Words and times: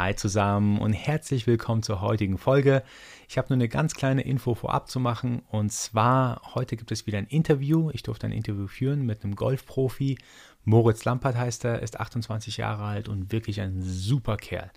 Hi 0.00 0.14
zusammen 0.14 0.78
und 0.78 0.92
herzlich 0.92 1.48
willkommen 1.48 1.82
zur 1.82 2.00
heutigen 2.00 2.38
Folge. 2.38 2.84
Ich 3.28 3.36
habe 3.36 3.48
nur 3.48 3.56
eine 3.56 3.68
ganz 3.68 3.94
kleine 3.94 4.22
Info 4.22 4.54
vorab 4.54 4.88
zu 4.88 5.00
machen 5.00 5.42
und 5.50 5.72
zwar 5.72 6.40
heute 6.54 6.76
gibt 6.76 6.92
es 6.92 7.08
wieder 7.08 7.18
ein 7.18 7.26
Interview. 7.26 7.90
Ich 7.92 8.04
durfte 8.04 8.28
ein 8.28 8.32
Interview 8.32 8.68
führen 8.68 9.04
mit 9.04 9.24
einem 9.24 9.34
Golfprofi. 9.34 10.16
Moritz 10.62 11.04
Lampert 11.04 11.34
heißt 11.34 11.64
er, 11.64 11.82
ist 11.82 11.98
28 11.98 12.58
Jahre 12.58 12.84
alt 12.84 13.08
und 13.08 13.32
wirklich 13.32 13.60
ein 13.60 13.82
super 13.82 14.36
Kerl. 14.36 14.70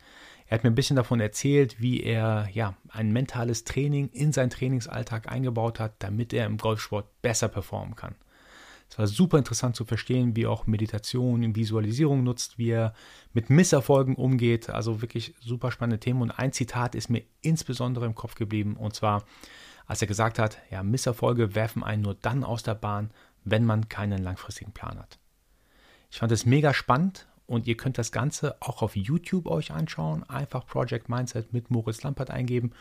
Er 0.47 0.55
hat 0.55 0.63
mir 0.63 0.71
ein 0.71 0.76
bisschen 0.76 0.96
davon 0.96 1.19
erzählt, 1.19 1.79
wie 1.79 2.01
er 2.01 2.49
ja 2.51 2.76
ein 2.90 3.12
mentales 3.12 3.63
Training 3.63 4.10
in 4.13 4.31
seinen 4.31 4.49
Trainingsalltag 4.49 5.31
eingebaut 5.31 5.79
hat, 5.79 5.94
damit 5.99 6.33
er 6.33 6.47
im 6.47 6.58
Golfsport 6.58 7.06
besser 7.22 7.47
performen 7.47 7.96
kann. 7.96 8.15
Es 8.92 8.97
war 8.97 9.08
super 9.08 9.37
interessant 9.37 9.78
zu 9.78 9.85
verstehen, 9.85 10.35
wie 10.35 10.46
auch 10.46 10.67
Meditation 10.67 11.46
und 11.46 11.55
Visualisierung 11.55 12.23
nutzt, 12.23 12.58
wie 12.58 12.71
er 12.71 12.94
mit 13.33 13.49
Misserfolgen 13.49 14.15
umgeht. 14.15 14.69
Also 14.69 15.01
wirklich 15.01 15.33
super 15.40 15.71
spannende 15.71 15.99
Themen. 15.99 16.21
Und 16.21 16.31
ein 16.31 16.52
Zitat 16.52 16.94
ist 16.94 17.09
mir 17.09 17.23
insbesondere 17.41 18.05
im 18.05 18.16
Kopf 18.16 18.36
geblieben. 18.36 18.76
Und 18.76 18.94
zwar, 18.94 19.23
als 19.88 20.02
er 20.02 20.09
gesagt 20.09 20.40
hat, 20.40 20.58
ja, 20.72 20.84
Misserfolge 20.84 21.55
werfen 21.55 21.86
einen 21.86 22.02
nur 22.02 22.16
dann 22.16 22.44
aus 22.44 22.64
der 22.64 22.76
Bahn, 22.76 23.12
wenn 23.45 23.64
man 23.64 23.88
keinen 23.88 24.22
langfristigen 24.22 24.73
Plan 24.73 25.00
hat. 25.00 25.20
Ich 26.12 26.17
fand 26.17 26.34
es 26.34 26.45
mega 26.45 26.73
spannend 26.73 27.28
und 27.48 27.67
ihr 27.67 27.78
könnt 27.78 27.98
das 27.98 28.12
Ganze 28.12 28.58
auch 28.59 28.81
auf 28.81 28.98
YouTube 28.98 29.48
euch 29.48 29.72
anschauen. 29.72 30.30
Einfach 30.30 30.67
Project 30.67 31.08
Mindset 31.08 31.53
mit 31.53 31.72
Moritz 31.72 32.03
Lampert 32.03 32.30
eingeben 32.30 32.73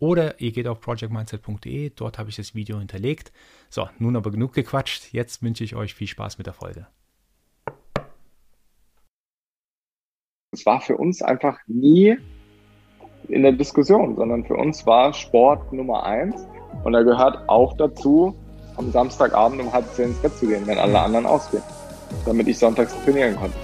oder 0.00 0.40
ihr 0.40 0.50
geht 0.50 0.66
auf 0.66 0.80
projectmindset.de, 0.80 1.92
dort 1.94 2.18
habe 2.18 2.30
ich 2.30 2.36
das 2.36 2.54
Video 2.54 2.78
hinterlegt. 2.78 3.32
So, 3.68 3.88
nun 3.98 4.16
aber 4.16 4.30
genug 4.30 4.54
gequatscht. 4.54 5.12
Jetzt 5.12 5.42
wünsche 5.42 5.62
ich 5.62 5.76
euch 5.76 5.94
viel 5.94 6.08
Spaß 6.08 6.38
mit 6.38 6.46
der 6.46 6.54
Folge. 6.54 6.86
Es 10.52 10.66
war 10.66 10.80
für 10.80 10.96
uns 10.96 11.22
einfach 11.22 11.58
nie 11.68 12.16
in 13.28 13.42
der 13.42 13.52
Diskussion, 13.52 14.16
sondern 14.16 14.44
für 14.44 14.54
uns 14.54 14.84
war 14.86 15.12
Sport 15.12 15.72
Nummer 15.72 16.04
eins. 16.04 16.46
Und 16.82 16.92
da 16.92 17.02
gehört 17.02 17.48
auch 17.48 17.76
dazu, 17.76 18.34
am 18.76 18.90
Samstagabend 18.90 19.60
um 19.60 19.72
halb 19.72 19.86
zehn 19.92 20.06
ins 20.06 20.18
Bett 20.18 20.36
zu 20.36 20.48
gehen, 20.48 20.66
wenn 20.66 20.78
alle 20.78 20.98
anderen 20.98 21.26
ausgehen, 21.26 21.62
damit 22.24 22.48
ich 22.48 22.58
sonntags 22.58 22.94
trainieren 23.04 23.36
konnte. 23.36 23.56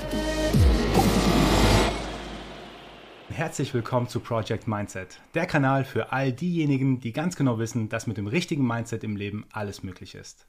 Herzlich 3.36 3.74
willkommen 3.74 4.08
zu 4.08 4.20
Project 4.20 4.66
Mindset, 4.66 5.20
der 5.34 5.44
Kanal 5.44 5.84
für 5.84 6.10
all 6.10 6.32
diejenigen, 6.32 7.00
die 7.00 7.12
ganz 7.12 7.36
genau 7.36 7.58
wissen, 7.58 7.90
dass 7.90 8.06
mit 8.06 8.16
dem 8.16 8.28
richtigen 8.28 8.66
Mindset 8.66 9.04
im 9.04 9.14
Leben 9.14 9.44
alles 9.52 9.82
möglich 9.82 10.14
ist. 10.14 10.46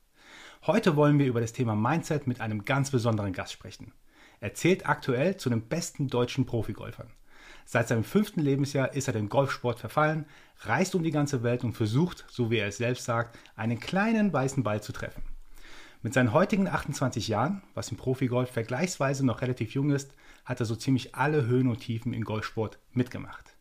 Heute 0.66 0.96
wollen 0.96 1.20
wir 1.20 1.26
über 1.26 1.42
das 1.42 1.52
Thema 1.52 1.76
Mindset 1.76 2.28
mit 2.28 2.40
einem 2.40 2.64
ganz 2.64 2.90
besonderen 2.90 3.34
Gast 3.34 3.52
sprechen. 3.52 3.92
Er 4.40 4.54
zählt 4.54 4.88
aktuell 4.88 5.36
zu 5.36 5.50
den 5.50 5.64
besten 5.64 6.08
deutschen 6.08 6.46
Profigolfern. 6.46 7.12
Seit 7.66 7.90
seinem 7.90 8.06
fünften 8.06 8.40
Lebensjahr 8.40 8.94
ist 8.94 9.08
er 9.08 9.14
dem 9.14 9.28
Golfsport 9.28 9.80
verfallen, 9.82 10.26
reist 10.62 10.96
um 10.96 11.04
die 11.04 11.12
ganze 11.12 11.44
Welt 11.44 11.66
und 11.66 11.74
versucht, 11.74 12.24
so 12.30 12.52
wie 12.52 12.60
er 12.60 12.70
es 12.70 12.78
selbst 12.78 13.04
sagt, 13.04 13.38
einen 13.58 13.82
kleinen 13.82 14.32
weißen 14.32 14.64
Ball 14.64 14.82
zu 14.82 14.94
treffen. 14.94 15.24
Mit 16.04 16.14
seinen 16.14 16.32
heutigen 16.32 16.70
28 16.70 17.28
Jahren, 17.28 17.64
was 17.74 17.92
im 17.92 17.98
Profigolf 17.98 18.50
vergleichsweise 18.50 19.26
noch 19.26 19.42
relativ 19.42 19.74
jung 19.74 19.90
ist, 19.90 20.14
hat 20.48 20.62
er 20.62 20.66
so 20.66 20.76
ziemlich 20.76 21.14
alle 21.14 21.46
Höhen 21.46 21.68
und 21.68 21.82
Tiefen 21.82 22.14
im 22.14 22.24
Golfsport 22.24 22.80
mitgemacht. 22.94 23.58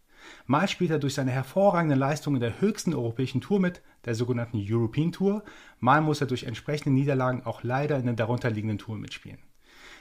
Mal 0.47 0.69
spielt 0.69 0.91
er 0.91 0.99
durch 0.99 1.15
seine 1.15 1.33
hervorragende 1.33 1.97
Leistung 1.97 2.35
in 2.35 2.41
der 2.41 2.61
höchsten 2.61 2.95
europäischen 2.95 3.41
Tour 3.41 3.61
mit, 3.61 3.83
der 4.05 4.15
sogenannten 4.15 4.65
European 4.65 5.13
Tour, 5.13 5.43
mal 5.81 6.01
muss 6.01 6.21
er 6.21 6.29
durch 6.29 6.45
entsprechende 6.45 6.95
Niederlagen 6.95 7.45
auch 7.45 7.63
leider 7.65 7.99
in 7.99 8.07
den 8.07 8.17
darunterliegenden 8.17 8.79
Touren 8.79 9.01
mitspielen. 9.01 9.39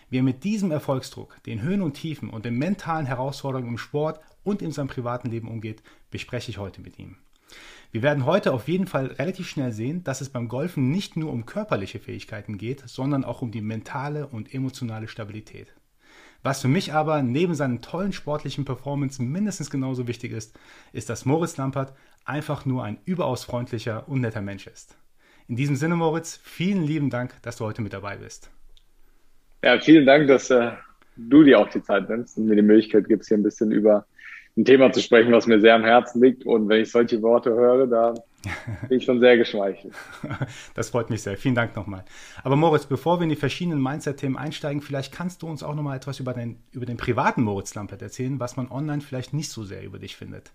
Wie 0.09 0.19
er 0.19 0.23
mit 0.23 0.43
diesem 0.43 0.69
Erfolgsdruck, 0.69 1.41
den 1.43 1.63
Höhen 1.63 1.81
und 1.81 1.93
Tiefen 1.93 2.29
und 2.29 2.45
den 2.45 2.57
mentalen 2.57 3.07
Herausforderungen 3.07 3.69
im 3.69 3.77
Sport 3.79 4.19
und 4.43 4.61
in 4.61 4.71
seinem 4.71 4.87
privaten 4.87 5.31
Leben 5.31 5.47
umgeht, 5.47 5.81
bespreche 6.11 6.51
ich 6.51 6.59
heute 6.59 6.81
mit 6.81 6.99
ihm. 6.99 7.17
Wir 7.91 8.03
werden 8.03 8.25
heute 8.25 8.53
auf 8.53 8.67
jeden 8.67 8.87
Fall 8.87 9.07
relativ 9.07 9.47
schnell 9.47 9.71
sehen, 9.71 10.03
dass 10.03 10.21
es 10.21 10.29
beim 10.29 10.47
Golfen 10.47 10.91
nicht 10.91 11.17
nur 11.17 11.31
um 11.31 11.45
körperliche 11.45 11.99
Fähigkeiten 11.99 12.57
geht, 12.57 12.83
sondern 12.87 13.23
auch 13.23 13.41
um 13.41 13.51
die 13.51 13.61
mentale 13.61 14.27
und 14.27 14.53
emotionale 14.53 15.07
Stabilität. 15.07 15.73
Was 16.45 16.61
für 16.61 16.67
mich 16.67 16.93
aber 16.93 17.23
neben 17.23 17.55
seinen 17.55 17.81
tollen 17.81 18.13
sportlichen 18.13 18.65
Performance 18.65 19.19
mindestens 19.19 19.71
genauso 19.71 20.07
wichtig 20.07 20.31
ist, 20.31 20.55
ist, 20.93 21.09
dass 21.09 21.25
Moritz 21.25 21.57
Lampert 21.57 21.91
einfach 22.23 22.67
nur 22.67 22.83
ein 22.83 22.99
überaus 23.03 23.43
freundlicher 23.43 24.07
und 24.07 24.21
netter 24.21 24.43
Mensch 24.43 24.67
ist. 24.67 24.95
In 25.47 25.55
diesem 25.55 25.75
Sinne, 25.75 25.95
Moritz, 25.95 26.39
vielen 26.43 26.83
lieben 26.83 27.09
Dank, 27.09 27.33
dass 27.41 27.57
du 27.57 27.65
heute 27.65 27.81
mit 27.81 27.93
dabei 27.93 28.17
bist. 28.17 28.51
Ja, 29.63 29.79
vielen 29.79 30.05
Dank, 30.05 30.27
dass 30.27 30.51
äh, 30.51 30.73
du 31.15 31.41
dir 31.41 31.57
auch 31.57 31.69
die 31.69 31.81
Zeit 31.81 32.07
nimmst 32.09 32.37
und 32.37 32.45
mir 32.45 32.55
die 32.55 32.61
Möglichkeit 32.61 33.07
gibst, 33.07 33.27
hier 33.29 33.37
ein 33.37 33.43
bisschen 33.43 33.71
über 33.71 34.05
ein 34.55 34.65
Thema 34.65 34.91
zu 34.91 35.01
sprechen, 35.01 35.31
was 35.31 35.47
mir 35.47 35.59
sehr 35.59 35.73
am 35.73 35.83
Herzen 35.83 36.21
liegt. 36.21 36.45
Und 36.45 36.69
wenn 36.69 36.83
ich 36.83 36.91
solche 36.91 37.23
Worte 37.23 37.55
höre, 37.55 37.87
da 37.87 38.13
bin 38.87 38.97
ich 38.97 39.05
schon 39.05 39.19
sehr 39.19 39.37
geschmeichelt. 39.37 39.93
Das 40.73 40.89
freut 40.89 41.09
mich 41.09 41.21
sehr. 41.21 41.37
Vielen 41.37 41.55
Dank 41.55 41.75
nochmal. 41.75 42.03
Aber 42.43 42.55
Moritz, 42.55 42.85
bevor 42.85 43.19
wir 43.19 43.23
in 43.23 43.29
die 43.29 43.35
verschiedenen 43.35 43.81
Mindset-Themen 43.81 44.37
einsteigen, 44.37 44.81
vielleicht 44.81 45.13
kannst 45.13 45.41
du 45.41 45.47
uns 45.47 45.63
auch 45.63 45.75
nochmal 45.75 45.97
etwas 45.97 46.19
über 46.19 46.33
den, 46.33 46.57
über 46.71 46.85
den 46.85 46.97
privaten 46.97 47.43
Moritz 47.43 47.75
Lampert 47.75 48.01
erzählen, 48.01 48.39
was 48.39 48.57
man 48.57 48.69
online 48.69 49.01
vielleicht 49.01 49.33
nicht 49.33 49.49
so 49.49 49.63
sehr 49.63 49.83
über 49.83 49.99
dich 49.99 50.15
findet. 50.15 50.51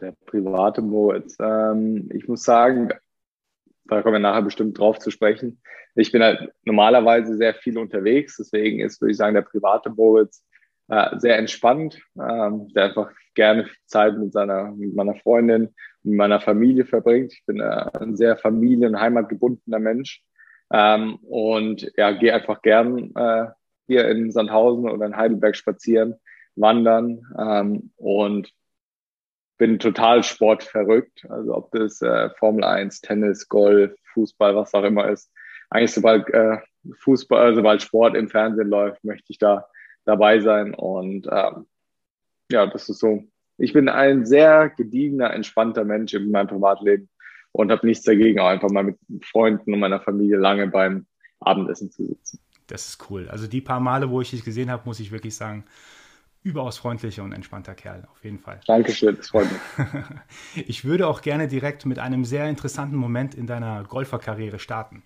Der 0.00 0.14
private 0.24 0.80
Moritz. 0.80 1.36
Ähm, 1.38 2.08
ich 2.14 2.26
muss 2.26 2.44
sagen, 2.44 2.88
da 3.84 4.00
kommen 4.00 4.14
wir 4.14 4.20
nachher 4.20 4.42
bestimmt 4.42 4.78
drauf 4.78 4.98
zu 4.98 5.10
sprechen. 5.10 5.60
Ich 5.94 6.12
bin 6.12 6.22
halt 6.22 6.50
normalerweise 6.64 7.36
sehr 7.36 7.52
viel 7.54 7.76
unterwegs, 7.76 8.36
deswegen 8.38 8.80
ist, 8.80 9.00
würde 9.02 9.10
ich 9.10 9.18
sagen, 9.18 9.34
der 9.34 9.42
private 9.42 9.90
Moritz 9.90 10.42
äh, 10.88 11.18
sehr 11.18 11.38
entspannt, 11.38 12.00
ähm, 12.16 12.68
der 12.74 12.84
einfach 12.84 13.10
gerne 13.34 13.68
Zeit 13.86 14.18
mit 14.18 14.32
seiner, 14.32 14.72
mit 14.72 14.94
meiner 14.94 15.14
Freundin, 15.14 15.74
mit 16.02 16.16
meiner 16.16 16.40
Familie 16.40 16.84
verbringt. 16.84 17.32
Ich 17.32 17.44
bin 17.46 17.60
äh, 17.60 17.86
ein 17.98 18.16
sehr 18.16 18.36
familien- 18.36 18.94
und 18.94 19.00
heimatgebundener 19.00 19.78
Mensch 19.78 20.22
ähm, 20.72 21.16
und 21.22 21.90
ja, 21.96 22.12
gehe 22.12 22.34
einfach 22.34 22.62
gern 22.62 23.14
äh, 23.14 23.46
hier 23.86 24.08
in 24.08 24.30
Sandhausen 24.32 24.88
oder 24.88 25.06
in 25.06 25.16
Heidelberg 25.16 25.56
spazieren, 25.56 26.14
wandern 26.56 27.22
ähm, 27.38 27.92
und 27.96 28.52
bin 29.58 29.78
total 29.78 30.24
sportverrückt. 30.24 31.26
Also 31.28 31.54
ob 31.54 31.70
das 31.72 32.00
äh, 32.02 32.30
Formel 32.38 32.64
1, 32.64 33.00
Tennis, 33.00 33.48
Golf, 33.48 33.94
Fußball, 34.14 34.56
was 34.56 34.74
auch 34.74 34.84
immer 34.84 35.08
ist. 35.08 35.30
Eigentlich 35.70 35.92
sobald 35.92 36.28
äh, 36.30 36.58
Fußball, 37.00 37.54
sobald 37.54 37.82
Sport 37.82 38.16
im 38.16 38.28
Fernsehen 38.28 38.68
läuft, 38.68 39.04
möchte 39.04 39.30
ich 39.30 39.38
da 39.38 39.66
dabei 40.04 40.40
sein. 40.40 40.74
Und 40.74 41.28
ähm, 41.30 41.66
ja, 42.50 42.66
das 42.66 42.88
ist 42.88 42.98
so. 42.98 43.24
Ich 43.58 43.72
bin 43.72 43.88
ein 43.88 44.26
sehr 44.26 44.70
gediegener, 44.70 45.32
entspannter 45.32 45.84
Mensch 45.84 46.14
in 46.14 46.30
meinem 46.30 46.48
Privatleben 46.48 47.08
und 47.52 47.70
habe 47.70 47.86
nichts 47.86 48.04
dagegen, 48.04 48.40
auch 48.40 48.48
einfach 48.48 48.70
mal 48.70 48.84
mit 48.84 48.98
Freunden 49.24 49.74
und 49.74 49.80
meiner 49.80 50.00
Familie 50.00 50.38
lange 50.38 50.66
beim 50.66 51.06
Abendessen 51.40 51.90
zu 51.90 52.06
sitzen. 52.06 52.40
Das 52.66 52.88
ist 52.88 53.10
cool. 53.10 53.28
Also 53.28 53.46
die 53.46 53.60
paar 53.60 53.80
Male, 53.80 54.10
wo 54.10 54.20
ich 54.20 54.30
dich 54.30 54.44
gesehen 54.44 54.70
habe, 54.70 54.82
muss 54.86 55.00
ich 55.00 55.12
wirklich 55.12 55.36
sagen, 55.36 55.64
überaus 56.42 56.78
freundlicher 56.78 57.22
und 57.22 57.32
entspannter 57.32 57.74
Kerl, 57.74 58.06
auf 58.10 58.24
jeden 58.24 58.38
Fall. 58.38 58.60
Dankeschön, 58.66 59.16
das 59.16 59.28
freut 59.28 59.48
mich. 59.50 59.94
ich 60.66 60.84
würde 60.84 61.06
auch 61.06 61.22
gerne 61.22 61.46
direkt 61.46 61.86
mit 61.86 61.98
einem 61.98 62.24
sehr 62.24 62.48
interessanten 62.48 62.96
Moment 62.96 63.34
in 63.34 63.46
deiner 63.46 63.84
Golferkarriere 63.84 64.58
starten. 64.58 65.02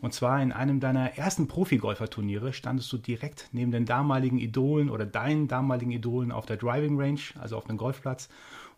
Und 0.00 0.14
zwar 0.14 0.40
in 0.40 0.52
einem 0.52 0.80
deiner 0.80 1.18
ersten 1.18 1.48
Profi-Golfer-Turniere 1.48 2.52
standest 2.52 2.90
du 2.92 2.98
direkt 2.98 3.48
neben 3.52 3.70
den 3.70 3.84
damaligen 3.84 4.38
Idolen 4.38 4.90
oder 4.90 5.04
deinen 5.04 5.48
damaligen 5.48 5.90
Idolen 5.90 6.32
auf 6.32 6.46
der 6.46 6.56
Driving 6.56 6.98
Range, 6.98 7.20
also 7.38 7.56
auf 7.56 7.64
dem 7.64 7.76
Golfplatz. 7.76 8.28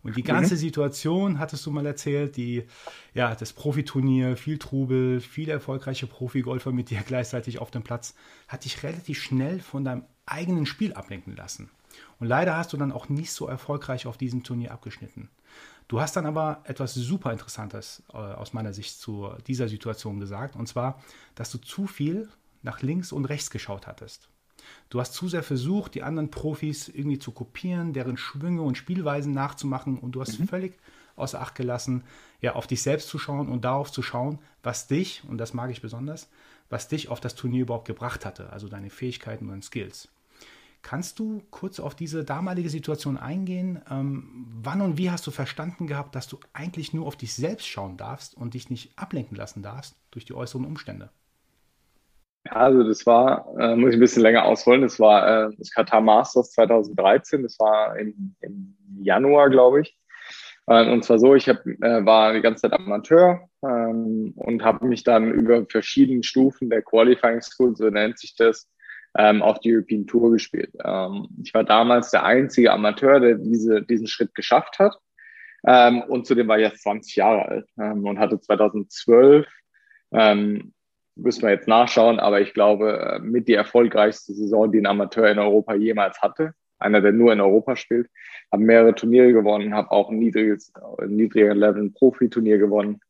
Und 0.03 0.17
die 0.17 0.23
ganze 0.23 0.55
mhm. 0.55 0.59
Situation 0.59 1.39
hattest 1.39 1.65
du 1.65 1.71
mal 1.71 1.85
erzählt, 1.85 2.35
die, 2.35 2.63
ja, 3.13 3.35
das 3.35 3.53
Profiturnier, 3.53 4.35
viel 4.35 4.57
Trubel, 4.57 5.21
viele 5.21 5.51
erfolgreiche 5.53 6.07
Profigolfer 6.07 6.71
mit 6.71 6.89
dir 6.89 7.01
gleichzeitig 7.05 7.59
auf 7.59 7.71
dem 7.71 7.83
Platz, 7.83 8.15
hat 8.47 8.65
dich 8.65 8.83
relativ 8.83 9.21
schnell 9.21 9.59
von 9.59 9.85
deinem 9.85 10.03
eigenen 10.25 10.65
Spiel 10.65 10.93
ablenken 10.93 11.35
lassen. 11.35 11.69
Und 12.21 12.27
leider 12.27 12.55
hast 12.55 12.71
du 12.71 12.77
dann 12.77 12.91
auch 12.91 13.09
nicht 13.09 13.31
so 13.33 13.47
erfolgreich 13.47 14.05
auf 14.05 14.15
diesem 14.15 14.43
Turnier 14.43 14.71
abgeschnitten. 14.71 15.27
Du 15.87 15.99
hast 15.99 16.15
dann 16.15 16.27
aber 16.27 16.61
etwas 16.65 16.93
super 16.93 17.31
Interessantes 17.31 18.03
äh, 18.13 18.17
aus 18.17 18.53
meiner 18.53 18.73
Sicht 18.73 18.99
zu 18.99 19.31
dieser 19.47 19.67
Situation 19.67 20.19
gesagt, 20.19 20.55
und 20.55 20.67
zwar, 20.67 21.01
dass 21.33 21.51
du 21.51 21.57
zu 21.57 21.87
viel 21.87 22.29
nach 22.61 22.83
links 22.83 23.11
und 23.11 23.25
rechts 23.25 23.49
geschaut 23.49 23.87
hattest. 23.87 24.29
Du 24.89 24.99
hast 24.99 25.13
zu 25.15 25.29
sehr 25.29 25.41
versucht, 25.41 25.95
die 25.95 26.03
anderen 26.03 26.29
Profis 26.29 26.89
irgendwie 26.89 27.17
zu 27.17 27.31
kopieren, 27.31 27.91
deren 27.91 28.17
Schwünge 28.17 28.61
und 28.61 28.77
Spielweisen 28.77 29.33
nachzumachen 29.33 29.97
und 29.97 30.11
du 30.11 30.21
hast 30.21 30.39
mhm. 30.39 30.47
völlig 30.47 30.77
außer 31.15 31.41
Acht 31.41 31.55
gelassen, 31.55 32.03
ja, 32.39 32.53
auf 32.53 32.67
dich 32.67 32.83
selbst 32.83 33.09
zu 33.09 33.17
schauen 33.17 33.49
und 33.49 33.65
darauf 33.65 33.91
zu 33.91 34.03
schauen, 34.03 34.37
was 34.61 34.85
dich, 34.85 35.23
und 35.27 35.39
das 35.39 35.55
mag 35.55 35.71
ich 35.71 35.81
besonders, 35.81 36.29
was 36.69 36.87
dich 36.87 37.09
auf 37.09 37.19
das 37.19 37.33
Turnier 37.33 37.63
überhaupt 37.63 37.87
gebracht 37.87 38.27
hatte, 38.27 38.51
also 38.51 38.67
deine 38.67 38.91
Fähigkeiten 38.91 39.49
und 39.49 39.63
Skills. 39.63 40.07
Kannst 40.81 41.19
du 41.19 41.43
kurz 41.51 41.79
auf 41.79 41.95
diese 41.95 42.23
damalige 42.23 42.69
Situation 42.69 43.17
eingehen? 43.17 43.81
Ähm, 43.89 44.47
wann 44.63 44.81
und 44.81 44.97
wie 44.97 45.11
hast 45.11 45.25
du 45.27 45.31
verstanden 45.31 45.87
gehabt, 45.87 46.15
dass 46.15 46.27
du 46.27 46.39
eigentlich 46.53 46.93
nur 46.93 47.05
auf 47.05 47.15
dich 47.15 47.33
selbst 47.35 47.67
schauen 47.67 47.97
darfst 47.97 48.35
und 48.35 48.55
dich 48.55 48.69
nicht 48.69 48.97
ablenken 48.97 49.37
lassen 49.37 49.61
darfst 49.61 49.95
durch 50.09 50.25
die 50.25 50.33
äußeren 50.33 50.65
Umstände? 50.65 51.09
Ja, 52.45 52.53
also 52.53 52.83
das 52.83 53.05
war, 53.05 53.47
äh, 53.59 53.75
muss 53.75 53.89
ich 53.89 53.97
ein 53.97 53.99
bisschen 53.99 54.23
länger 54.23 54.45
ausholen, 54.45 54.81
das 54.81 54.99
war 54.99 55.49
äh, 55.49 55.55
das 55.57 55.69
Qatar 55.69 56.01
Masters 56.01 56.51
2013, 56.53 57.43
das 57.43 57.59
war 57.59 57.97
im, 57.99 58.35
im 58.41 58.75
Januar, 59.03 59.51
glaube 59.51 59.81
ich. 59.81 59.95
Äh, 60.67 60.91
und 60.91 61.03
zwar 61.03 61.19
so, 61.19 61.35
ich 61.35 61.47
hab, 61.47 61.65
äh, 61.65 62.05
war 62.05 62.33
die 62.33 62.41
ganze 62.41 62.61
Zeit 62.61 62.73
Amateur 62.73 63.47
ähm, 63.63 64.33
und 64.35 64.63
habe 64.63 64.87
mich 64.87 65.03
dann 65.03 65.31
über 65.31 65.65
verschiedene 65.67 66.23
Stufen 66.23 66.69
der 66.69 66.81
Qualifying 66.81 67.41
School, 67.41 67.75
so 67.75 67.89
nennt 67.89 68.17
sich 68.17 68.35
das, 68.35 68.67
ähm, 69.17 69.41
auf 69.41 69.59
die 69.59 69.73
European 69.73 70.07
Tour 70.07 70.31
gespielt. 70.31 70.71
Ähm, 70.83 71.27
ich 71.43 71.53
war 71.53 71.63
damals 71.63 72.11
der 72.11 72.23
einzige 72.23 72.71
Amateur, 72.71 73.19
der 73.19 73.35
diese, 73.35 73.81
diesen 73.81 74.07
Schritt 74.07 74.33
geschafft 74.35 74.79
hat. 74.79 74.97
Ähm, 75.65 76.01
und 76.01 76.25
zudem 76.25 76.47
war 76.47 76.57
ich 76.57 76.65
jetzt 76.65 76.83
20 76.83 77.15
Jahre 77.15 77.45
alt 77.45 77.67
ähm, 77.77 78.05
und 78.05 78.19
hatte 78.19 78.39
2012, 78.39 79.45
ähm, 80.11 80.73
müssen 81.15 81.43
wir 81.43 81.51
jetzt 81.51 81.67
nachschauen, 81.67 82.19
aber 82.19 82.41
ich 82.41 82.53
glaube, 82.53 82.99
äh, 82.99 83.19
mit 83.19 83.47
die 83.47 83.53
erfolgreichste 83.53 84.33
Saison, 84.33 84.71
die 84.71 84.79
ein 84.79 84.87
Amateur 84.87 85.29
in 85.29 85.39
Europa 85.39 85.75
jemals 85.75 86.21
hatte. 86.21 86.53
Einer, 86.79 87.01
der 87.01 87.11
nur 87.11 87.31
in 87.31 87.41
Europa 87.41 87.75
spielt. 87.75 88.09
Habe 88.51 88.63
mehrere 88.63 88.95
Turniere 88.95 89.33
gewonnen, 89.33 89.75
habe 89.75 89.91
auch 89.91 90.09
ein 90.09 90.17
niedriges, 90.17 90.73
niedriger 91.05 91.53
Level 91.53 91.83
ein 91.83 91.93
Profiturnier 91.93 92.57
gewonnen 92.57 93.01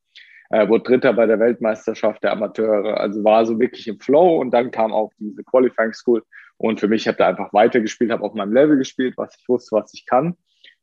äh, 0.51 0.67
wurde 0.67 0.83
Dritter 0.83 1.13
bei 1.13 1.25
der 1.25 1.39
Weltmeisterschaft 1.39 2.23
der 2.23 2.33
Amateure. 2.33 2.99
Also 2.99 3.23
war 3.23 3.45
so 3.45 3.59
wirklich 3.59 3.87
im 3.87 3.99
Flow 3.99 4.39
und 4.39 4.51
dann 4.51 4.71
kam 4.71 4.93
auch 4.93 5.11
diese 5.17 5.43
Qualifying 5.43 5.93
School 5.93 6.23
und 6.57 6.79
für 6.79 6.87
mich 6.87 7.07
habe 7.07 7.17
da 7.17 7.27
einfach 7.27 7.53
weitergespielt, 7.53 8.11
habe 8.11 8.23
auf 8.23 8.33
meinem 8.33 8.53
Level 8.53 8.77
gespielt, 8.77 9.15
was 9.17 9.35
ich 9.37 9.47
wusste, 9.47 9.75
was 9.75 9.93
ich 9.93 10.05
kann 10.05 10.35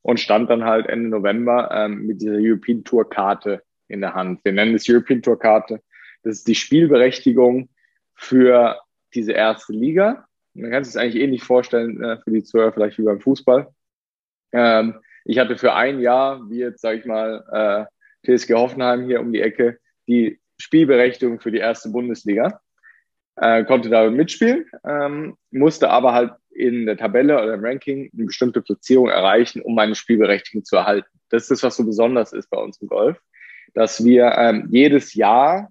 und 0.02 0.20
stand 0.20 0.50
dann 0.50 0.64
halt 0.64 0.86
Ende 0.86 1.08
November 1.08 1.70
ähm, 1.72 2.06
mit 2.06 2.20
dieser 2.22 2.36
European 2.38 2.84
Tour 2.84 3.08
Karte 3.08 3.62
in 3.88 4.00
der 4.00 4.14
Hand. 4.14 4.40
Wir 4.44 4.52
nennen 4.52 4.74
es 4.74 4.88
European 4.88 5.22
Tour 5.22 5.38
Karte. 5.38 5.82
Das 6.22 6.36
ist 6.36 6.48
die 6.48 6.54
Spielberechtigung 6.54 7.68
für 8.14 8.80
diese 9.14 9.32
erste 9.32 9.72
Liga. 9.72 10.26
Man 10.54 10.70
kann 10.70 10.84
sich 10.84 10.94
das 10.94 11.02
eigentlich 11.02 11.22
ähnlich 11.22 11.42
vorstellen 11.42 12.02
äh, 12.02 12.18
für 12.18 12.30
die 12.30 12.42
Zuhörer, 12.42 12.72
vielleicht 12.72 12.98
wie 12.98 13.02
beim 13.02 13.20
Fußball. 13.20 13.68
Ähm, 14.52 15.00
ich 15.24 15.38
hatte 15.38 15.56
für 15.56 15.74
ein 15.74 16.00
Jahr, 16.00 16.48
wie 16.48 16.58
jetzt, 16.58 16.80
sage 16.80 16.98
ich 16.98 17.04
mal, 17.04 17.44
äh, 17.52 17.97
TSG 18.24 18.54
Hoffenheim 18.54 19.04
hier 19.04 19.20
um 19.20 19.32
die 19.32 19.40
Ecke 19.40 19.78
die 20.06 20.40
Spielberechtigung 20.58 21.40
für 21.40 21.52
die 21.52 21.58
erste 21.58 21.90
Bundesliga. 21.90 22.60
Äh, 23.36 23.64
konnte 23.64 23.88
da 23.88 24.10
mitspielen, 24.10 24.66
ähm, 24.84 25.36
musste 25.52 25.90
aber 25.90 26.12
halt 26.12 26.32
in 26.50 26.86
der 26.86 26.96
Tabelle 26.96 27.40
oder 27.40 27.54
im 27.54 27.64
Ranking 27.64 28.10
eine 28.12 28.24
bestimmte 28.24 28.60
Platzierung 28.60 29.08
erreichen, 29.08 29.62
um 29.62 29.76
meine 29.76 29.94
Spielberechtigung 29.94 30.64
zu 30.64 30.74
erhalten. 30.74 31.08
Das 31.28 31.48
ist 31.50 31.62
was 31.62 31.76
so 31.76 31.84
besonders 31.84 32.32
ist 32.32 32.50
bei 32.50 32.58
uns 32.58 32.80
im 32.80 32.88
Golf, 32.88 33.20
dass 33.74 34.04
wir 34.04 34.32
ähm, 34.36 34.66
jedes 34.72 35.14
Jahr 35.14 35.70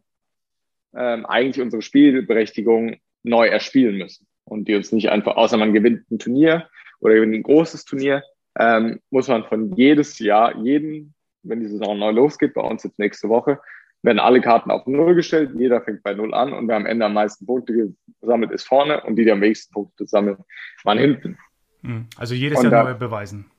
ähm, 0.96 1.26
eigentlich 1.26 1.62
unsere 1.62 1.82
Spielberechtigung 1.82 2.96
neu 3.24 3.48
erspielen 3.48 3.98
müssen 3.98 4.28
und 4.46 4.70
die 4.70 4.76
uns 4.76 4.94
nicht 4.94 5.10
einfach, 5.10 5.36
außer 5.36 5.58
man 5.58 5.74
gewinnt 5.74 6.10
ein 6.10 6.20
Turnier 6.20 6.70
oder 7.02 7.16
gewinnt 7.16 7.36
ein 7.36 7.44
großes 7.44 7.84
Turnier, 7.84 8.24
ähm, 8.58 9.02
muss 9.10 9.28
man 9.28 9.44
von 9.44 9.76
jedes 9.76 10.20
Jahr, 10.20 10.56
jeden 10.56 11.14
wenn 11.50 11.60
die 11.60 11.68
Saison 11.68 11.98
neu 11.98 12.12
losgeht, 12.12 12.54
bei 12.54 12.62
uns 12.62 12.84
jetzt 12.84 13.00
nächste 13.00 13.30
Woche, 13.30 13.60
werden 14.04 14.20
alle 14.20 14.42
Karten 14.42 14.72
auf 14.72 14.86
Null 14.86 15.16
gestellt, 15.16 15.52
jeder 15.56 15.82
fängt 15.82 16.04
bei 16.04 16.14
Null 16.14 16.34
an 16.34 16.54
und 16.54 16.68
wer 16.68 16.76
am 16.76 16.86
Ende 16.86 17.06
am 17.06 17.14
meisten 17.14 17.46
Punkte 17.46 17.94
gesammelt 18.22 18.52
ist 18.52 18.64
vorne 18.64 19.02
und 19.02 19.16
die, 19.16 19.26
die 19.26 19.32
am 19.32 19.42
wenigsten 19.42 19.74
Punkte 19.74 20.06
sammeln, 20.06 20.38
waren 20.84 21.00
hinten. 21.00 21.38
Hm, 21.82 22.08
also 22.18 22.34
jedes 22.34 22.62
Jahr 22.62 22.84
neu 22.84 22.94
beweisen. 22.94 23.50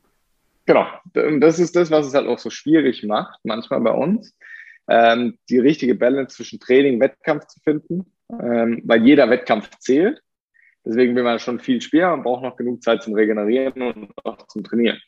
Genau, 0.67 0.87
und 1.15 1.41
das 1.41 1.59
ist 1.59 1.75
das, 1.77 1.91
was 1.91 2.07
es 2.07 2.15
halt 2.15 2.27
auch 2.27 2.39
so 2.39 2.51
schwierig 2.51 3.03
macht, 3.03 3.41
manchmal 3.43 3.81
bei 3.81 3.91
uns, 3.91 4.37
ähm, 4.89 5.39
die 5.49 5.59
richtige 5.59 5.95
Balance 5.95 6.37
zwischen 6.37 6.61
Training 6.61 6.95
und 6.95 7.01
Wettkampf 7.01 7.47
zu 7.47 7.61
finden, 7.61 8.13
ähm, 8.31 8.83
weil 8.85 9.05
jeder 9.05 9.31
Wettkampf 9.31 9.71
zählt. 9.79 10.21
Deswegen 10.85 11.17
will 11.17 11.23
man 11.23 11.39
schon 11.39 11.59
viel 11.59 11.81
spielen, 11.81 12.11
man 12.11 12.23
braucht 12.23 12.43
noch 12.43 12.57
genug 12.57 12.83
Zeit 12.83 13.03
zum 13.03 13.15
Regenerieren 13.15 13.83
und 13.83 14.13
auch 14.25 14.47
zum 14.47 14.63
Trainieren 14.63 14.99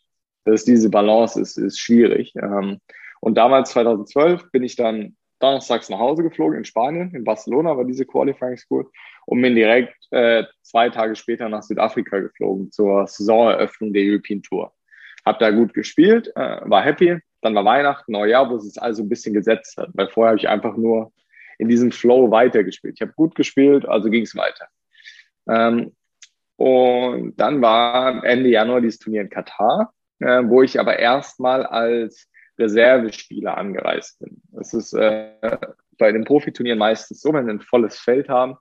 dass 0.44 0.64
diese 0.64 0.90
Balance 0.90 1.40
ist, 1.40 1.56
ist 1.56 1.78
schwierig. 1.78 2.34
Ähm, 2.36 2.80
und 3.20 3.36
damals, 3.36 3.70
2012, 3.70 4.50
bin 4.50 4.62
ich 4.62 4.76
dann 4.76 5.16
donnerstags 5.40 5.88
nach 5.88 5.98
Hause 5.98 6.22
geflogen 6.22 6.58
in 6.58 6.64
Spanien, 6.64 7.14
in 7.14 7.24
Barcelona 7.24 7.76
war 7.76 7.84
diese 7.84 8.04
Qualifying 8.04 8.58
School 8.58 8.90
und 9.26 9.42
bin 9.42 9.54
direkt 9.54 9.94
äh, 10.10 10.44
zwei 10.62 10.90
Tage 10.90 11.16
später 11.16 11.48
nach 11.48 11.62
Südafrika 11.62 12.20
geflogen 12.20 12.70
zur 12.70 13.06
Saisoneröffnung 13.06 13.92
der 13.92 14.02
European 14.04 14.42
Tour. 14.42 14.72
Hab 15.24 15.38
da 15.38 15.50
gut 15.50 15.74
gespielt, 15.74 16.30
äh, 16.36 16.58
war 16.64 16.82
happy. 16.82 17.18
Dann 17.42 17.54
war 17.54 17.64
Weihnachten, 17.64 18.12
Neujahr, 18.12 18.50
wo 18.50 18.56
es 18.56 18.76
also 18.76 19.02
ein 19.02 19.08
bisschen 19.08 19.32
gesetzt 19.32 19.78
hat, 19.78 19.88
weil 19.94 20.08
vorher 20.08 20.30
habe 20.32 20.38
ich 20.38 20.48
einfach 20.48 20.76
nur 20.76 21.10
in 21.58 21.68
diesem 21.68 21.90
Flow 21.90 22.30
weitergespielt. 22.30 22.94
Ich 22.96 23.02
habe 23.02 23.12
gut 23.12 23.34
gespielt, 23.34 23.88
also 23.88 24.10
ging 24.10 24.24
es 24.24 24.36
weiter. 24.36 24.68
Ähm, 25.48 25.94
und 26.56 27.40
dann 27.40 27.62
war 27.62 28.22
Ende 28.24 28.50
Januar 28.50 28.82
dieses 28.82 28.98
Turnier 28.98 29.22
in 29.22 29.30
Katar 29.30 29.92
äh, 30.20 30.42
wo 30.44 30.62
ich 30.62 30.78
aber 30.78 30.98
erstmal 30.98 31.66
als 31.66 32.28
Reservespieler 32.58 33.56
angereist 33.56 34.18
bin. 34.20 34.42
Das 34.52 34.74
ist 34.74 34.92
äh, 34.92 35.32
bei 35.98 36.12
den 36.12 36.24
Profiturnieren 36.24 36.78
meistens 36.78 37.20
so, 37.20 37.32
wenn 37.32 37.46
wir 37.46 37.54
ein 37.54 37.60
volles 37.60 37.98
Feld 37.98 38.28
haben, 38.28 38.56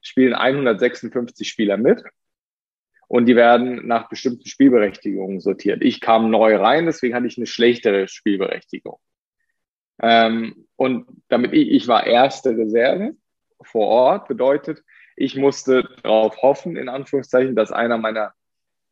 spielen 0.00 0.34
156 0.34 1.48
Spieler 1.48 1.76
mit 1.76 2.02
und 3.08 3.26
die 3.26 3.36
werden 3.36 3.86
nach 3.86 4.08
bestimmten 4.08 4.46
Spielberechtigungen 4.46 5.40
sortiert. 5.40 5.82
Ich 5.82 6.00
kam 6.00 6.30
neu 6.30 6.56
rein, 6.56 6.86
deswegen 6.86 7.14
hatte 7.14 7.26
ich 7.26 7.36
eine 7.36 7.46
schlechtere 7.46 8.08
Spielberechtigung. 8.08 8.98
Ähm, 10.00 10.66
und 10.76 11.06
damit 11.28 11.52
ich, 11.52 11.70
ich 11.70 11.88
war 11.88 12.06
erste 12.06 12.56
Reserve 12.56 13.12
vor 13.62 13.86
Ort, 13.86 14.28
bedeutet, 14.28 14.82
ich 15.14 15.36
musste 15.36 15.88
darauf 16.02 16.40
hoffen, 16.42 16.76
in 16.76 16.88
Anführungszeichen, 16.88 17.54
dass 17.54 17.70
einer 17.70 17.98
meiner 17.98 18.32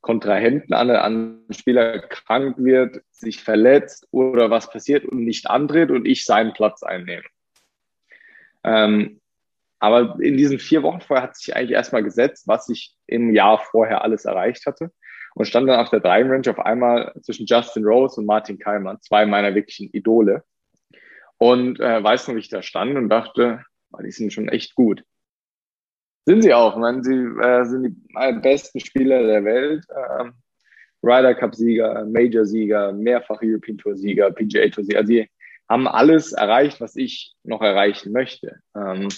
Kontrahenten 0.01 0.73
an, 0.73 0.91
an 0.91 1.45
Spieler 1.51 1.99
krank 1.99 2.57
wird, 2.59 3.03
sich 3.11 3.43
verletzt 3.43 4.09
oder 4.11 4.51
was 4.51 4.71
passiert 4.71 5.05
und 5.05 5.25
nicht 5.25 5.49
antritt 5.49 5.91
und 5.91 6.07
ich 6.07 6.25
seinen 6.25 6.53
Platz 6.53 6.83
einnehme. 6.83 7.25
Ähm, 8.65 9.21
aber 9.79 10.19
in 10.21 10.37
diesen 10.37 10.59
vier 10.59 10.83
Wochen 10.83 11.01
vorher 11.01 11.25
hat 11.25 11.37
sich 11.37 11.57
eigentlich 11.57 11.73
erstmal 11.73 12.03
gesetzt, 12.03 12.47
was 12.47 12.69
ich 12.69 12.95
im 13.07 13.35
Jahr 13.35 13.59
vorher 13.59 14.03
alles 14.05 14.27
erreicht 14.27 14.67
hatte 14.67 14.91
und 15.35 15.47
stand 15.47 15.69
dann 15.69 15.81
auf 15.81 15.91
der 15.91 16.01
Driving 16.01 16.31
Range 16.31 16.51
auf 16.51 16.59
einmal 16.59 17.13
zwischen 17.23 17.47
Justin 17.47 17.85
Rose 17.85 18.21
und 18.21 18.27
Martin 18.27 18.59
Keimann, 18.59 19.01
zwei 19.01 19.27
meiner 19.27 19.55
wirklichen 19.55 19.89
Idole. 19.91 20.45
Und 21.39 21.81
äh, 21.81 22.03
weiß 22.03 22.29
noch, 22.29 22.35
wie 22.35 22.41
ich 22.41 22.51
da 22.51 22.63
stand 22.63 22.97
und 22.97 23.09
dachte, 23.09 23.65
die 24.03 24.11
sind 24.11 24.33
schon 24.33 24.49
echt 24.49 24.75
gut. 24.75 25.05
Sind 26.31 26.43
sie 26.43 26.55
auch. 26.55 26.77
Meine, 26.77 27.03
sie 27.03 27.17
äh, 27.43 27.65
sind 27.65 27.83
die 27.83 28.41
besten 28.41 28.79
Spieler 28.79 29.25
der 29.25 29.45
Welt. 29.45 29.85
Ähm, 29.91 30.35
Ryder 31.03 31.35
Cup-Sieger, 31.35 32.05
Major-Sieger, 32.05 32.93
mehrfach 32.93 33.41
European 33.43 33.79
Tour-Sieger, 33.79 34.31
PGA 34.31 34.69
Tour-Sieger. 34.69 34.99
Also 34.99 35.09
sie 35.09 35.29
haben 35.69 35.89
alles 35.89 36.33
erreicht, 36.33 36.81
was 36.81 36.95
ich 36.95 37.35
noch 37.43 37.63
erreichen 37.63 38.13
möchte. 38.13 38.61
Ähm, 38.77 39.09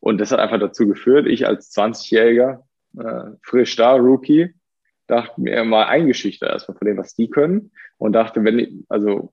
und 0.00 0.18
das 0.18 0.32
hat 0.32 0.38
einfach 0.38 0.58
dazu 0.58 0.88
geführt, 0.88 1.26
ich 1.26 1.46
als 1.46 1.76
20-Jähriger, 1.76 2.62
äh, 3.00 3.36
frisch 3.42 3.76
da, 3.76 3.94
Rookie, 3.94 4.54
dachte 5.08 5.38
mir 5.38 5.62
mal 5.62 5.84
eingeschüchtert 5.84 6.48
erstmal 6.48 6.78
von 6.78 6.86
dem, 6.86 6.96
was 6.96 7.14
die 7.14 7.28
können. 7.28 7.70
Und 7.98 8.14
dachte, 8.14 8.44
wenn 8.44 8.58
ich, 8.60 8.72
also, 8.88 9.30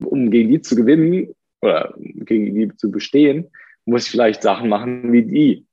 um 0.00 0.30
gegen 0.30 0.50
die 0.50 0.60
zu 0.60 0.76
gewinnen 0.76 1.34
oder 1.62 1.94
gegen 1.96 2.54
die 2.54 2.76
zu 2.76 2.90
bestehen, 2.90 3.50
muss 3.86 4.04
ich 4.04 4.10
vielleicht 4.10 4.42
Sachen 4.42 4.68
machen 4.68 5.10
wie 5.10 5.22
die. 5.22 5.66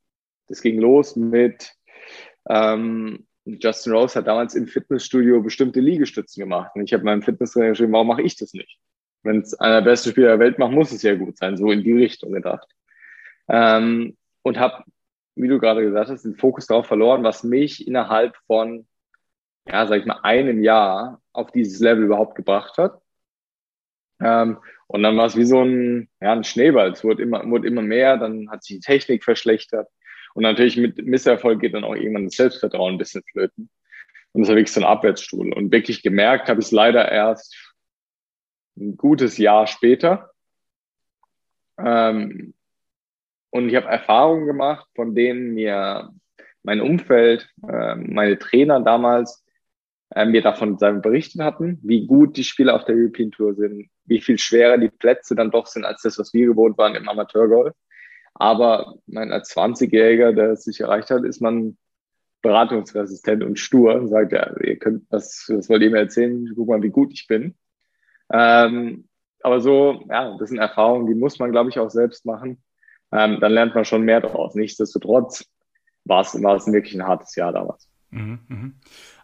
Das 0.51 0.61
ging 0.61 0.79
los 0.79 1.15
mit 1.15 1.73
ähm, 2.49 3.25
Justin 3.45 3.93
Rose 3.93 4.19
hat 4.19 4.27
damals 4.27 4.53
im 4.53 4.67
Fitnessstudio 4.67 5.41
bestimmte 5.41 5.79
Liegestützen 5.79 6.41
gemacht. 6.41 6.71
Und 6.75 6.83
ich 6.83 6.93
habe 6.93 7.03
meinem 7.03 7.21
Fitnesstrainer 7.21 7.69
geschrieben, 7.69 7.93
warum 7.93 8.07
mache 8.07 8.21
ich 8.21 8.35
das 8.35 8.53
nicht? 8.53 8.79
Wenn 9.23 9.39
es 9.39 9.59
einer 9.59 9.81
der 9.81 9.89
besten 9.89 10.11
Spieler 10.11 10.29
der 10.29 10.39
Welt 10.39 10.59
macht, 10.59 10.73
muss 10.73 10.91
es 10.91 11.03
ja 11.03 11.15
gut 11.15 11.37
sein. 11.37 11.57
So 11.57 11.71
in 11.71 11.83
die 11.83 11.93
Richtung 11.93 12.33
gedacht. 12.33 12.67
Ähm, 13.47 14.17
und 14.41 14.59
habe, 14.59 14.83
wie 15.35 15.47
du 15.47 15.57
gerade 15.57 15.81
gesagt 15.81 16.09
hast, 16.09 16.23
den 16.23 16.35
Fokus 16.35 16.67
darauf 16.67 16.85
verloren, 16.85 17.23
was 17.23 17.43
mich 17.43 17.87
innerhalb 17.87 18.35
von, 18.47 18.87
ja, 19.67 19.87
sag 19.87 20.01
ich 20.01 20.05
mal, 20.05 20.19
einem 20.23 20.61
Jahr 20.61 21.21
auf 21.33 21.51
dieses 21.51 21.79
Level 21.79 22.03
überhaupt 22.03 22.35
gebracht 22.35 22.77
hat. 22.77 23.01
Ähm, 24.19 24.57
und 24.87 25.03
dann 25.03 25.17
war 25.17 25.25
es 25.25 25.37
wie 25.37 25.45
so 25.45 25.63
ein, 25.63 26.09
ja, 26.19 26.33
ein 26.33 26.43
Schneeball. 26.43 26.91
Es 26.91 27.03
wurde 27.03 27.23
immer, 27.23 27.49
wurde 27.49 27.67
immer 27.67 27.81
mehr, 27.81 28.17
dann 28.17 28.51
hat 28.51 28.63
sich 28.63 28.77
die 28.77 28.81
Technik 28.81 29.23
verschlechtert. 29.23 29.87
Und 30.33 30.43
natürlich 30.43 30.77
mit 30.77 31.05
Misserfolg 31.05 31.59
geht 31.59 31.73
dann 31.73 31.83
auch 31.83 31.95
irgendwann 31.95 32.25
das 32.25 32.35
Selbstvertrauen 32.35 32.95
ein 32.95 32.97
bisschen 32.97 33.23
flöten. 33.31 33.69
Und 34.33 34.41
das 34.41 34.49
war 34.49 34.55
wirklich 34.55 34.71
so 34.71 34.81
ein 34.81 34.85
Abwärtsstuhl. 34.85 35.53
Und 35.53 35.71
wirklich 35.71 36.03
gemerkt 36.03 36.47
habe 36.47 36.61
ich 36.61 36.67
es 36.67 36.71
leider 36.71 37.11
erst 37.11 37.75
ein 38.77 38.95
gutes 38.97 39.37
Jahr 39.37 39.67
später. 39.67 40.31
Ähm, 41.77 42.53
und 43.49 43.67
ich 43.67 43.75
habe 43.75 43.87
Erfahrungen 43.87 44.45
gemacht, 44.45 44.87
von 44.95 45.13
denen 45.13 45.53
mir 45.53 46.09
mein 46.63 46.79
Umfeld, 46.79 47.49
äh, 47.67 47.95
meine 47.95 48.39
Trainer 48.39 48.79
damals 48.79 49.43
äh, 50.11 50.25
mir 50.25 50.41
davon 50.41 50.77
berichtet 50.77 51.41
hatten, 51.41 51.79
wie 51.83 52.05
gut 52.05 52.37
die 52.37 52.43
Spieler 52.43 52.75
auf 52.75 52.85
der 52.85 52.95
European 52.95 53.31
Tour 53.31 53.55
sind, 53.55 53.89
wie 54.05 54.21
viel 54.21 54.37
schwerer 54.37 54.77
die 54.77 54.89
Plätze 54.89 55.35
dann 55.35 55.51
doch 55.51 55.67
sind 55.67 55.85
als 55.85 56.01
das, 56.01 56.17
was 56.17 56.33
wir 56.33 56.45
gewohnt 56.45 56.77
waren 56.77 56.95
im 56.95 57.09
Amateurgolf. 57.09 57.73
Aber 58.33 58.95
mein, 59.07 59.31
als 59.31 59.55
20-Jähriger, 59.55 60.33
der 60.33 60.51
es 60.51 60.63
sich 60.63 60.79
erreicht 60.79 61.09
hat, 61.09 61.23
ist 61.23 61.41
man 61.41 61.77
beratungsresistent 62.41 63.43
und 63.43 63.59
stur 63.59 63.95
und 63.95 64.07
sagt, 64.07 64.31
ja, 64.31 64.55
ihr 64.61 64.79
könnt, 64.79 65.05
was, 65.09 65.45
was 65.49 65.69
wollt 65.69 65.83
ihr 65.83 65.91
mir 65.91 65.99
erzählen? 65.99 66.51
Guck 66.55 66.67
mal, 66.67 66.81
wie 66.81 66.89
gut 66.89 67.13
ich 67.13 67.27
bin. 67.27 67.55
Ähm, 68.31 69.07
aber 69.43 69.59
so, 69.59 70.03
ja, 70.09 70.35
das 70.37 70.49
sind 70.49 70.59
Erfahrungen, 70.59 71.07
die 71.07 71.13
muss 71.13 71.39
man, 71.39 71.51
glaube 71.51 71.69
ich, 71.69 71.79
auch 71.79 71.89
selbst 71.89 72.25
machen. 72.25 72.63
Ähm, 73.11 73.39
dann 73.41 73.51
lernt 73.51 73.75
man 73.75 73.85
schon 73.85 74.03
mehr 74.03 74.21
daraus. 74.21 74.55
Nichtsdestotrotz 74.55 75.45
war 76.05 76.21
es, 76.21 76.41
war 76.41 76.55
es 76.55 76.71
wirklich 76.71 76.95
ein 76.95 77.07
hartes 77.07 77.35
Jahr 77.35 77.51
damals. 77.51 77.89
Mhm, 78.09 78.39
mhm. 78.47 78.75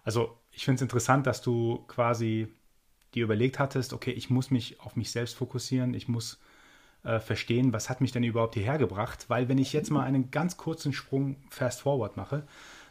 Also 0.04 0.38
ich 0.52 0.66
finde 0.66 0.78
es 0.78 0.82
interessant, 0.82 1.28
dass 1.28 1.42
du 1.42 1.86
quasi 1.88 2.54
dir 3.14 3.24
überlegt 3.24 3.60
hattest, 3.60 3.94
okay, 3.94 4.12
ich 4.12 4.30
muss 4.30 4.52
mich 4.52 4.80
auf 4.82 4.96
mich 4.96 5.12
selbst 5.12 5.36
fokussieren, 5.36 5.94
ich 5.94 6.08
muss 6.08 6.40
äh, 7.08 7.20
verstehen, 7.22 7.72
was 7.72 7.90
hat 7.90 8.02
mich 8.02 8.12
denn 8.12 8.24
überhaupt 8.24 8.56
hierher 8.56 8.78
gebracht, 8.78 9.26
weil 9.30 9.48
wenn 9.48 9.58
ich 9.58 9.72
jetzt 9.72 9.92
mal 9.92 10.04
einen 10.04 10.30
ganz 10.30 10.58
kurzen 10.58 10.92
Sprung 10.92 11.38
fast 11.50 11.82
forward 11.82 12.18
mache, 12.18 12.46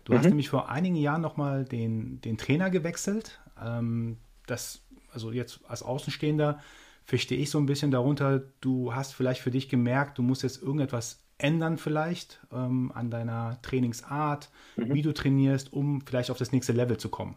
du 0.05 0.13
mhm. 0.13 0.19
hast 0.19 0.25
nämlich 0.27 0.49
vor 0.49 0.71
einigen 0.71 0.97
Jahren 0.97 1.21
nochmal 1.21 1.65
den, 1.67 2.21
den 2.23 2.39
Trainer 2.39 2.71
gewechselt, 2.71 3.41
ähm, 3.63 4.17
das, 4.47 4.81
also 5.13 5.33
jetzt 5.33 5.61
als 5.69 5.83
Außenstehender 5.83 6.61
verstehe 7.05 7.39
ich 7.39 7.51
so 7.51 7.59
ein 7.59 7.67
bisschen 7.67 7.91
darunter, 7.91 8.43
du 8.61 8.95
hast 8.95 9.13
vielleicht 9.13 9.43
für 9.43 9.51
dich 9.51 9.69
gemerkt, 9.69 10.17
du 10.17 10.23
musst 10.23 10.43
jetzt 10.43 10.63
irgendetwas 10.63 11.23
ändern 11.39 11.77
vielleicht 11.77 12.41
ähm, 12.51 12.91
an 12.95 13.11
deiner 13.11 13.61
Trainingsart, 13.61 14.51
mhm. 14.77 14.95
wie 14.95 15.03
du 15.03 15.13
trainierst, 15.13 15.73
um 15.75 16.01
vielleicht 16.01 16.31
auf 16.31 16.39
das 16.39 16.53
nächste 16.53 16.73
Level 16.73 16.97
zu 16.97 17.11
kommen. 17.11 17.37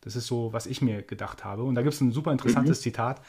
Das 0.00 0.16
ist 0.16 0.26
so, 0.26 0.52
was 0.52 0.66
ich 0.66 0.82
mir 0.82 1.02
gedacht 1.02 1.44
habe. 1.44 1.62
Und 1.62 1.76
da 1.76 1.82
gibt 1.82 1.94
es 1.94 2.00
ein 2.00 2.10
super 2.10 2.32
interessantes 2.32 2.80
mhm. 2.80 2.82
Zitat. 2.82 3.20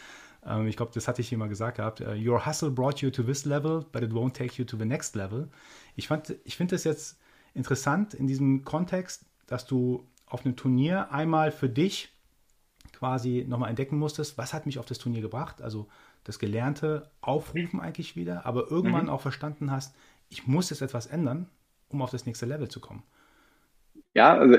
Ähm, 0.46 0.68
ich 0.68 0.78
glaube, 0.78 0.92
das 0.94 1.08
hatte 1.08 1.22
ich 1.22 1.30
hier 1.30 1.38
mal 1.38 1.50
gesagt 1.50 1.78
gehabt. 1.78 2.02
Uh, 2.02 2.14
Your 2.14 2.46
hustle 2.46 2.72
brought 2.72 3.00
you 3.00 3.10
to 3.10 3.24
this 3.24 3.46
level, 3.46 3.86
but 3.92 4.04
it 4.04 4.12
won't 4.12 4.34
take 4.34 4.56
you 4.56 4.66
to 4.66 4.78
the 4.78 4.86
next 4.86 5.16
level. 5.16 5.50
Ich, 5.96 6.10
ich 6.44 6.58
finde 6.58 6.76
es 6.76 6.84
jetzt 6.84 7.20
interessant 7.54 8.14
in 8.14 8.28
diesem 8.28 8.64
Kontext, 8.64 9.26
dass 9.48 9.66
du 9.66 10.08
auf 10.26 10.46
einem 10.46 10.56
Turnier 10.56 11.12
einmal 11.12 11.52
für 11.52 11.70
dich 11.70 12.14
quasi 12.94 13.46
nochmal 13.48 13.70
entdecken 13.70 13.98
musstest, 13.98 14.38
was 14.38 14.54
hat 14.54 14.66
mich 14.66 14.78
auf 14.78 14.86
das 14.86 14.98
Turnier 14.98 15.22
gebracht, 15.22 15.62
also 15.62 15.88
das 16.24 16.38
Gelernte 16.38 17.10
aufrufen 17.22 17.80
eigentlich 17.80 18.16
wieder, 18.16 18.46
aber 18.46 18.70
irgendwann 18.70 19.06
mhm. 19.06 19.10
auch 19.10 19.22
verstanden 19.22 19.72
hast, 19.72 19.96
ich 20.30 20.48
muss 20.48 20.70
jetzt 20.70 20.82
etwas 20.82 21.08
ändern, 21.08 21.50
um 21.88 22.02
auf 22.02 22.12
das 22.12 22.26
nächste 22.26 22.46
Level 22.46 22.68
zu 22.68 22.80
kommen. 22.80 23.04
Ja, 24.14 24.38
also 24.38 24.58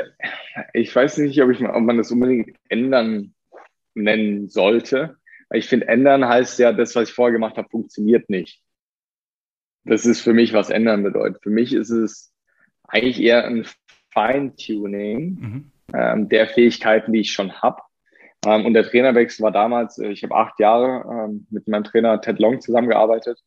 ich 0.72 0.94
weiß 0.94 1.18
nicht, 1.18 1.40
ob, 1.42 1.50
ich, 1.50 1.62
ob 1.62 1.82
man 1.82 1.98
das 1.98 2.10
unbedingt 2.10 2.56
ändern 2.68 3.34
nennen 3.94 4.48
sollte. 4.48 5.16
Ich 5.52 5.68
finde, 5.68 5.88
ändern 5.88 6.26
heißt 6.26 6.58
ja, 6.58 6.72
das, 6.72 6.94
was 6.94 7.08
ich 7.08 7.14
vorher 7.14 7.32
gemacht 7.32 7.56
habe, 7.56 7.68
funktioniert 7.68 8.30
nicht. 8.30 8.62
Das 9.84 10.06
ist 10.06 10.20
für 10.20 10.32
mich, 10.32 10.52
was 10.52 10.70
ändern 10.70 11.02
bedeutet. 11.02 11.42
Für 11.42 11.50
mich 11.50 11.72
ist 11.72 11.90
es 11.90 12.32
eigentlich 12.84 13.20
eher 13.20 13.46
ein 13.46 13.66
Feintuning 14.12 15.38
mhm. 15.40 15.72
ähm, 15.94 16.28
der 16.28 16.46
Fähigkeiten, 16.48 17.12
die 17.12 17.20
ich 17.20 17.32
schon 17.32 17.52
habe. 17.62 17.82
Ähm, 18.44 18.66
und 18.66 18.74
der 18.74 18.84
Trainerwechsel 18.84 19.42
war 19.42 19.52
damals, 19.52 19.98
äh, 19.98 20.08
ich 20.08 20.22
habe 20.22 20.34
acht 20.34 20.58
Jahre 20.60 21.28
ähm, 21.28 21.46
mit 21.50 21.68
meinem 21.68 21.84
Trainer 21.84 22.20
Ted 22.20 22.38
Long 22.38 22.60
zusammengearbeitet 22.60 23.40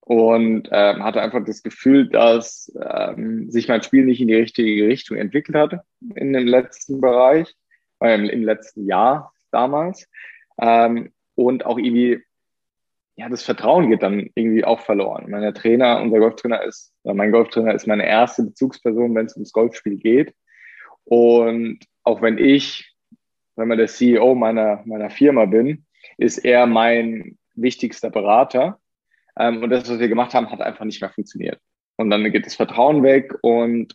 und 0.00 0.68
ähm, 0.72 1.04
hatte 1.04 1.22
einfach 1.22 1.44
das 1.44 1.62
Gefühl, 1.62 2.08
dass 2.08 2.72
ähm, 2.80 3.50
sich 3.50 3.68
mein 3.68 3.82
Spiel 3.82 4.04
nicht 4.04 4.20
in 4.20 4.28
die 4.28 4.34
richtige 4.34 4.88
Richtung 4.88 5.16
entwickelt 5.16 5.56
hatte 5.56 5.82
in 6.14 6.32
dem 6.32 6.46
letzten 6.46 7.00
Bereich, 7.00 7.54
äh, 8.00 8.14
im, 8.14 8.24
im 8.24 8.42
letzten 8.42 8.86
Jahr 8.86 9.32
damals. 9.50 10.08
Ähm, 10.60 11.12
und 11.46 11.66
auch 11.66 11.78
irgendwie, 11.78 12.22
ja, 13.16 13.28
das 13.28 13.42
Vertrauen 13.42 13.90
geht 13.90 14.02
dann 14.02 14.30
irgendwie 14.34 14.64
auch 14.64 14.80
verloren. 14.80 15.30
Mein 15.30 15.54
Trainer, 15.54 16.00
unser 16.00 16.18
Golftrainer 16.18 16.62
ist, 16.62 16.94
mein 17.04 17.32
Golftrainer 17.32 17.74
ist 17.74 17.86
meine 17.86 18.06
erste 18.06 18.44
Bezugsperson, 18.44 19.14
wenn 19.14 19.26
es 19.26 19.34
ums 19.34 19.52
Golfspiel 19.52 19.96
geht. 19.96 20.34
Und 21.04 21.80
auch 22.04 22.22
wenn 22.22 22.38
ich 22.38 22.92
wenn 23.56 23.68
man 23.68 23.78
der 23.78 23.88
CEO 23.88 24.34
meiner, 24.34 24.82
meiner 24.84 25.10
Firma 25.10 25.44
bin, 25.44 25.84
ist 26.18 26.38
er 26.38 26.66
mein 26.66 27.38
wichtigster 27.54 28.10
Berater. 28.10 28.80
Ähm, 29.38 29.62
und 29.62 29.70
das, 29.70 29.90
was 29.90 29.98
wir 29.98 30.08
gemacht 30.08 30.34
haben, 30.34 30.50
hat 30.50 30.60
einfach 30.60 30.84
nicht 30.84 31.00
mehr 31.00 31.10
funktioniert. 31.10 31.60
Und 31.96 32.10
dann 32.10 32.30
geht 32.32 32.46
das 32.46 32.54
Vertrauen 32.54 33.02
weg 33.02 33.34
und 33.42 33.94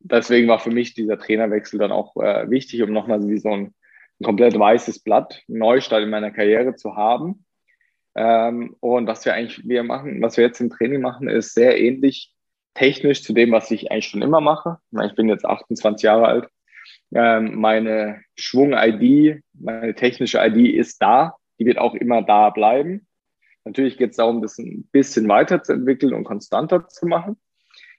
deswegen 0.00 0.48
war 0.48 0.58
für 0.58 0.70
mich 0.70 0.94
dieser 0.94 1.18
Trainerwechsel 1.18 1.78
dann 1.78 1.90
auch 1.90 2.16
äh, 2.16 2.48
wichtig, 2.50 2.82
um 2.82 2.92
nochmal 2.92 3.26
wie 3.26 3.38
so 3.38 3.50
ein, 3.50 3.74
ein 4.20 4.24
komplett 4.24 4.58
weißes 4.58 5.00
Blatt, 5.00 5.42
Neustart 5.46 6.02
in 6.02 6.10
meiner 6.10 6.30
Karriere 6.30 6.74
zu 6.74 6.96
haben. 6.96 7.44
Ähm, 8.14 8.76
und 8.80 9.06
was 9.06 9.24
wir 9.24 9.34
eigentlich 9.34 9.66
wir 9.66 9.82
machen, 9.84 10.20
was 10.22 10.36
wir 10.36 10.44
jetzt 10.44 10.60
im 10.60 10.70
Training 10.70 11.00
machen, 11.00 11.28
ist 11.28 11.54
sehr 11.54 11.80
ähnlich 11.80 12.32
technisch 12.74 13.22
zu 13.22 13.32
dem, 13.32 13.52
was 13.52 13.70
ich 13.70 13.90
eigentlich 13.90 14.06
schon 14.06 14.22
immer 14.22 14.40
mache. 14.40 14.78
Ich 15.04 15.14
bin 15.14 15.28
jetzt 15.28 15.44
28 15.44 16.02
Jahre 16.02 16.26
alt 16.26 16.48
ähm, 17.12 17.54
meine 17.56 18.22
Schwung-ID, 18.36 19.42
meine 19.54 19.94
technische 19.94 20.38
ID 20.38 20.74
ist 20.74 21.00
da. 21.00 21.36
Die 21.58 21.66
wird 21.66 21.78
auch 21.78 21.94
immer 21.94 22.22
da 22.22 22.50
bleiben. 22.50 23.06
Natürlich 23.64 23.96
geht 23.98 24.10
es 24.10 24.16
darum, 24.16 24.42
das 24.42 24.58
ein 24.58 24.88
bisschen 24.92 25.28
weiterzuentwickeln 25.28 26.14
und 26.14 26.24
konstanter 26.24 26.88
zu 26.88 27.06
machen. 27.06 27.36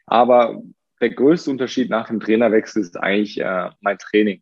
Aber 0.06 0.62
der 1.02 1.12
größte 1.12 1.52
Unterschied 1.52 1.90
nach 1.90 2.08
dem 2.08 2.20
Trainerwechsel 2.20 2.82
ist 2.82 2.98
eigentlich 2.98 3.40
äh, 3.40 3.70
mein 3.82 3.98
Training. 3.98 4.42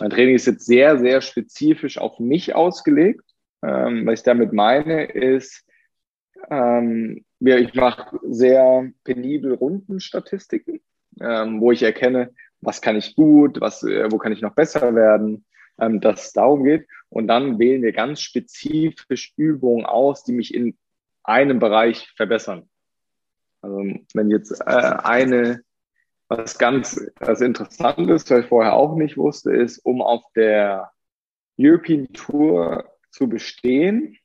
Mein 0.00 0.10
Training 0.10 0.36
ist 0.36 0.46
jetzt 0.46 0.66
sehr, 0.66 0.98
sehr 0.98 1.20
spezifisch 1.20 1.98
auf 1.98 2.18
mich 2.18 2.54
ausgelegt. 2.54 3.24
Ähm, 3.62 4.06
was 4.06 4.20
ich 4.20 4.24
damit 4.24 4.52
meine, 4.52 5.04
ist, 5.04 5.64
ähm, 6.50 7.24
ich 7.40 7.74
mache 7.74 8.18
sehr 8.22 8.90
penibel 9.04 9.54
Rundenstatistiken, 9.54 10.80
ähm, 11.20 11.60
wo 11.60 11.72
ich 11.72 11.82
erkenne, 11.82 12.30
was 12.60 12.80
kann 12.80 12.96
ich 12.96 13.16
gut, 13.16 13.60
was, 13.60 13.82
äh, 13.82 14.10
wo 14.10 14.18
kann 14.18 14.32
ich 14.32 14.40
noch 14.40 14.54
besser 14.54 14.94
werden, 14.94 15.44
ähm, 15.80 16.00
dass 16.00 16.26
es 16.26 16.32
darum 16.32 16.64
geht. 16.64 16.86
Und 17.08 17.26
dann 17.28 17.58
wählen 17.58 17.82
wir 17.82 17.92
ganz 17.92 18.20
spezifisch 18.20 19.32
Übungen 19.36 19.86
aus, 19.86 20.24
die 20.24 20.32
mich 20.32 20.54
in 20.54 20.76
einem 21.22 21.58
Bereich 21.58 22.08
verbessern. 22.16 22.68
Also 23.60 23.82
wenn 24.14 24.30
jetzt 24.30 24.60
äh, 24.60 24.64
eine, 24.64 25.62
was 26.28 26.58
ganz 26.58 27.00
was 27.20 27.40
interessant 27.40 28.10
ist, 28.10 28.30
was 28.30 28.40
ich 28.40 28.46
vorher 28.46 28.74
auch 28.74 28.96
nicht 28.96 29.16
wusste, 29.16 29.52
ist, 29.52 29.78
um 29.78 30.02
auf 30.02 30.22
der 30.34 30.90
European 31.58 32.12
Tour 32.12 32.84
zu 33.10 33.28
bestehen, 33.28 34.16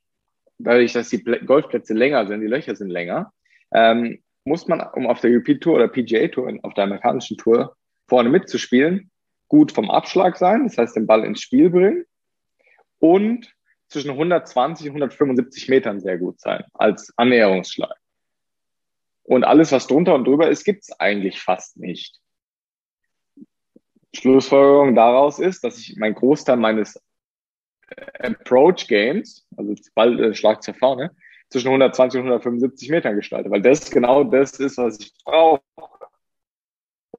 dadurch, 0.58 0.92
dass 0.92 1.08
die 1.08 1.22
Golfplätze 1.22 1.94
länger 1.94 2.26
sind, 2.26 2.42
die 2.42 2.46
Löcher 2.46 2.76
sind 2.76 2.90
länger, 2.90 3.32
ähm, 3.72 4.22
muss 4.44 4.68
man, 4.68 4.86
um 4.94 5.06
auf 5.06 5.20
der 5.20 5.30
European 5.30 5.60
Tour 5.60 5.74
oder 5.76 5.88
PGA 5.88 6.28
Tour, 6.28 6.52
auf 6.62 6.74
der 6.74 6.84
amerikanischen 6.84 7.38
Tour 7.38 7.76
vorne 8.06 8.28
mitzuspielen, 8.28 9.10
gut 9.48 9.72
vom 9.72 9.90
Abschlag 9.90 10.36
sein, 10.36 10.64
das 10.64 10.78
heißt 10.78 10.96
den 10.96 11.06
Ball 11.06 11.24
ins 11.24 11.40
Spiel 11.40 11.70
bringen 11.70 12.04
und 12.98 13.54
zwischen 13.88 14.10
120 14.10 14.88
und 14.88 14.96
175 14.96 15.68
Metern 15.68 16.00
sehr 16.00 16.18
gut 16.18 16.40
sein 16.40 16.64
als 16.74 17.12
Annäherungsschlag. 17.16 17.94
Und 19.24 19.44
alles, 19.44 19.72
was 19.72 19.86
drunter 19.86 20.14
und 20.14 20.26
drüber 20.26 20.48
ist, 20.48 20.64
gibt 20.64 20.84
es 20.84 21.00
eigentlich 21.00 21.40
fast 21.40 21.78
nicht. 21.78 22.20
Schlussfolgerung 24.14 24.94
daraus 24.94 25.38
ist, 25.38 25.64
dass 25.64 25.78
ich 25.78 25.96
mein 25.96 26.14
Großteil 26.14 26.56
meines 26.56 26.96
äh, 27.88 28.28
Approach 28.28 28.86
Games, 28.86 29.46
also 29.56 29.74
Ball, 29.94 30.22
äh, 30.22 30.34
Schlag 30.34 30.62
zur 30.62 30.74
Vorne, 30.74 31.10
zwischen 31.48 31.68
120 31.68 32.20
und 32.20 32.26
175 32.26 32.90
Metern 32.90 33.16
gestalte, 33.16 33.50
weil 33.50 33.62
das 33.62 33.90
genau 33.90 34.24
das 34.24 34.58
ist, 34.60 34.78
was 34.78 35.00
ich 35.00 35.12
brauche 35.24 35.62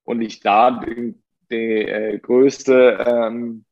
und 0.03 0.21
ich 0.21 0.39
da 0.39 0.71
die, 0.71 1.15
die 1.49 1.81
äh, 1.81 2.19
größte, 2.19 3.05
ähm, 3.07 3.65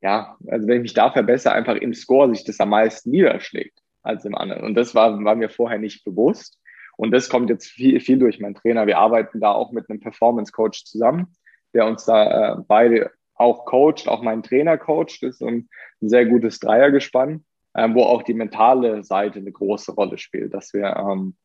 ja, 0.00 0.36
also 0.46 0.66
wenn 0.66 0.76
ich 0.76 0.82
mich 0.82 0.94
da 0.94 1.10
verbessere, 1.10 1.54
einfach 1.54 1.76
im 1.76 1.94
Score 1.94 2.34
sich 2.34 2.44
das 2.44 2.60
am 2.60 2.70
meisten 2.70 3.10
niederschlägt 3.10 3.82
als 4.02 4.24
im 4.24 4.34
anderen. 4.34 4.64
Und 4.64 4.74
das 4.74 4.94
war, 4.94 5.22
war 5.24 5.34
mir 5.34 5.50
vorher 5.50 5.78
nicht 5.78 6.04
bewusst. 6.04 6.60
Und 6.96 7.10
das 7.10 7.28
kommt 7.28 7.50
jetzt 7.50 7.66
viel, 7.66 8.00
viel 8.00 8.18
durch 8.18 8.40
meinen 8.40 8.54
Trainer. 8.54 8.86
Wir 8.86 8.98
arbeiten 8.98 9.40
da 9.40 9.52
auch 9.52 9.70
mit 9.70 9.88
einem 9.88 10.00
Performance 10.00 10.52
Coach 10.52 10.84
zusammen, 10.84 11.36
der 11.74 11.86
uns 11.86 12.04
da 12.06 12.54
äh, 12.54 12.56
beide 12.66 13.10
auch 13.34 13.66
coacht, 13.66 14.08
auch 14.08 14.22
meinen 14.22 14.42
Trainer 14.42 14.78
coacht. 14.78 15.22
Das 15.22 15.36
ist 15.36 15.42
ein, 15.42 15.68
ein 16.00 16.08
sehr 16.08 16.24
gutes 16.24 16.58
Dreiergespann, 16.58 17.44
äh, 17.74 17.88
wo 17.92 18.02
auch 18.04 18.22
die 18.22 18.34
mentale 18.34 19.04
Seite 19.04 19.38
eine 19.38 19.52
große 19.52 19.92
Rolle 19.92 20.16
spielt, 20.16 20.54
dass 20.54 20.72
wir, 20.72 20.96
ähm, 20.96 21.36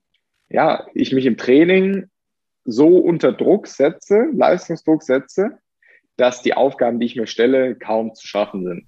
ja, 0.50 0.88
ich 0.94 1.12
mich 1.12 1.26
im 1.26 1.38
Training 1.38 2.10
so 2.64 2.98
unter 2.98 3.34
Druck 3.34 3.68
setze, 3.68 4.28
Leistungsdruck 4.34 5.04
setze, 5.04 5.60
dass 6.16 6.42
die 6.42 6.54
Aufgaben, 6.54 7.00
die 7.00 7.08
ich 7.08 7.16
mir 7.16 7.28
stelle, 7.28 7.76
kaum 7.76 8.14
zu 8.14 8.26
schaffen 8.26 8.64
sind. 8.64 8.88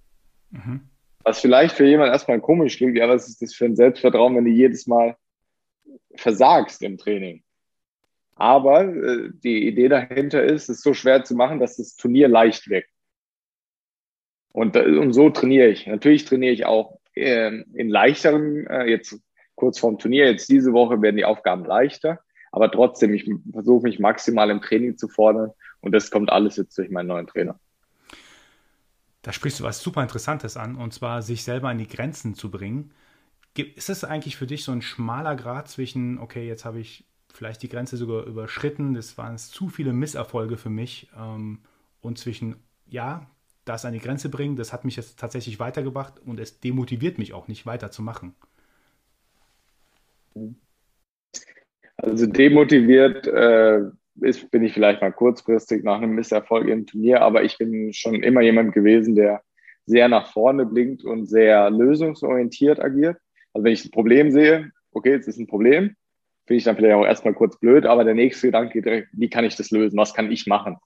Mhm. 0.52 0.82
Was 1.24 1.40
vielleicht 1.40 1.76
für 1.76 1.86
jemanden 1.86 2.14
erstmal 2.14 2.40
komisch 2.40 2.78
klingt, 2.78 2.98
ja, 2.98 3.10
was 3.10 3.28
ist 3.28 3.42
das 3.42 3.54
für 3.54 3.66
ein 3.66 3.76
Selbstvertrauen, 3.76 4.36
wenn 4.36 4.46
du 4.46 4.52
jedes 4.52 4.88
Mal 4.88 5.16
versagst 6.16 6.82
im 6.82 6.98
Training? 6.98 7.44
Aber 8.36 8.84
äh, 8.84 9.30
die 9.32 9.68
Idee 9.68 9.90
dahinter 9.90 10.44
ist, 10.44 10.70
es 10.70 10.82
so 10.82 10.94
schwer 10.94 11.24
zu 11.24 11.36
machen, 11.36 11.60
dass 11.60 11.78
das 11.78 11.96
Turnier 11.96 12.28
leicht 12.28 12.70
wirkt. 12.70 12.90
Und, 14.52 14.76
äh, 14.76 14.98
und 14.98 15.14
so 15.14 15.30
trainiere 15.30 15.68
ich. 15.68 15.88
Natürlich 15.88 16.26
trainiere 16.26 16.54
ich 16.54 16.66
auch 16.66 17.00
äh, 17.16 17.62
in 17.74 17.90
leichteren, 17.90 18.68
äh, 18.68 18.86
jetzt 18.86 19.20
kurz 19.56 19.80
vorm 19.80 20.00
Turnier. 20.00 20.30
Jetzt 20.30 20.50
diese 20.50 20.74
Woche 20.74 21.02
werden 21.02 21.18
die 21.18 21.26
Aufgaben 21.26 21.66
leichter, 21.66 22.20
aber 22.52 22.72
trotzdem, 22.72 23.14
ich 23.14 23.30
versuche 23.52 23.84
mich 23.84 24.00
maximal 24.00 24.50
im 24.50 24.62
Training 24.62 24.98
zu 24.98 25.08
fordern 25.08 25.52
und 25.82 25.92
das 25.92 26.12
kommt 26.12 26.32
alles 26.32 26.56
jetzt 26.58 26.78
durch 26.78 26.90
meinen 26.90 27.08
neuen 27.08 27.28
Trainer. 27.28 27.60
Da 29.22 29.32
sprichst 29.32 29.60
du 29.60 29.64
was 29.64 29.82
super 29.82 30.02
Interessantes 30.02 30.58
an, 30.58 30.76
und 30.76 30.94
zwar 30.94 31.22
sich 31.22 31.44
selber 31.44 31.70
an 31.70 31.78
die 31.78 31.88
Grenzen 31.88 32.36
zu 32.36 32.52
bringen. 32.52 32.92
Ist 33.56 33.90
es 33.90 34.04
eigentlich 34.04 34.36
für 34.36 34.48
dich 34.48 34.64
so 34.64 34.72
ein 34.72 34.82
schmaler 34.82 35.36
Grad 35.36 35.68
zwischen, 35.68 36.18
okay, 36.18 36.48
jetzt 36.48 36.66
habe 36.66 36.80
ich 36.80 37.06
vielleicht 37.32 37.62
die 37.64 37.70
Grenze 37.70 37.98
sogar 37.98 38.26
überschritten, 38.26 38.94
das 38.94 39.18
waren 39.18 39.38
zu 39.38 39.70
viele 39.70 39.94
Misserfolge 39.94 40.58
für 40.58 40.70
mich, 40.70 41.10
ähm, 41.18 41.60
und 42.02 42.18
zwischen, 42.18 42.56
ja, 42.88 43.28
das 43.66 43.86
an 43.86 43.94
die 43.94 44.00
Grenze 44.00 44.30
bringen, 44.30 44.56
das 44.56 44.74
hat 44.74 44.86
mich 44.86 44.96
jetzt 44.96 45.20
tatsächlich 45.20 45.60
weitergebracht 45.60 46.20
und 46.26 46.40
es 46.40 46.60
demotiviert 46.60 47.18
mich 47.18 47.34
auch 47.34 47.48
nicht 47.48 47.66
weiterzumachen. 47.66 48.36
Also 51.98 52.26
demotiviert 52.26 53.28
äh, 53.28 53.82
ist, 54.22 54.52
bin 54.52 54.64
ich 54.64 54.74
vielleicht 54.74 55.02
mal 55.02 55.12
kurzfristig 55.12 55.84
nach 55.84 55.98
einem 55.98 56.16
Misserfolg 56.16 56.68
im 56.68 56.86
Turnier, 56.86 57.22
aber 57.22 57.44
ich 57.44 57.58
bin 57.58 57.94
schon 57.94 58.22
immer 58.24 58.42
jemand 58.42 58.74
gewesen, 58.74 59.16
der 59.16 59.42
sehr 59.86 60.08
nach 60.08 60.32
vorne 60.32 60.66
blinkt 60.66 61.04
und 61.04 61.26
sehr 61.26 61.70
lösungsorientiert 61.70 62.80
agiert. 62.80 63.18
Also 63.54 63.64
wenn 63.64 63.74
ich 63.74 63.86
ein 63.86 63.92
Problem 63.92 64.32
sehe, 64.32 64.72
okay, 64.92 65.12
jetzt 65.12 65.28
ist 65.28 65.40
ein 65.40 65.48
Problem, 65.48 65.96
finde 66.46 66.58
ich 66.58 66.64
dann 66.64 66.76
vielleicht 66.76 66.96
auch 66.96 67.06
erstmal 67.06 67.34
kurz 67.34 67.58
blöd, 67.60 67.86
aber 67.86 68.04
der 68.04 68.16
nächste 68.16 68.48
Gedanke 68.48 68.82
direkt, 68.82 69.10
wie 69.14 69.30
kann 69.30 69.46
ich 69.46 69.56
das 69.56 69.72
lösen? 69.72 69.98
Was 69.98 70.14
kann 70.14 70.32
ich 70.32 70.48
machen? 70.48 70.78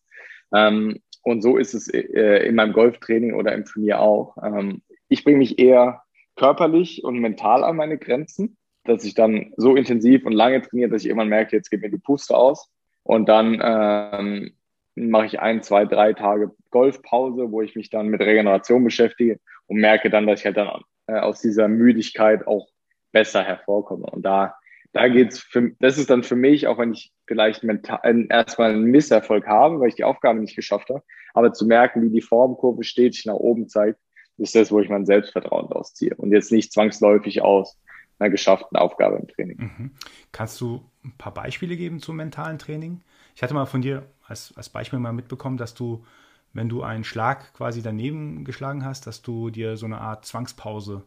Ähm, 0.54 1.00
und 1.24 1.42
so 1.42 1.58
ist 1.58 1.74
es 1.74 1.88
äh, 1.90 2.46
in 2.48 2.56
meinem 2.56 2.74
Golftraining 2.74 3.34
oder 3.34 3.54
im 3.54 3.66
Turnier 3.66 4.00
auch. 4.00 4.38
Ähm, 4.42 4.82
ich 5.10 5.24
bringe 5.24 5.40
mich 5.40 5.60
eher 5.60 6.04
körperlich 6.36 7.04
und 7.04 7.20
mental 7.20 7.64
an 7.64 7.76
meine 7.76 7.98
Grenzen, 7.98 8.58
dass 8.84 9.04
ich 9.04 9.14
dann 9.14 9.54
so 9.58 9.76
intensiv 9.76 10.26
und 10.26 10.34
lange 10.34 10.62
trainiere, 10.62 10.90
dass 10.90 11.02
ich 11.02 11.10
irgendwann 11.10 11.30
merke, 11.30 11.56
jetzt 11.56 11.70
geht 11.70 11.82
mir 11.82 11.90
die 11.90 11.98
Puste 11.98 12.36
aus. 12.36 12.72
Und 13.04 13.28
dann 13.28 13.60
ähm, 13.64 14.52
mache 14.96 15.26
ich 15.26 15.40
ein, 15.40 15.64
zwei, 15.64 15.86
drei 15.86 16.14
Tage 16.14 16.52
Golfpause, 16.72 17.52
wo 17.52 17.62
ich 17.62 17.76
mich 17.76 17.90
dann 17.90 18.08
mit 18.08 18.22
Regeneration 18.22 18.84
beschäftige 18.84 19.40
und 19.68 19.78
merke 19.78 20.10
dann, 20.10 20.28
dass 20.28 20.40
ich 20.40 20.46
halt 20.46 20.58
dann 20.58 20.70
äh, 21.08 21.20
aus 21.20 21.42
dieser 21.42 21.68
Müdigkeit 21.68 22.46
auch 22.48 22.68
besser 23.12 23.44
hervorkomme. 23.44 24.06
Und 24.06 24.24
da 24.24 24.56
da 24.94 25.08
geht's 25.08 25.40
für, 25.40 25.72
das 25.80 25.98
ist 25.98 26.10
dann 26.10 26.24
für 26.24 26.36
mich, 26.36 26.68
auch 26.68 26.78
wenn 26.78 26.94
ich 26.94 27.14
vielleicht 27.28 27.64
mental, 27.64 28.00
erstmal 28.30 28.72
einen 28.72 28.86
Misserfolg 28.86 29.46
habe, 29.46 29.80
weil 29.80 29.90
ich 29.90 29.96
die 29.96 30.04
Aufgabe 30.04 30.40
nicht 30.40 30.56
geschafft 30.56 30.90
habe, 30.90 31.04
aber 31.34 31.54
zu 31.54 31.66
merken, 31.68 32.02
wie 32.02 32.10
die 32.10 32.22
Formkurve 32.22 32.84
stetig 32.84 33.26
nach 33.26 33.36
oben 33.36 33.68
zeigt, 33.68 34.00
ist 34.38 34.56
das, 34.56 34.72
wo 34.72 34.80
ich 34.80 34.90
mein 34.90 35.06
Selbstvertrauen 35.06 35.68
ausziehe 35.68 36.16
und 36.16 36.32
jetzt 36.32 36.52
nicht 36.52 36.72
zwangsläufig 36.72 37.42
aus 37.42 37.78
einer 38.20 38.30
geschafften 38.30 38.76
Aufgabe 38.76 39.18
im 39.18 39.28
Training. 39.28 39.58
Mhm. 39.60 39.92
Kannst 40.32 40.60
du 40.62 40.84
ein 41.04 41.14
paar 41.18 41.34
Beispiele 41.34 41.76
geben 41.76 42.00
zum 42.00 42.16
mentalen 42.16 42.58
Training? 42.58 43.02
Ich 43.36 43.44
hatte 43.44 43.54
mal 43.54 43.66
von 43.66 43.82
dir 43.82 44.08
als, 44.26 44.54
als 44.56 44.70
Beispiel 44.70 45.00
mal 45.00 45.14
mitbekommen, 45.14 45.58
dass 45.58 45.76
du, 45.76 46.06
wenn 46.54 46.70
du 46.70 46.84
einen 46.84 47.04
Schlag 47.04 47.54
quasi 47.54 47.82
daneben 47.82 48.46
geschlagen 48.46 48.86
hast, 48.86 49.08
dass 49.08 49.22
du 49.22 49.50
dir 49.50 49.78
so 49.78 49.86
eine 49.86 50.02
Art 50.02 50.26
Zwangspause 50.26 51.04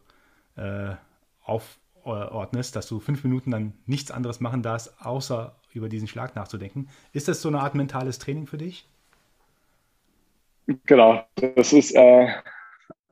äh, 0.55 0.93
auf, 1.43 1.77
ordnest, 2.03 2.75
dass 2.75 2.87
du 2.87 2.99
fünf 2.99 3.23
Minuten 3.23 3.51
dann 3.51 3.73
nichts 3.85 4.09
anderes 4.09 4.39
machen 4.39 4.63
darfst, 4.63 4.91
außer 5.05 5.55
über 5.73 5.87
diesen 5.87 6.07
Schlag 6.07 6.35
nachzudenken. 6.35 6.89
Ist 7.13 7.27
das 7.27 7.41
so 7.41 7.49
eine 7.49 7.59
Art 7.59 7.75
mentales 7.75 8.17
Training 8.17 8.47
für 8.47 8.57
dich? 8.57 8.87
Genau, 10.85 11.23
das 11.35 11.73
ist 11.73 11.91
äh, 11.95 12.27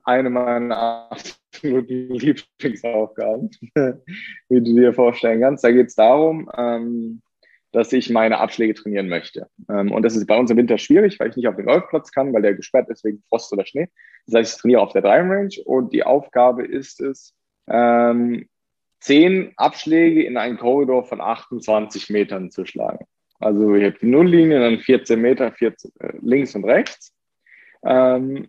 eine 0.04 0.30
meiner 0.30 1.10
absoluten 1.10 2.14
Lieblingsaufgaben, 2.14 3.50
wie 4.48 4.60
du 4.60 4.74
dir 4.74 4.94
vorstellen 4.94 5.40
kannst. 5.40 5.64
Da 5.64 5.70
geht 5.70 5.88
es 5.88 5.94
darum, 5.94 6.50
ähm, 6.56 7.22
dass 7.72 7.92
ich 7.92 8.10
meine 8.10 8.38
Abschläge 8.38 8.74
trainieren 8.74 9.08
möchte. 9.08 9.48
Ähm, 9.68 9.92
und 9.92 10.02
das 10.02 10.16
ist 10.16 10.26
bei 10.26 10.38
uns 10.38 10.50
im 10.50 10.56
Winter 10.56 10.78
schwierig, 10.78 11.18
weil 11.20 11.30
ich 11.30 11.36
nicht 11.36 11.48
auf 11.48 11.56
den 11.56 11.66
Golfplatz 11.66 12.10
kann, 12.10 12.32
weil 12.32 12.42
der 12.42 12.54
gesperrt 12.54 12.88
ist 12.88 13.04
wegen 13.04 13.22
Frost 13.28 13.52
oder 13.52 13.64
Schnee. 13.64 13.88
Das 14.26 14.34
heißt, 14.34 14.56
ich 14.56 14.60
trainiere 14.60 14.80
auf 14.80 14.92
der 14.92 15.02
Driving 15.02 15.30
Range 15.30 15.54
und 15.64 15.92
die 15.92 16.04
Aufgabe 16.04 16.64
ist 16.64 17.00
es, 17.00 17.34
ähm, 17.68 18.48
zehn 19.00 19.52
Abschläge 19.56 20.22
in 20.24 20.36
einen 20.36 20.58
Korridor 20.58 21.04
von 21.04 21.20
28 21.20 22.10
Metern 22.10 22.50
zu 22.50 22.64
schlagen. 22.64 23.06
Also 23.38 23.74
ich 23.74 23.84
habe 23.84 23.96
die 23.98 24.06
Nulllinie, 24.06 24.60
dann 24.60 24.78
14 24.78 25.20
Meter 25.20 25.50
14, 25.52 25.92
äh, 26.00 26.12
links 26.20 26.54
und 26.54 26.64
rechts. 26.64 27.14
Ähm, 27.82 28.48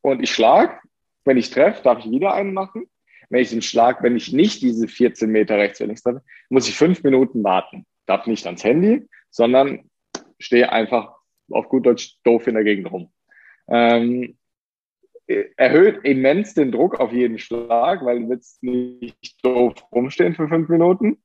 und 0.00 0.22
ich 0.22 0.30
schlage. 0.30 0.78
Wenn 1.24 1.36
ich 1.36 1.50
treffe, 1.50 1.82
darf 1.82 1.98
ich 1.98 2.10
wieder 2.10 2.32
einen 2.34 2.54
machen. 2.54 2.88
Wenn 3.28 3.42
ich 3.42 3.50
den 3.50 3.60
Schlag, 3.60 4.02
wenn 4.02 4.16
ich 4.16 4.32
nicht 4.32 4.62
diese 4.62 4.86
14 4.86 5.28
Meter 5.28 5.58
rechts 5.58 5.80
oder 5.80 5.88
links 5.88 6.02
treffe, 6.02 6.22
muss 6.48 6.68
ich 6.68 6.76
fünf 6.76 7.02
Minuten 7.02 7.42
warten. 7.42 7.84
Darf 8.06 8.26
nicht 8.26 8.46
ans 8.46 8.64
Handy, 8.64 9.08
sondern 9.30 9.90
stehe 10.38 10.70
einfach 10.72 11.14
auf 11.50 11.68
gut 11.68 11.86
Deutsch 11.86 12.18
doof 12.24 12.46
in 12.46 12.54
der 12.54 12.64
Gegend 12.64 12.90
rum. 12.90 13.12
Ähm, 13.68 14.36
erhöht 15.26 16.04
immens 16.04 16.54
den 16.54 16.70
Druck 16.70 17.00
auf 17.00 17.12
jeden 17.12 17.38
Schlag, 17.38 18.04
weil 18.04 18.20
du 18.20 18.28
willst 18.28 18.62
nicht 18.62 19.44
doof 19.44 19.74
rumstehen 19.92 20.34
für 20.34 20.48
fünf 20.48 20.68
Minuten. 20.68 21.18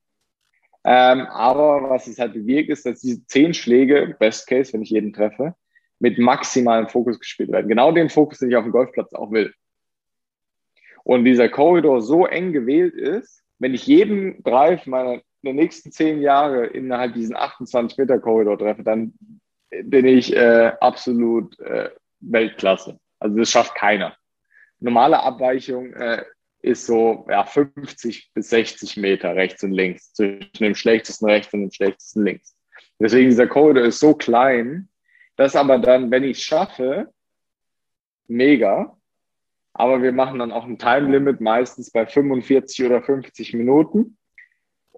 Ähm, 0.84 1.28
aber 1.28 1.90
was 1.90 2.08
es 2.08 2.18
halt 2.18 2.34
bewirkt, 2.34 2.70
ist, 2.70 2.86
dass 2.86 3.02
diese 3.02 3.26
zehn 3.28 3.54
Schläge, 3.54 4.16
Best 4.20 4.48
Case, 4.48 4.74
wenn 4.74 4.82
ich 4.82 4.90
jeden 4.90 5.14
treffe, 5.14 5.56
mit 6.00 6.18
maximalem 6.18 6.88
Fokus 6.88 7.20
gespielt 7.20 7.52
werden. 7.52 7.68
Genau 7.68 7.92
den 7.92 8.10
Fokus, 8.10 8.40
den 8.40 8.50
ich 8.50 8.56
auf 8.56 8.64
dem 8.64 8.72
Golfplatz 8.72 9.14
auch 9.14 9.32
will. 9.32 9.54
Und 11.04 11.26
dieser 11.26 11.50
Korridor 11.50 12.02
so 12.02 12.26
eng 12.26 12.54
gewählt 12.54 12.96
ist, 12.96 13.44
wenn 13.60 13.76
ich 13.76 13.86
jeden 13.86 14.42
Drive 14.42 14.88
meiner 14.88 15.22
der 15.44 15.54
nächsten 15.54 15.92
zehn 15.92 16.22
Jahre 16.22 16.68
innerhalb 16.68 17.14
diesen 17.14 17.36
28 17.36 17.98
Meter 17.98 18.20
Korridor 18.20 18.58
treffe, 18.58 18.84
dann 18.84 19.14
bin 19.84 20.06
ich 20.06 20.36
äh, 20.36 20.74
absolut 20.80 21.60
äh, 21.60 21.90
Weltklasse. 22.20 23.00
Also 23.20 23.38
das 23.38 23.50
schafft 23.50 23.76
keiner. 23.76 24.16
Normale 24.80 25.22
Abweichung 25.22 25.94
äh, 25.94 26.24
ist 26.62 26.86
so 26.86 27.26
ja, 27.30 27.44
50 27.44 28.32
bis 28.34 28.50
60 28.50 28.98
Meter 28.98 29.36
rechts 29.36 29.64
und 29.64 29.72
links, 29.72 30.14
zwischen 30.14 30.64
dem 30.64 30.76
schlechtesten 30.76 31.26
rechts 31.26 31.54
und 31.54 31.62
dem 31.62 31.72
schlechtesten 31.72 32.24
links. 32.24 32.56
Deswegen 33.00 33.30
dieser 33.30 33.48
Korridor 33.48 33.86
ist 33.86 34.00
so 34.00 34.14
klein, 34.14 34.90
dass 35.36 35.56
aber 35.56 35.80
dann, 35.80 36.12
wenn 36.12 36.24
ich 36.24 36.38
es 36.38 36.44
schaffe, 36.44 37.12
mega. 38.28 38.98
Aber 39.74 40.02
wir 40.02 40.12
machen 40.12 40.40
dann 40.40 40.52
auch 40.52 40.66
ein 40.66 40.78
Time 40.78 41.10
Limit 41.10 41.42
meistens 41.42 41.92
bei 41.92 42.06
45 42.06 42.86
oder 42.86 43.02
50 43.02 43.54
Minuten. 43.54 44.18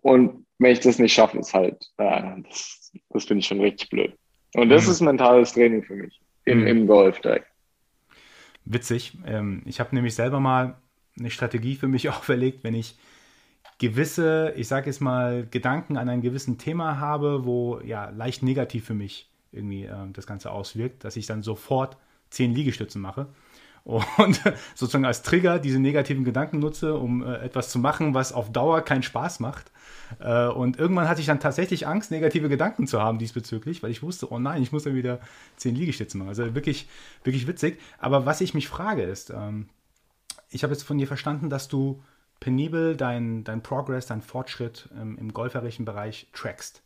Und 0.04 0.46
wenn 0.60 0.72
ich 0.72 0.80
das 0.80 1.00
nicht 1.00 1.14
schaffe, 1.14 1.40
ist 1.40 1.54
halt, 1.54 1.92
äh, 1.98 2.22
das, 2.48 2.92
das 3.10 3.26
finde 3.26 3.40
ich 3.40 3.48
schon 3.48 3.60
richtig 3.60 3.90
blöd. 3.90 4.16
Und 4.54 4.70
das 4.70 4.86
mhm. 4.86 4.92
ist 4.92 5.02
mentales 5.02 5.54
Training 5.54 5.84
für 5.84 5.96
mich 5.96 6.22
im, 6.46 6.62
mhm. 6.62 6.68
im 6.68 6.88
Golf 6.88 7.20
direkt 7.20 7.48
witzig. 8.66 9.18
Ähm, 9.26 9.62
ich 9.66 9.80
habe 9.80 9.96
nämlich 9.96 10.16
selber 10.16 10.40
mal 10.40 10.76
eine 11.18 11.32
Strategie 11.32 11.76
für 11.76 11.88
mich 11.88 12.10
auferlegt, 12.10 12.64
wenn 12.64 12.76
ich 12.76 12.96
gewisse, 13.80 14.54
ich 14.56 14.68
sage 14.68 14.88
jetzt 14.88 15.02
mal, 15.02 15.48
Gedanken 15.50 15.98
an 15.98 16.10
ein 16.10 16.22
gewissen 16.22 16.58
Thema 16.58 17.00
habe, 17.00 17.46
wo 17.46 17.80
ja 17.82 18.10
leicht 18.10 18.44
negativ 18.44 18.86
für 18.86 18.94
mich 18.94 19.30
irgendwie 19.52 19.86
äh, 19.86 19.96
das 20.14 20.28
Ganze 20.28 20.52
auswirkt, 20.52 21.04
dass 21.04 21.16
ich 21.16 21.26
dann 21.26 21.44
sofort 21.44 21.98
zehn 22.30 22.54
Liegestützen 22.54 23.02
mache 23.02 23.28
und 23.84 24.42
sozusagen 24.76 25.06
als 25.06 25.22
Trigger 25.22 25.60
diese 25.60 25.80
negativen 25.80 26.24
Gedanken 26.24 26.60
nutze, 26.60 26.96
um 26.96 27.24
äh, 27.24 27.38
etwas 27.38 27.70
zu 27.70 27.80
machen, 27.80 28.14
was 28.14 28.32
auf 28.32 28.52
Dauer 28.52 28.82
keinen 28.82 29.04
Spaß 29.04 29.40
macht. 29.40 29.72
Äh, 30.20 30.48
und 30.48 30.80
irgendwann 30.80 31.08
hatte 31.08 31.22
ich 31.22 31.28
dann 31.28 31.40
tatsächlich 31.40 31.88
Angst, 31.88 32.12
negative 32.12 32.50
Gedanken 32.50 32.88
zu 32.88 33.02
haben 33.02 33.20
diesbezüglich, 33.20 33.84
weil 33.84 33.92
ich 33.92 34.04
wusste, 34.04 34.32
oh 34.32 34.40
nein, 34.40 34.62
ich 34.62 34.72
muss 34.72 34.84
dann 34.84 34.96
wieder 34.96 35.20
zehn 35.58 35.76
Liegestütze 35.76 36.18
machen. 36.18 36.30
Also 36.30 36.56
wirklich, 36.56 36.88
wirklich 37.24 37.48
witzig. 37.48 37.80
Aber 38.00 38.26
was 38.26 38.42
ich 38.42 38.54
mich 38.54 38.68
frage 38.68 39.04
ist, 39.04 39.30
ähm, 39.30 39.70
ich 40.50 40.64
habe 40.64 40.74
jetzt 40.74 40.84
von 40.84 40.98
dir 40.98 41.08
verstanden, 41.08 41.50
dass 41.50 41.68
du 41.68 42.02
penibel 42.40 42.96
dein, 42.96 43.44
dein 43.44 43.64
Progress, 43.64 44.06
dein 44.06 44.22
Fortschritt 44.22 44.90
im 45.00 45.34
golferischen 45.34 45.86
Bereich 45.86 46.28
trackst. 46.34 46.84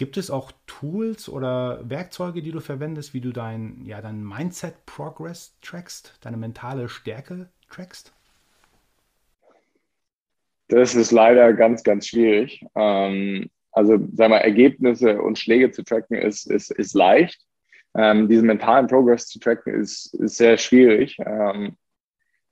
Gibt 0.00 0.16
es 0.16 0.30
auch 0.30 0.52
Tools 0.66 1.28
oder 1.28 1.78
Werkzeuge, 1.86 2.40
die 2.40 2.52
du 2.52 2.60
verwendest, 2.60 3.12
wie 3.12 3.20
du 3.20 3.32
dein, 3.32 3.84
ja, 3.84 4.00
dein 4.00 4.24
Mindset-Progress 4.24 5.58
trackst, 5.60 6.14
deine 6.22 6.38
mentale 6.38 6.88
Stärke 6.88 7.50
trackst? 7.68 8.14
Das 10.70 10.94
ist 10.94 11.10
leider 11.10 11.52
ganz, 11.52 11.82
ganz 11.82 12.06
schwierig. 12.06 12.64
Ähm, 12.74 13.50
also, 13.72 13.98
sag 14.12 14.30
mal, 14.30 14.38
Ergebnisse 14.38 15.20
und 15.20 15.38
Schläge 15.38 15.70
zu 15.70 15.82
tracken 15.84 16.16
ist, 16.16 16.50
ist, 16.50 16.70
ist 16.70 16.94
leicht. 16.94 17.40
Ähm, 17.96 18.28
diesen 18.28 18.46
mentalen 18.46 18.86
Progress 18.86 19.26
zu 19.26 19.38
tracken 19.38 19.74
ist, 19.74 20.14
ist 20.14 20.36
sehr 20.36 20.56
schwierig. 20.56 21.16
Ähm, 21.24 21.76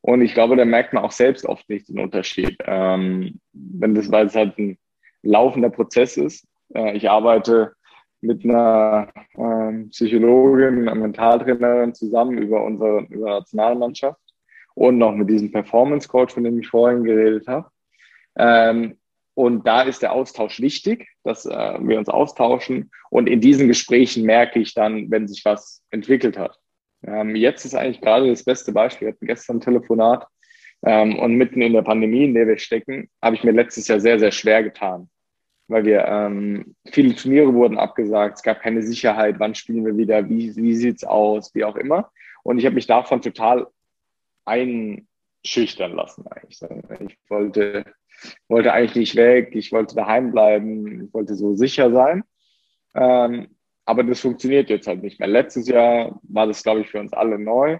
und 0.00 0.22
ich 0.22 0.34
glaube, 0.34 0.56
da 0.56 0.64
merkt 0.64 0.92
man 0.92 1.04
auch 1.04 1.12
selbst 1.12 1.44
oft 1.44 1.68
nicht 1.68 1.88
den 1.88 2.00
Unterschied. 2.00 2.56
Ähm, 2.64 3.40
wenn 3.52 3.94
das, 3.94 4.10
weil 4.10 4.26
es 4.26 4.36
halt 4.36 4.58
ein 4.58 4.78
laufender 5.22 5.70
Prozess 5.70 6.16
ist 6.16 6.46
äh, 6.74 6.96
ich 6.96 7.08
arbeite 7.08 7.74
mit 8.20 8.44
einer 8.44 9.08
ähm, 9.36 9.90
Psychologin, 9.90 10.88
einer 10.88 10.94
Mentaltrainerin 10.94 11.94
zusammen 11.94 12.38
über 12.38 12.64
unsere 12.64 13.06
über 13.10 13.38
Nationalmannschaft 13.40 14.20
und 14.74 14.98
noch 14.98 15.12
mit 15.12 15.30
diesem 15.30 15.52
Performance 15.52 16.08
Coach, 16.08 16.34
von 16.34 16.44
dem 16.44 16.58
ich 16.58 16.68
vorhin 16.68 17.04
geredet 17.04 17.46
habe. 17.46 17.70
Ähm, 18.38 18.98
und 19.34 19.66
da 19.66 19.82
ist 19.82 20.02
der 20.02 20.12
Austausch 20.12 20.60
wichtig, 20.60 21.08
dass 21.22 21.46
äh, 21.46 21.78
wir 21.80 21.98
uns 21.98 22.08
austauschen. 22.08 22.90
Und 23.10 23.28
in 23.28 23.40
diesen 23.40 23.68
Gesprächen 23.68 24.24
merke 24.24 24.58
ich 24.58 24.74
dann, 24.74 25.10
wenn 25.10 25.28
sich 25.28 25.44
was 25.44 25.82
entwickelt 25.90 26.36
hat. 26.36 26.58
Ähm, 27.04 27.36
jetzt 27.36 27.64
ist 27.64 27.74
eigentlich 27.74 28.00
gerade 28.00 28.28
das 28.28 28.44
beste 28.44 28.72
Beispiel. 28.72 29.06
Wir 29.06 29.12
hatten 29.12 29.26
gestern 29.26 29.58
ein 29.58 29.60
Telefonat 29.60 30.26
ähm, 30.84 31.18
und 31.18 31.34
mitten 31.34 31.62
in 31.62 31.72
der 31.72 31.82
Pandemie, 31.82 32.24
in 32.24 32.34
der 32.34 32.48
wir 32.48 32.58
stecken, 32.58 33.08
habe 33.22 33.36
ich 33.36 33.44
mir 33.44 33.52
letztes 33.52 33.88
Jahr 33.88 34.00
sehr, 34.00 34.18
sehr 34.18 34.32
schwer 34.32 34.62
getan. 34.62 35.08
Weil 35.68 35.84
wir 35.84 36.04
ähm, 36.06 36.74
viele 36.90 37.14
Turniere 37.14 37.52
wurden 37.52 37.78
abgesagt, 37.78 38.38
es 38.38 38.42
gab 38.42 38.60
keine 38.62 38.82
Sicherheit, 38.82 39.38
wann 39.38 39.54
spielen 39.54 39.84
wir 39.84 39.96
wieder, 39.96 40.28
wie, 40.28 40.56
wie 40.56 40.74
sieht 40.74 40.96
es 40.96 41.04
aus, 41.04 41.54
wie 41.54 41.64
auch 41.64 41.76
immer. 41.76 42.10
Und 42.42 42.58
ich 42.58 42.64
habe 42.64 42.74
mich 42.74 42.86
davon 42.86 43.20
total 43.20 43.66
einschüchtern 44.46 45.92
lassen 45.92 46.26
eigentlich. 46.26 46.60
Ich 47.08 47.30
wollte, 47.30 47.84
wollte 48.48 48.72
eigentlich 48.72 48.96
nicht 48.96 49.16
weg, 49.16 49.50
ich 49.54 49.72
wollte 49.72 49.94
daheim 49.94 50.32
bleiben, 50.32 51.04
ich 51.06 51.14
wollte 51.14 51.34
so 51.34 51.54
sicher 51.54 51.90
sein. 51.90 52.24
Ähm, 52.94 53.48
aber 53.84 54.04
das 54.04 54.20
funktioniert 54.20 54.68
jetzt 54.70 54.86
halt 54.86 55.02
nicht 55.02 55.18
mehr. 55.18 55.28
Letztes 55.28 55.68
Jahr 55.68 56.20
war 56.24 56.46
das, 56.46 56.62
glaube 56.62 56.80
ich, 56.80 56.88
für 56.88 57.00
uns 57.00 57.12
alle 57.12 57.38
neu. 57.38 57.78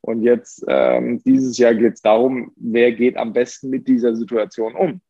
Und 0.00 0.22
jetzt, 0.22 0.64
ähm, 0.68 1.20
dieses 1.24 1.58
Jahr 1.58 1.74
geht 1.74 1.94
es 1.94 2.02
darum, 2.02 2.52
wer 2.56 2.92
geht 2.92 3.16
am 3.16 3.32
besten 3.32 3.68
mit 3.68 3.88
dieser 3.88 4.14
Situation 4.14 4.74
um. 4.76 5.00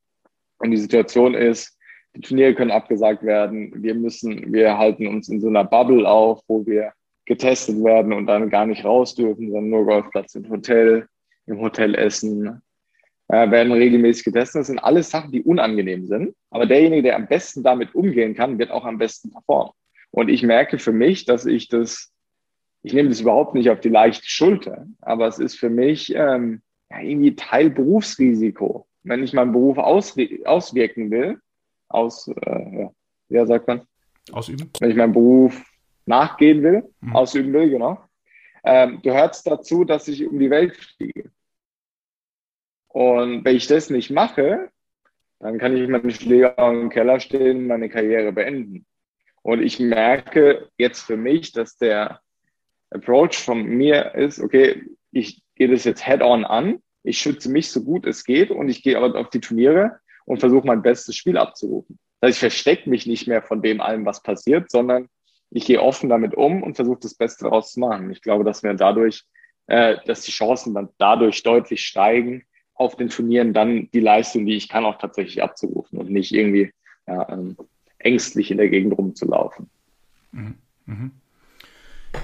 Und 0.59 0.71
die 0.71 0.79
Situation 0.79 1.35
ist, 1.35 1.79
die 2.17 2.21
Turniere 2.21 2.55
können 2.55 2.71
abgesagt 2.71 3.23
werden. 3.23 3.83
Wir 3.83 3.95
müssen, 3.95 4.53
wir 4.53 4.79
halten 4.79 5.07
uns 5.07 5.29
in 5.29 5.41
so 5.41 5.49
einer 5.49 5.65
Bubble 5.65 6.09
auf, 6.09 6.41
wo 6.49 6.65
wir 6.67 6.93
getestet 7.27 7.85
werden 7.85 8.13
und 8.13 8.27
dann 8.27 8.49
gar 8.49 8.67
nicht 8.67 8.85
raus 8.85 9.15
dürfen, 9.15 9.51
sondern 9.51 9.71
nur 9.71 9.85
Golfplatz 9.85 10.35
im 10.35 10.49
Hotel, 10.49 11.07
im 11.47 11.61
Hotel 11.61 11.95
essen, 11.95 12.63
äh, 13.29 13.51
werden 13.51 13.73
regelmäßig 13.73 14.25
getestet. 14.25 14.61
Das 14.61 14.67
sind 14.69 14.79
alles 14.79 15.11
Sachen, 15.11 15.33
die 15.33 15.43
unangenehm 15.43 16.07
sind. 16.07 16.35
Aber 16.51 16.67
derjenige, 16.67 17.03
der 17.03 17.17
am 17.17 17.27
besten 17.27 17.63
damit 17.63 17.95
umgehen 17.95 18.35
kann, 18.35 18.59
wird 18.59 18.71
auch 18.71 18.85
am 18.85 18.99
besten 18.99 19.31
performen. 19.31 19.73
Und 20.11 20.29
ich 20.29 20.43
merke 20.43 20.79
für 20.79 20.93
mich, 20.93 21.27
dass 21.27 21.45
ich 21.45 21.69
das, 21.69 22.11
ich 22.83 22.95
nehme 22.95 23.11
das 23.11 23.21
überhaupt 23.21 23.55
nicht 23.55 23.71
auf 23.71 23.81
die 23.81 23.91
leichte 23.91 24.27
Schulter, 24.27 24.87
aber 25.03 25.27
es 25.27 25.39
ist 25.39 25.57
für 25.57 25.69
mich 25.69 26.15
ähm, 26.15 26.63
ja, 26.91 27.01
irgendwie 27.01 27.37
Teil 27.37 27.71
Berufsrisiko. 27.71 28.87
Wenn 29.03 29.23
ich 29.23 29.33
meinen 29.33 29.53
Beruf 29.53 29.79
auswirken 29.79 31.11
will, 31.11 31.39
aus, 31.89 32.29
äh, 32.29 32.81
ja, 32.81 32.91
wie 33.29 33.47
sagt 33.47 33.69
man? 33.69 33.83
Ausüben. 34.33 34.71
Wenn 34.81 34.91
ich 34.91 34.97
meinen 34.97 35.13
Beruf 35.13 35.63
nachgehen 36.07 36.63
will, 36.63 36.85
mhm. 37.01 37.17
ausüben 37.17 37.53
will, 37.53 37.71
genau, 37.71 37.99
ähm, 38.65 39.01
gehört 39.03 39.35
es 39.35 39.43
dazu, 39.43 39.85
dass 39.85 40.09
ich 40.09 40.27
um 40.27 40.39
die 40.39 40.51
Welt 40.51 40.77
fliege. 40.77 41.31
Und 42.99 43.45
wenn 43.45 43.55
ich 43.55 43.69
das 43.69 43.91
nicht 43.91 44.11
mache, 44.11 44.71
dann 45.39 45.59
kann 45.59 45.77
ich 45.77 45.89
meine 45.89 46.11
Schläger 46.11 46.59
im 46.59 46.91
Keller 46.91 47.21
stehen, 47.21 47.69
meine 47.69 47.89
Karriere 47.89 48.33
beenden. 48.33 48.87
Und 49.43 49.63
ich 49.63 49.79
merke 49.79 50.69
jetzt 50.79 51.03
für 51.03 51.17
mich, 51.17 51.53
dass 51.53 51.77
der 51.77 52.21
Approach 52.91 53.37
von 53.37 53.63
mir 53.63 54.17
ist, 54.17 54.41
okay, 54.41 54.83
ich 55.13 55.45
gehe 55.55 55.69
das 55.69 55.85
jetzt 55.85 56.05
head-on 56.05 56.45
an, 56.45 56.83
ich 57.05 57.19
schütze 57.19 57.49
mich 57.49 57.71
so 57.71 57.85
gut 57.85 58.05
es 58.05 58.25
geht 58.25 58.51
und 58.51 58.69
ich 58.69 58.83
gehe 58.83 58.99
aber 58.99 59.17
auf 59.17 59.31
die 59.31 59.41
Turniere 59.41 60.01
und 60.25 60.41
versuche 60.41 60.67
mein 60.67 60.83
bestes 60.83 61.15
Spiel 61.15 61.39
abzurufen. 61.39 62.01
Das 62.21 62.31
heißt, 62.31 62.37
ich 62.39 62.41
verstecke 62.41 62.91
mich 62.91 63.07
nicht 63.07 63.29
mehr 63.29 63.43
von 63.43 63.63
dem 63.63 63.81
allem, 63.81 64.07
was 64.07 64.25
passiert, 64.25 64.73
sondern 64.73 65.09
ich 65.51 65.67
gehe 65.67 65.81
offen 65.81 66.09
damit 66.09 66.35
um 66.35 66.65
und 66.65 66.75
versuche 66.75 66.99
das 67.03 67.15
Beste 67.15 67.45
daraus 67.45 67.75
zu 67.75 67.79
machen. 67.79 68.11
Ich 68.11 68.23
glaube, 68.23 68.43
dass 68.43 68.65
wir 68.65 68.75
dadurch, 68.75 69.23
äh, 69.69 69.99
dass 70.05 70.23
die 70.23 70.33
Chancen 70.33 70.75
dann 70.75 70.89
dadurch 70.99 71.45
deutlich 71.45 71.83
steigen, 71.87 72.43
auf 72.79 72.97
den 72.97 73.09
Turnieren 73.09 73.53
dann 73.53 73.91
die 73.93 74.01
Leistung, 74.01 74.47
die 74.47 74.57
ich 74.57 74.69
kann, 74.69 74.85
auch 74.85 74.99
tatsächlich 74.99 75.43
abzurufen 75.43 75.99
und 75.99 76.11
nicht 76.11 76.33
irgendwie 76.33 76.73
ja, 77.07 77.29
ähm, 77.29 77.57
ängstlich 77.99 78.51
in 78.51 78.57
der 78.57 78.71
Gegend 78.71 78.97
rumzulaufen. 78.97 79.69
Mhm. 80.33 80.55
Mhm. 80.87 81.11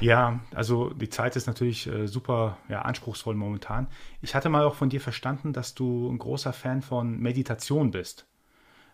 Ja, 0.01 0.41
also 0.55 0.91
die 0.91 1.11
Zeit 1.11 1.37
ist 1.37 1.47
natürlich 1.47 1.87
äh, 1.87 2.07
super 2.07 2.59
ja, 2.69 2.83
anspruchsvoll 2.83 3.35
momentan. 3.35 3.89
Ich 4.23 4.35
hatte 4.35 4.49
mal 4.49 4.65
auch 4.65 4.75
von 4.75 4.89
dir 4.89 5.01
verstanden, 5.01 5.53
dass 5.53 5.75
du 5.75 6.09
ein 6.09 6.19
großer 6.19 6.53
Fan 6.53 6.83
von 6.83 7.19
Meditation 7.19 7.91
bist 7.91 8.27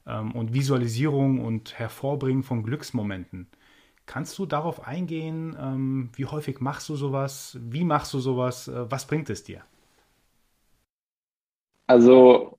ähm, 0.06 0.32
und 0.32 0.54
Visualisierung 0.54 1.44
und 1.44 1.78
Hervorbringen 1.78 2.42
von 2.42 2.62
Glücksmomenten. 2.62 3.48
Kannst 4.06 4.38
du 4.38 4.46
darauf 4.46 4.86
eingehen? 4.86 5.56
Ähm, 5.60 6.10
wie 6.14 6.24
häufig 6.24 6.60
machst 6.60 6.88
du 6.88 6.96
sowas? 6.96 7.58
Wie 7.60 7.84
machst 7.84 8.12
du 8.14 8.18
sowas? 8.18 8.66
Äh, 8.66 8.90
was 8.90 9.06
bringt 9.06 9.30
es 9.30 9.44
dir? 9.44 9.62
Also 11.90 12.56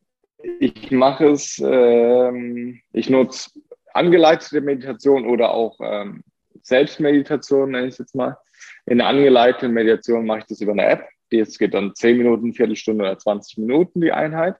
ich 0.59 0.91
mache 0.91 1.29
es, 1.29 1.57
ähm, 1.63 2.81
ich 2.91 3.09
nutze 3.09 3.49
angeleitete 3.93 4.59
Meditation 4.59 5.25
oder 5.25 5.53
auch 5.53 5.79
ähm, 5.81 6.21
Selbstmeditation, 6.63 7.71
nenne 7.71 7.87
ich 7.87 7.93
es 7.93 7.99
jetzt 7.99 8.13
mal. 8.13 8.35
In 8.87 8.97
der 8.97 9.07
angeleiteten 9.07 9.71
Meditation 9.71 10.25
mache 10.25 10.39
ich 10.39 10.45
das 10.47 10.59
über 10.59 10.73
eine 10.73 10.83
App. 10.83 11.07
Das 11.29 11.57
geht 11.57 11.73
dann 11.73 11.95
10 11.95 12.17
Minuten, 12.17 12.51
Viertelstunde 12.51 13.05
oder 13.05 13.17
20 13.17 13.59
Minuten 13.59 14.01
die 14.01 14.11
Einheit. 14.11 14.57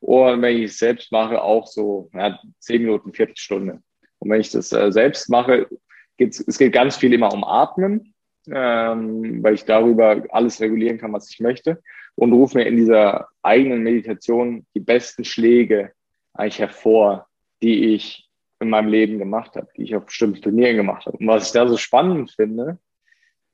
Und 0.00 0.40
wenn 0.40 0.56
ich 0.56 0.70
es 0.70 0.78
selbst 0.78 1.12
mache, 1.12 1.42
auch 1.42 1.66
so 1.66 2.08
ja, 2.14 2.40
10 2.60 2.80
Minuten, 2.80 3.12
Viertelstunde. 3.12 3.82
Und 4.20 4.30
wenn 4.30 4.40
ich 4.40 4.50
das 4.50 4.72
äh, 4.72 4.90
selbst 4.90 5.28
mache, 5.28 5.68
geht 6.16 6.30
es 6.48 6.56
geht 6.56 6.72
ganz 6.72 6.96
viel 6.96 7.12
immer 7.12 7.30
um 7.34 7.44
Atmen, 7.44 8.14
ähm, 8.50 9.42
weil 9.42 9.52
ich 9.52 9.66
darüber 9.66 10.24
alles 10.30 10.62
regulieren 10.62 10.96
kann, 10.96 11.12
was 11.12 11.30
ich 11.30 11.40
möchte. 11.40 11.82
Und 12.18 12.32
rufe 12.32 12.58
mir 12.58 12.64
in 12.64 12.76
dieser 12.76 13.28
eigenen 13.42 13.84
Meditation 13.84 14.66
die 14.74 14.80
besten 14.80 15.24
Schläge 15.24 15.92
eigentlich 16.34 16.58
hervor, 16.58 17.28
die 17.62 17.94
ich 17.94 18.28
in 18.58 18.70
meinem 18.70 18.88
Leben 18.88 19.18
gemacht 19.20 19.54
habe, 19.54 19.68
die 19.76 19.84
ich 19.84 19.94
auf 19.94 20.06
bestimmten 20.06 20.42
Turnieren 20.42 20.76
gemacht 20.76 21.06
habe. 21.06 21.16
Und 21.16 21.28
was 21.28 21.46
ich 21.46 21.52
da 21.52 21.68
so 21.68 21.76
spannend 21.76 22.32
finde, 22.32 22.80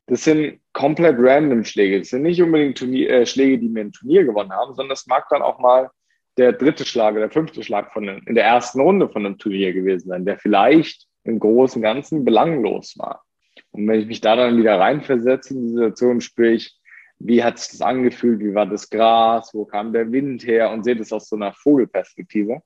das 0.07 0.25
sind 0.25 0.61
komplett 0.73 1.17
random 1.19 1.65
Schläge. 1.65 1.99
Das 1.99 2.09
sind 2.09 2.23
nicht 2.23 2.41
unbedingt 2.41 2.79
Turnier, 2.79 3.11
äh, 3.11 3.27
Schläge, 3.27 3.59
die 3.59 3.69
mir 3.69 3.83
ein 3.83 3.93
Turnier 3.93 4.25
gewonnen 4.25 4.53
haben, 4.53 4.75
sondern 4.75 4.95
es 4.95 5.07
mag 5.07 5.27
dann 5.29 5.43
auch 5.43 5.59
mal 5.59 5.91
der 6.39 6.55
dritte 6.55 6.87
Schlag 6.87 7.13
oder 7.13 7.23
der 7.23 7.31
fünfte 7.31 7.63
Schlag 7.63 7.93
von 7.93 8.09
einem, 8.09 8.23
in 8.27 8.35
der 8.35 8.45
ersten 8.45 8.81
Runde 8.81 9.11
von 9.11 9.27
einem 9.27 9.37
Turnier 9.37 9.75
gewesen 9.75 10.09
sein, 10.09 10.25
der 10.25 10.39
vielleicht 10.39 11.07
im 11.25 11.39
Großen 11.39 11.81
und 11.81 11.83
Ganzen 11.83 12.25
belanglos 12.25 12.95
war. 12.97 13.25
Und 13.73 13.87
wenn 13.89 14.01
ich 14.01 14.07
mich 14.07 14.23
da 14.23 14.37
dann 14.37 14.57
wieder 14.57 14.81
reinversetze 14.81 15.53
in 15.53 15.61
die 15.61 15.75
Situation, 15.75 16.23
spüre 16.23 16.53
ich, 16.53 16.79
wie 17.25 17.43
hat 17.43 17.55
das 17.55 17.81
angefühlt, 17.81 18.41
wie 18.41 18.55
war 18.55 18.67
das 18.67 18.91
Gras, 18.91 19.53
wo 19.55 19.65
kam 19.65 19.93
der 19.93 20.13
Wind 20.13 20.47
her 20.47 20.71
und 20.71 20.85
sehe 20.85 20.97
das 20.97 21.13
aus 21.13 21.29
so 21.29 21.37
einer 21.37 21.53
Vogelperspektive 21.53 22.63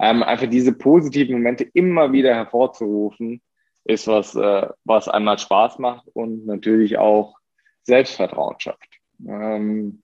ähm, 0.00 0.22
einfach 0.22 0.48
diese 0.48 0.72
positiven 0.72 1.34
Momente 1.34 1.64
immer 1.74 2.10
wieder 2.12 2.34
hervorzurufen, 2.34 3.42
ist 3.84 4.06
was, 4.08 4.34
äh, 4.34 4.68
was 4.84 5.08
einmal 5.08 5.38
Spaß 5.38 5.78
macht 5.78 6.08
und 6.14 6.46
natürlich 6.46 6.96
auch 6.96 7.36
Selbstvertrauen 7.82 8.58
schafft. 8.58 8.88
Ähm, 9.26 10.02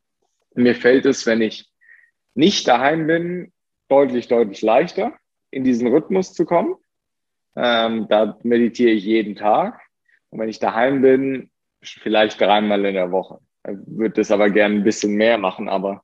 mir 0.55 0.75
fällt 0.75 1.07
es, 1.07 1.25
wenn 1.27 1.41
ich 1.41 1.71
nicht 2.35 2.69
daheim 2.69 3.07
bin, 3.07 3.53
deutlich, 3.89 4.29
deutlich 4.29 4.61
leichter, 4.61 5.15
in 5.51 5.65
diesen 5.65 5.89
Rhythmus 5.89 6.35
zu 6.35 6.45
kommen. 6.45 6.77
Ähm, 7.57 8.07
da 8.09 8.39
meditiere 8.43 8.91
ich 8.91 9.05
jeden 9.05 9.35
Tag. 9.35 9.81
Und 10.29 10.41
wenn 10.41 10.51
ich 10.51 10.59
daheim 10.59 11.01
bin, 11.01 11.51
vielleicht 11.83 12.39
dreimal 12.39 12.85
in 12.85 12.95
der 12.95 13.13
Woche. 13.13 13.39
Würde 13.87 14.15
das 14.15 14.31
aber 14.31 14.51
gerne 14.51 14.77
ein 14.77 14.85
bisschen 14.85 15.15
mehr 15.15 15.39
machen, 15.39 15.69
aber 15.69 16.03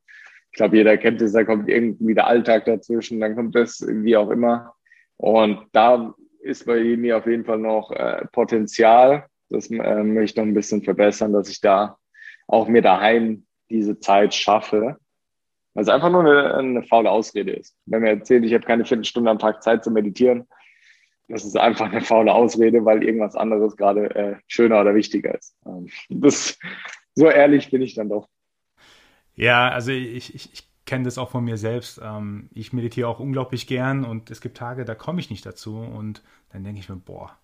ich 0.50 0.56
glaube, 0.56 0.76
jeder 0.76 0.98
kennt 0.98 1.22
es, 1.22 1.32
da 1.32 1.44
kommt 1.44 1.68
irgendwie 1.68 2.14
der 2.14 2.26
Alltag 2.26 2.66
dazwischen, 2.66 3.20
dann 3.20 3.34
kommt 3.34 3.54
das 3.54 3.84
wie 3.86 4.16
auch 4.16 4.30
immer. 4.30 4.74
Und 5.16 5.66
da 5.72 6.14
ist 6.42 6.66
bei 6.66 6.82
mir 6.96 7.18
auf 7.18 7.26
jeden 7.26 7.44
Fall 7.44 7.58
noch 7.58 7.90
äh, 7.92 8.26
Potenzial. 8.32 9.26
Das 9.48 9.70
äh, 9.70 10.02
möchte 10.02 10.24
ich 10.24 10.36
noch 10.36 10.44
ein 10.44 10.54
bisschen 10.54 10.82
verbessern, 10.82 11.32
dass 11.32 11.48
ich 11.48 11.60
da 11.60 11.96
auch 12.48 12.68
mir 12.68 12.82
daheim 12.82 13.46
diese 13.70 13.98
Zeit 13.98 14.34
schaffe. 14.34 14.98
Weil 15.74 15.82
es 15.82 15.88
einfach 15.88 16.10
nur 16.10 16.20
eine, 16.20 16.54
eine 16.54 16.82
faule 16.82 17.10
Ausrede 17.10 17.52
ist. 17.52 17.74
Wenn 17.86 18.02
mir 18.02 18.10
erzählt, 18.10 18.44
ich 18.44 18.52
habe 18.52 18.66
keine 18.66 18.84
Viertelstunde 18.84 19.30
am 19.30 19.38
Tag 19.38 19.62
Zeit 19.62 19.84
zu 19.84 19.90
meditieren, 19.90 20.46
das 21.32 21.46
ist 21.46 21.56
einfach 21.56 21.90
eine 21.90 22.02
faule 22.02 22.32
Ausrede, 22.34 22.84
weil 22.84 23.02
irgendwas 23.02 23.36
anderes 23.36 23.74
gerade 23.78 24.14
äh, 24.14 24.36
schöner 24.48 24.82
oder 24.82 24.94
wichtiger 24.94 25.34
ist. 25.34 25.56
Ähm, 25.64 25.88
das, 26.10 26.58
so 27.14 27.26
ehrlich 27.30 27.70
bin 27.70 27.80
ich 27.80 27.94
dann 27.94 28.10
doch. 28.10 28.28
Ja, 29.34 29.70
also 29.70 29.92
ich, 29.92 30.34
ich, 30.34 30.52
ich 30.52 30.68
kenne 30.84 31.04
das 31.04 31.16
auch 31.16 31.30
von 31.30 31.42
mir 31.42 31.56
selbst. 31.56 31.98
Ähm, 32.04 32.50
ich 32.52 32.74
meditiere 32.74 33.08
auch 33.08 33.18
unglaublich 33.18 33.66
gern 33.66 34.04
und 34.04 34.30
es 34.30 34.42
gibt 34.42 34.58
Tage, 34.58 34.84
da 34.84 34.94
komme 34.94 35.20
ich 35.20 35.30
nicht 35.30 35.46
dazu 35.46 35.78
und 35.78 36.22
dann 36.50 36.64
denke 36.64 36.80
ich 36.80 36.90
mir, 36.90 36.96
boah, 36.96 37.34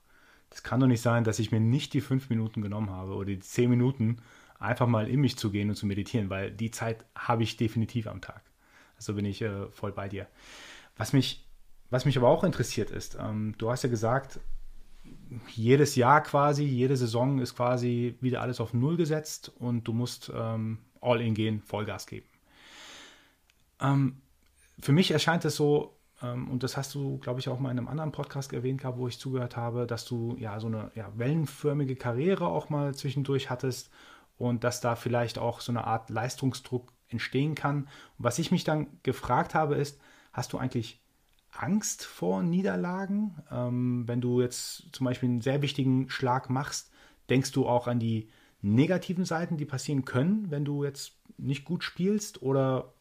das 0.51 0.63
kann 0.63 0.81
doch 0.81 0.87
nicht 0.87 1.01
sein, 1.01 1.25
dass 1.25 1.39
ich 1.39 1.51
mir 1.51 1.61
nicht 1.61 1.95
die 1.95 2.03
fünf 2.03 2.29
Minuten 2.29 2.61
genommen 2.61 2.91
habe 2.91 3.15
oder 3.15 3.29
die 3.29 3.39
zehn 3.39 3.71
Minuten 3.71 4.19
einfach 4.59 4.87
mal 4.87 5.09
in 5.09 5.21
mich 5.21 5.39
zu 5.39 5.51
gehen 5.51 5.71
und 5.71 5.77
zu 5.77 5.87
meditieren, 5.87 6.29
weil 6.29 6.51
die 6.51 6.71
Zeit 6.71 7.07
habe 7.15 7.43
ich 7.43 7.57
definitiv 7.57 8.07
am 8.07 8.21
Tag. 8.21 8.43
Also 8.97 9.15
bin 9.15 9.25
ich 9.25 9.41
äh, 9.41 9.71
voll 9.71 9.93
bei 9.93 10.09
dir. 10.11 10.27
Was 10.99 11.15
mich, 11.15 11.48
was 11.91 12.05
mich 12.05 12.17
aber 12.17 12.29
auch 12.29 12.45
interessiert 12.45 12.91
ist, 12.91 13.17
ähm, 13.21 13.55
du 13.59 13.71
hast 13.71 13.83
ja 13.83 13.89
gesagt, 13.89 14.41
jedes 15.55 15.97
Jahr 15.97 16.23
quasi, 16.23 16.65
jede 16.65 16.97
Saison 16.97 17.39
ist 17.39 17.57
quasi 17.57 18.17
wieder 18.21 18.41
alles 18.43 18.61
auf 18.61 18.75
Null 18.75 18.97
gesetzt 18.97 19.53
und 19.59 19.85
du 19.85 19.93
musst 19.93 20.31
ähm, 20.35 20.79
all 21.01 21.21
in 21.21 21.35
gehen, 21.35 21.63
Vollgas 21.63 22.07
geben. 22.07 22.27
Ähm, 23.81 24.21
für 24.81 24.93
mich 24.93 25.11
erscheint 25.11 25.45
es 25.45 25.57
so, 25.57 25.99
ähm, 26.23 26.51
und 26.51 26.63
das 26.63 26.77
hast 26.77 26.95
du, 26.95 27.19
glaube 27.19 27.41
ich, 27.41 27.49
auch 27.49 27.59
mal 27.59 27.71
in 27.71 27.79
einem 27.79 27.89
anderen 27.89 28.13
Podcast 28.13 28.53
erwähnt 28.53 28.81
gehabt, 28.81 28.99
wo 28.99 29.09
ich 29.09 29.19
zugehört 29.19 29.57
habe, 29.57 29.87
dass 29.87 30.05
du 30.05 30.37
ja 30.39 30.59
so 30.61 30.67
eine 30.67 30.91
ja, 30.95 31.11
wellenförmige 31.17 31.97
Karriere 31.97 32.47
auch 32.47 32.69
mal 32.71 32.95
zwischendurch 32.95 33.51
hattest 33.51 33.91
und 34.37 34.65
dass 34.65 34.81
da 34.81 34.97
vielleicht 34.97 35.39
auch 35.39 35.61
so 35.61 35.73
eine 35.73 35.85
Art 35.85 36.11
Leistungsdruck 36.11 36.93
entstehen 37.09 37.55
kann. 37.55 37.85
Und 38.19 38.25
was 38.25 38.39
ich 38.39 38.51
mich 38.51 38.65
dann 38.65 38.87
gefragt 39.03 39.55
habe, 39.55 39.77
ist, 39.77 40.01
hast 40.33 40.53
du 40.53 40.59
eigentlich 40.59 41.01
Angst 41.59 42.05
vor 42.05 42.43
Niederlagen? 42.43 43.35
Ähm, 43.51 44.05
wenn 44.07 44.21
du 44.21 44.41
jetzt 44.41 44.89
zum 44.93 45.05
Beispiel 45.05 45.29
einen 45.29 45.41
sehr 45.41 45.63
wichtigen 45.63 46.09
Schlag 46.09 46.51
machst, 46.51 46.91
denkst 47.29 47.53
du 47.53 47.67
auch 47.67 47.87
an 47.87 47.99
die 47.99 48.29
negativen 48.63 49.25
Seiten, 49.25 49.57
die 49.57 49.65
passieren 49.65 50.05
können, 50.05 50.51
wenn 50.51 50.65
du 50.65 50.85
jetzt 50.85 51.17
nicht 51.37 51.65
gut 51.65 51.85
spielst? 51.85 52.43
Oder 52.43 52.93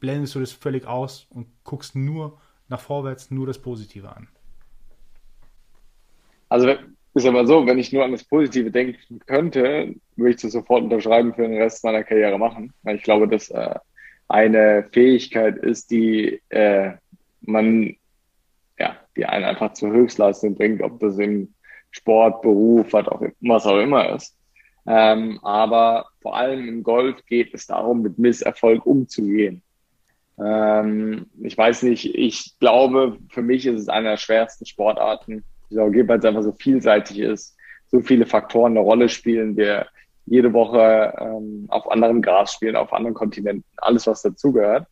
blendest 0.00 0.34
du 0.34 0.40
das 0.40 0.52
völlig 0.52 0.86
aus 0.86 1.26
und 1.30 1.46
guckst 1.64 1.94
nur 1.94 2.40
nach 2.68 2.80
vorwärts, 2.80 3.30
nur 3.30 3.46
das 3.46 3.58
Positive 3.58 4.14
an? 4.14 4.28
Also 6.48 6.74
ist 7.14 7.26
aber 7.26 7.46
so, 7.46 7.64
wenn 7.66 7.78
ich 7.78 7.92
nur 7.92 8.04
an 8.04 8.12
das 8.12 8.24
Positive 8.24 8.70
denken 8.70 9.20
könnte, 9.26 9.94
würde 10.16 10.30
ich 10.30 10.40
das 10.40 10.52
sofort 10.52 10.82
unterschreiben 10.82 11.32
für 11.32 11.42
den 11.42 11.56
Rest 11.56 11.84
meiner 11.84 12.02
Karriere 12.02 12.38
machen. 12.38 12.72
Ich 12.84 13.02
glaube, 13.02 13.28
dass 13.28 13.50
äh, 13.50 13.74
eine 14.28 14.88
Fähigkeit 14.90 15.58
ist, 15.58 15.90
die 15.90 16.42
äh, 16.48 16.92
man, 17.46 17.96
ja, 18.78 18.96
die 19.16 19.26
einen 19.26 19.44
einfach 19.44 19.72
zur 19.72 19.90
Höchstleistung 19.90 20.54
bringt, 20.54 20.82
ob 20.82 21.00
das 21.00 21.18
im 21.18 21.54
Sport, 21.90 22.42
Beruf, 22.42 22.92
was 22.92 23.06
auch, 23.08 23.22
was 23.40 23.66
auch 23.66 23.78
immer 23.78 24.14
ist. 24.14 24.36
Ähm, 24.86 25.38
aber 25.42 26.06
vor 26.20 26.36
allem 26.36 26.68
im 26.68 26.82
Golf 26.82 27.24
geht 27.26 27.54
es 27.54 27.66
darum, 27.66 28.02
mit 28.02 28.18
Misserfolg 28.18 28.84
umzugehen. 28.84 29.62
Ähm, 30.38 31.26
ich 31.42 31.56
weiß 31.56 31.84
nicht, 31.84 32.14
ich 32.14 32.58
glaube, 32.58 33.18
für 33.30 33.42
mich 33.42 33.66
ist 33.66 33.80
es 33.80 33.88
eine 33.88 34.10
der 34.10 34.16
schwersten 34.16 34.66
Sportarten, 34.66 35.44
die 35.70 35.78
auch 35.78 35.90
weil 35.90 36.18
es 36.18 36.24
einfach 36.24 36.42
so 36.42 36.52
vielseitig 36.52 37.20
ist, 37.20 37.56
so 37.86 38.00
viele 38.00 38.26
Faktoren 38.26 38.72
eine 38.72 38.80
Rolle 38.80 39.08
spielen, 39.08 39.56
wir 39.56 39.86
jede 40.26 40.52
Woche 40.52 41.14
ähm, 41.18 41.66
auf 41.68 41.90
anderem 41.90 42.22
Gras 42.22 42.52
spielen, 42.52 42.76
auf 42.76 42.92
anderen 42.92 43.14
Kontinenten, 43.14 43.64
alles, 43.76 44.06
was 44.06 44.22
dazugehört. 44.22 44.86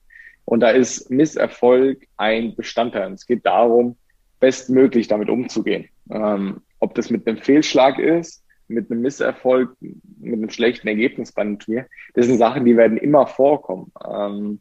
Und 0.44 0.61
da 0.61 0.70
ist 0.70 1.11
Misserfolg 1.11 2.07
ein 2.16 2.55
Bestandteil. 2.57 3.12
Es 3.12 3.26
geht 3.26 3.46
darum, 3.46 3.96
bestmöglich 4.40 5.09
damit 5.09 5.28
umzugehen. 5.28 5.88
Ähm, 6.11 6.62
ob 6.81 6.94
das 6.94 7.11
mit 7.11 7.26
einem 7.26 7.38
Fehlschlag 7.38 7.98
ist, 7.98 8.44
mit 8.68 8.90
einem 8.90 9.02
Misserfolg, 9.02 9.76
mit 9.81 10.35
einem 10.35 10.50
schlechten 10.50 10.88
Ergebnis 10.88 11.33
bei 11.33 11.42
einem 11.42 11.59
Turnier, 11.59 11.87
das 12.14 12.26
sind 12.26 12.38
Sachen, 12.38 12.64
die 12.64 12.76
werden 12.76 12.96
immer 12.96 13.26
vorkommen. 13.26 13.92
Ähm, 14.09 14.61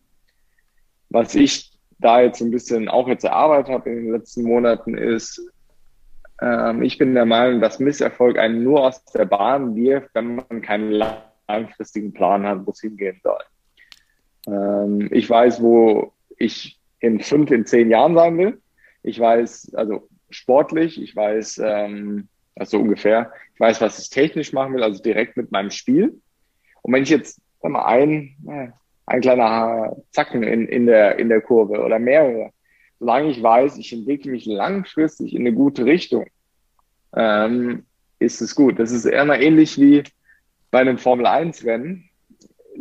was 1.10 1.36
ich 1.36 1.72
da 2.00 2.22
jetzt 2.22 2.42
ein 2.42 2.52
bisschen 2.52 2.90
auch 2.90 3.08
jetzt 3.08 3.24
erarbeitet 3.24 3.74
habe 3.74 3.90
in 3.90 4.06
den 4.06 4.12
letzten 4.12 4.44
Monaten 4.44 4.96
ist, 4.96 5.42
ähm, 6.42 6.82
ich 6.82 6.98
bin 6.98 7.14
der 7.14 7.26
Meinung, 7.26 7.62
dass 7.62 7.80
Misserfolg 7.80 8.38
einen 8.38 8.64
nur 8.64 8.88
aus 8.88 9.04
der 9.06 9.26
Bahn 9.26 9.76
wirft, 9.76 10.10
wenn 10.14 10.36
man 10.36 10.62
keinen 10.62 11.04
langfristigen 11.48 12.14
Plan 12.14 12.46
hat, 12.46 12.66
wo 12.66 12.72
es 12.72 12.82
hingehen 12.82 13.20
soll. 13.24 13.42
Ähm, 14.48 15.10
ich 15.12 15.30
weiß, 15.30 15.62
wo 15.62 16.14
ich 16.38 16.80
in 17.00 17.20
fünf, 17.20 17.52
in 17.52 17.66
zehn 17.66 17.90
Jahren 17.90 18.16
sein 18.16 18.38
will. 18.38 18.62
Ich 19.04 19.20
weiß, 19.20 19.74
also 19.76 20.08
sportlich, 20.30 21.02
ich 21.02 21.16
weiß, 21.16 21.62
ähm, 21.64 22.28
also 22.56 22.80
ungefähr, 22.80 23.32
ich 23.54 23.60
weiß, 23.60 23.82
was 23.82 24.00
ich 24.00 24.10
technisch 24.10 24.54
machen 24.54 24.74
will, 24.74 24.84
also 24.84 25.02
direkt 25.02 25.38
mit 25.38 25.52
meinem 25.52 25.72
Spiel. 25.72 26.20
Und 26.82 26.94
wenn 26.94 27.04
ich 27.04 27.10
jetzt 27.10 27.42
sag 27.62 27.72
mal, 27.72 27.86
ein, 27.86 28.36
ein 29.06 29.22
kleiner 29.22 29.96
Zacken 30.12 30.44
in, 30.44 30.68
in, 30.68 30.86
der, 30.86 31.20
in 31.20 31.30
der 31.30 31.42
Kurve 31.42 31.84
oder 31.84 32.00
mehrere. 32.00 32.52
Solange 33.00 33.30
ich 33.30 33.42
weiß, 33.42 33.78
ich 33.78 33.94
entwickle 33.94 34.32
mich 34.32 34.46
langfristig 34.46 35.34
in 35.34 35.42
eine 35.42 35.54
gute 35.54 35.86
Richtung, 35.86 36.28
ähm, 37.16 37.86
ist 38.20 38.42
es 38.42 38.56
gut. 38.56 38.80
Das 38.80 38.92
ist 38.92 39.06
mal 39.06 39.42
ähnlich 39.42 39.80
wie 39.80 40.04
bei 40.70 40.80
einem 40.80 40.98
Formel-1-Rennen. 40.98 42.10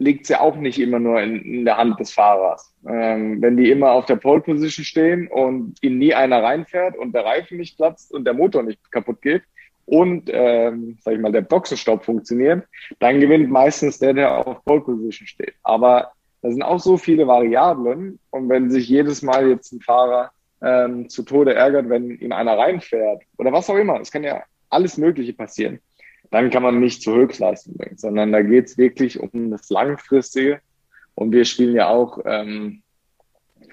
Liegt 0.00 0.22
es 0.22 0.30
ja 0.30 0.40
auch 0.40 0.56
nicht 0.56 0.80
immer 0.80 0.98
nur 0.98 1.20
in, 1.20 1.42
in 1.42 1.64
der 1.64 1.76
Hand 1.76 2.00
des 2.00 2.12
Fahrers. 2.12 2.74
Ähm, 2.88 3.42
wenn 3.42 3.56
die 3.56 3.70
immer 3.70 3.92
auf 3.92 4.06
der 4.06 4.16
Pole-Position 4.16 4.84
stehen 4.84 5.28
und 5.28 5.74
ihnen 5.82 5.98
nie 5.98 6.14
einer 6.14 6.42
reinfährt 6.42 6.96
und 6.96 7.14
der 7.14 7.24
Reifen 7.24 7.58
nicht 7.58 7.76
platzt 7.76 8.12
und 8.12 8.24
der 8.24 8.34
Motor 8.34 8.62
nicht 8.62 8.90
kaputt 8.90 9.20
geht, 9.20 9.42
und, 9.90 10.30
ähm, 10.32 10.98
sag 11.00 11.14
ich 11.14 11.20
mal, 11.20 11.32
der 11.32 11.40
Boxenstopp 11.40 12.04
funktioniert, 12.04 12.64
dann 13.00 13.18
gewinnt 13.18 13.50
meistens 13.50 13.98
der, 13.98 14.14
der 14.14 14.46
auf 14.46 14.64
Pole 14.64 14.82
Position 14.82 15.26
steht. 15.26 15.54
Aber 15.64 16.12
da 16.42 16.50
sind 16.50 16.62
auch 16.62 16.78
so 16.78 16.96
viele 16.96 17.26
Variablen. 17.26 18.20
Und 18.30 18.48
wenn 18.48 18.70
sich 18.70 18.88
jedes 18.88 19.22
Mal 19.22 19.48
jetzt 19.48 19.72
ein 19.72 19.80
Fahrer 19.80 20.30
ähm, 20.62 21.08
zu 21.08 21.24
Tode 21.24 21.54
ärgert, 21.54 21.88
wenn 21.88 22.10
ihm 22.10 22.32
einer 22.32 22.56
reinfährt 22.56 23.22
oder 23.36 23.52
was 23.52 23.68
auch 23.68 23.76
immer, 23.76 24.00
es 24.00 24.12
kann 24.12 24.22
ja 24.22 24.42
alles 24.68 24.96
Mögliche 24.96 25.32
passieren, 25.32 25.80
dann 26.30 26.50
kann 26.50 26.62
man 26.62 26.80
nicht 26.80 27.02
zur 27.02 27.16
Höchstleistung 27.16 27.76
bringen, 27.76 27.98
sondern 27.98 28.32
da 28.32 28.42
geht 28.42 28.66
es 28.66 28.78
wirklich 28.78 29.18
um 29.18 29.50
das 29.50 29.68
Langfristige. 29.68 30.60
Und 31.14 31.32
wir 31.32 31.44
spielen 31.44 31.74
ja 31.74 31.88
auch 31.88 32.20
ähm, 32.24 32.82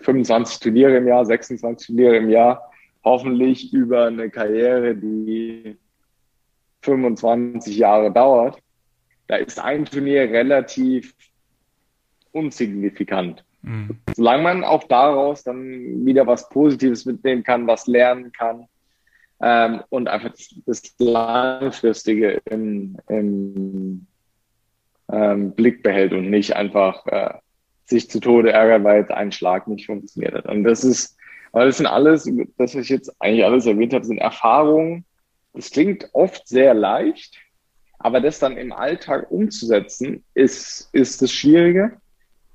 25 0.01 0.59
Turniere 0.59 0.97
im 0.97 1.07
Jahr, 1.07 1.25
26 1.25 1.87
Turniere 1.87 2.17
im 2.17 2.29
Jahr, 2.29 2.71
hoffentlich 3.03 3.73
über 3.73 4.07
eine 4.07 4.29
Karriere, 4.29 4.95
die 4.95 5.77
25 6.81 7.77
Jahre 7.77 8.11
dauert. 8.11 8.57
Da 9.27 9.35
ist 9.35 9.59
ein 9.59 9.85
Turnier 9.85 10.23
relativ 10.23 11.13
unsignifikant. 12.31 13.43
Mhm. 13.61 13.97
Solange 14.15 14.43
man 14.43 14.63
auch 14.63 14.83
daraus 14.85 15.43
dann 15.43 16.05
wieder 16.05 16.25
was 16.25 16.49
Positives 16.49 17.05
mitnehmen 17.05 17.43
kann, 17.43 17.67
was 17.67 17.87
lernen 17.87 18.31
kann 18.31 18.67
ähm, 19.41 19.83
und 19.89 20.07
einfach 20.07 20.31
das, 20.31 20.55
das 20.65 20.95
Langfristige 20.97 22.41
im, 22.45 22.97
im 23.07 24.07
ähm, 25.11 25.51
Blick 25.53 25.83
behält 25.83 26.13
und 26.13 26.29
nicht 26.29 26.55
einfach 26.55 27.05
äh, 27.07 27.33
sich 27.85 28.09
zu 28.09 28.19
Tode 28.19 28.51
ärgert, 28.51 28.83
weil 28.83 29.01
jetzt 29.01 29.11
ein 29.11 29.31
Schlag 29.31 29.67
nicht 29.67 29.85
funktioniert 29.85 30.33
hat. 30.33 30.45
Und 30.45 30.63
das 30.63 30.83
ist, 30.83 31.17
aber 31.53 31.65
das 31.65 31.77
sind 31.77 31.87
alles, 31.87 32.25
das 32.57 32.75
was 32.75 32.75
ich 32.75 32.89
jetzt 32.89 33.13
eigentlich 33.21 33.45
alles 33.45 33.65
erwähnt 33.65 33.93
habe, 33.93 34.05
sind 34.05 34.17
Erfahrungen. 34.17 35.05
Das 35.53 35.71
klingt 35.71 36.09
oft 36.13 36.47
sehr 36.47 36.73
leicht, 36.73 37.37
aber 37.99 38.19
das 38.19 38.39
dann 38.39 38.57
im 38.57 38.73
Alltag 38.73 39.31
umzusetzen, 39.31 40.23
ist, 40.33 40.89
ist 40.91 41.21
das 41.21 41.31
Schwierige. 41.31 41.97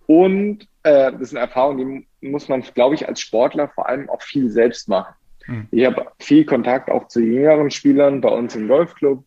Und 0.06 0.68
äh, 0.82 1.12
das 1.12 1.30
sind 1.30 1.38
Erfahrungen, 1.38 2.06
die 2.20 2.28
muss 2.28 2.48
man, 2.48 2.60
glaube 2.60 2.94
ich, 2.94 3.08
als 3.08 3.20
Sportler 3.20 3.68
vor 3.68 3.88
allem 3.88 4.10
auch 4.10 4.22
viel 4.22 4.50
selbst 4.50 4.88
machen. 4.88 5.14
Mhm. 5.46 5.68
Ich 5.70 5.84
habe 5.86 6.12
viel 6.18 6.44
Kontakt 6.44 6.90
auch 6.90 7.08
zu 7.08 7.20
jüngeren 7.20 7.70
Spielern 7.70 8.20
bei 8.20 8.28
uns 8.28 8.54
im 8.54 8.68
Golfclub 8.68 9.24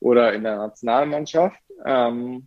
oder 0.00 0.32
in 0.32 0.44
der 0.44 0.56
Nationalmannschaft, 0.56 1.60
ähm, 1.84 2.46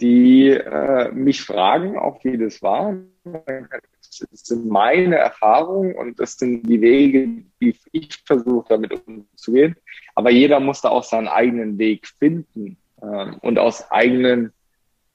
die 0.00 0.48
äh, 0.50 1.12
mich 1.12 1.42
fragen, 1.42 1.96
auch 1.96 2.22
wie 2.24 2.36
das 2.36 2.60
war. 2.60 2.96
Das 3.24 4.40
sind 4.42 4.66
meine 4.66 5.16
Erfahrungen 5.16 5.94
und 5.94 6.18
das 6.18 6.36
sind 6.36 6.64
die 6.64 6.80
Wege, 6.80 7.44
wie 7.58 7.76
ich 7.92 8.22
versuche, 8.26 8.66
damit 8.68 8.92
umzugehen. 9.06 9.76
Aber 10.14 10.30
jeder 10.30 10.60
muss 10.60 10.80
da 10.80 10.88
auch 10.88 11.04
seinen 11.04 11.28
eigenen 11.28 11.78
Weg 11.78 12.08
finden 12.08 12.76
ähm, 13.00 13.36
und 13.40 13.58
aus 13.58 13.90
eigenen 13.90 14.52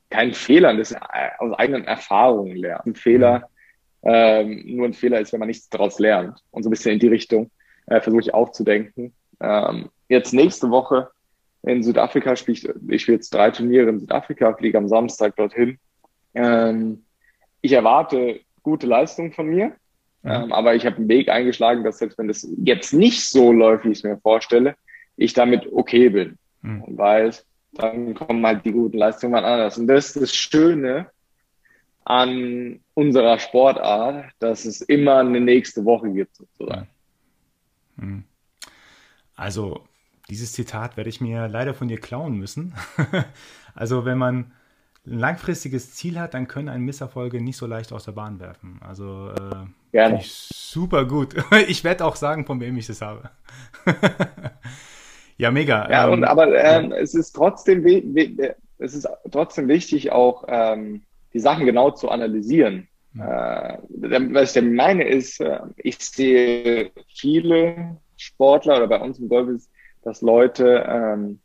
kein 0.10 0.34
Fehler, 0.34 0.76
das 0.76 0.92
ist 0.92 1.02
aus 1.40 1.54
eigenen 1.60 1.84
Erfahrungen 1.84 2.56
lernen. 2.56 2.82
Ein 2.86 2.96
Fehler, 2.96 3.50
ähm, 4.04 4.64
nur 4.66 4.86
ein 4.86 4.94
Fehler 4.94 5.20
ist, 5.20 5.34
wenn 5.34 5.40
man 5.40 5.48
nichts 5.48 5.70
daraus 5.70 6.00
lernt. 6.00 6.40
Und 6.52 6.64
so 6.64 6.70
ein 6.70 6.72
bisschen 6.72 6.94
in 6.94 7.00
die 7.00 7.08
Richtung 7.08 7.52
äh, 7.88 8.00
versuche 8.00 8.22
ich 8.22 8.34
aufzudenken. 8.34 9.14
Ähm, 9.40 9.90
jetzt 10.10 10.34
nächste 10.34 10.70
Woche 10.70 11.10
in 11.64 11.84
Südafrika 11.84 12.36
spiele 12.36 12.58
ich, 12.58 12.70
ich 12.90 13.02
spiele 13.02 13.18
jetzt 13.18 13.34
drei 13.34 13.52
Turniere 13.52 13.90
in 13.90 14.00
Südafrika, 14.00 14.54
fliege 14.54 14.78
am 14.78 14.88
Samstag 14.88 15.36
dorthin. 15.36 15.78
Ähm, 16.34 17.04
ich 17.62 17.74
erwarte 17.74 18.40
gute 18.64 18.88
Leistung 18.88 19.34
von 19.34 19.48
mir, 19.48 19.74
ähm, 20.24 20.52
aber 20.52 20.76
ich 20.76 20.86
habe 20.86 20.98
einen 20.98 21.10
Weg 21.10 21.30
eingeschlagen, 21.30 21.84
dass 21.84 22.00
selbst 22.00 22.18
wenn 22.18 22.28
das 22.28 22.48
jetzt 22.64 22.94
nicht 22.94 23.30
so 23.30 23.52
läuft, 23.52 23.86
wie 23.86 23.92
ich 23.92 24.00
es 24.00 24.04
mir 24.04 24.18
vorstelle, 24.18 24.76
ich 25.16 25.34
damit 25.34 25.68
okay 25.72 26.10
bin. 26.10 26.38
Mhm. 26.62 26.84
Und 26.84 26.98
weiß, 26.98 27.46
dann 27.74 28.14
kommen 28.14 28.46
halt 28.46 28.66
die 28.66 28.72
guten 28.72 28.98
Leistungen 28.98 29.34
mal 29.34 29.46
anders. 29.46 29.78
Und 29.78 29.88
das 29.88 30.08
ist 30.08 30.22
das 30.22 30.36
Schöne 30.36 31.08
an 32.10 32.80
unserer 32.94 33.38
Sportart, 33.38 34.32
dass 34.40 34.66
es 34.66 34.82
immer 34.82 35.18
eine 35.18 35.42
nächste 35.42 35.84
Woche 35.84 36.12
gibt, 36.12 36.36
sozusagen. 36.36 36.88
Hm. 37.98 38.24
Also, 39.36 39.82
dieses 40.30 40.54
Zitat 40.54 40.98
werde 40.98 41.10
ich 41.10 41.20
mir 41.20 41.48
leider 41.48 41.74
von 41.74 41.88
dir 41.88 42.00
klauen 42.00 42.38
müssen. 42.38 42.76
also, 43.76 44.06
wenn 44.06 44.18
man 44.18 44.54
ein 45.06 45.20
langfristiges 45.20 45.96
Ziel 45.96 46.20
hat, 46.20 46.34
dann 46.34 46.48
können 46.48 46.70
einen 46.70 46.86
Misserfolge 46.86 47.42
nicht 47.42 47.58
so 47.58 47.66
leicht 47.66 47.92
aus 47.92 48.06
der 48.06 48.14
Bahn 48.14 48.40
werfen. 48.40 48.80
Also, 48.82 49.32
äh, 49.32 49.66
Gerne. 49.92 50.22
super 50.24 51.06
gut. 51.06 51.36
Ich 51.68 51.84
werde 51.84 52.06
auch 52.06 52.16
sagen, 52.16 52.46
von 52.46 52.60
wem 52.62 52.78
ich 52.78 52.88
das 52.88 53.02
habe. 53.02 53.30
Ja, 55.40 55.52
mega. 55.52 55.88
Ja, 55.90 56.08
ähm, 56.08 56.14
und, 56.14 56.24
aber 56.24 56.48
ähm, 56.48 56.90
ja. 56.90 56.98
es 56.98 57.14
ist 57.14 57.34
trotzdem 57.34 57.86
es 58.80 58.94
ist 58.94 59.08
trotzdem 59.32 59.68
wichtig, 59.68 60.12
auch 60.12 60.46
ähm, 60.48 61.04
die 61.34 61.40
Sachen 61.40 61.66
genau 61.66 61.92
zu 61.92 62.10
analysieren. 62.10 62.88
Äh, 63.16 63.78
was 63.90 64.56
ich 64.56 64.64
meine 64.64 65.08
ist, 65.08 65.40
äh, 65.40 65.60
ich 65.78 65.98
sehe 66.00 66.92
viele 67.16 67.98
Sportler 68.16 68.78
oder 68.78 68.88
bei 68.88 69.00
uns 69.00 69.20
im 69.20 69.30
Golf 69.30 69.50
ist, 69.50 69.70
dass 70.04 70.22
Leute 70.22 70.86
ähm, 70.88 71.40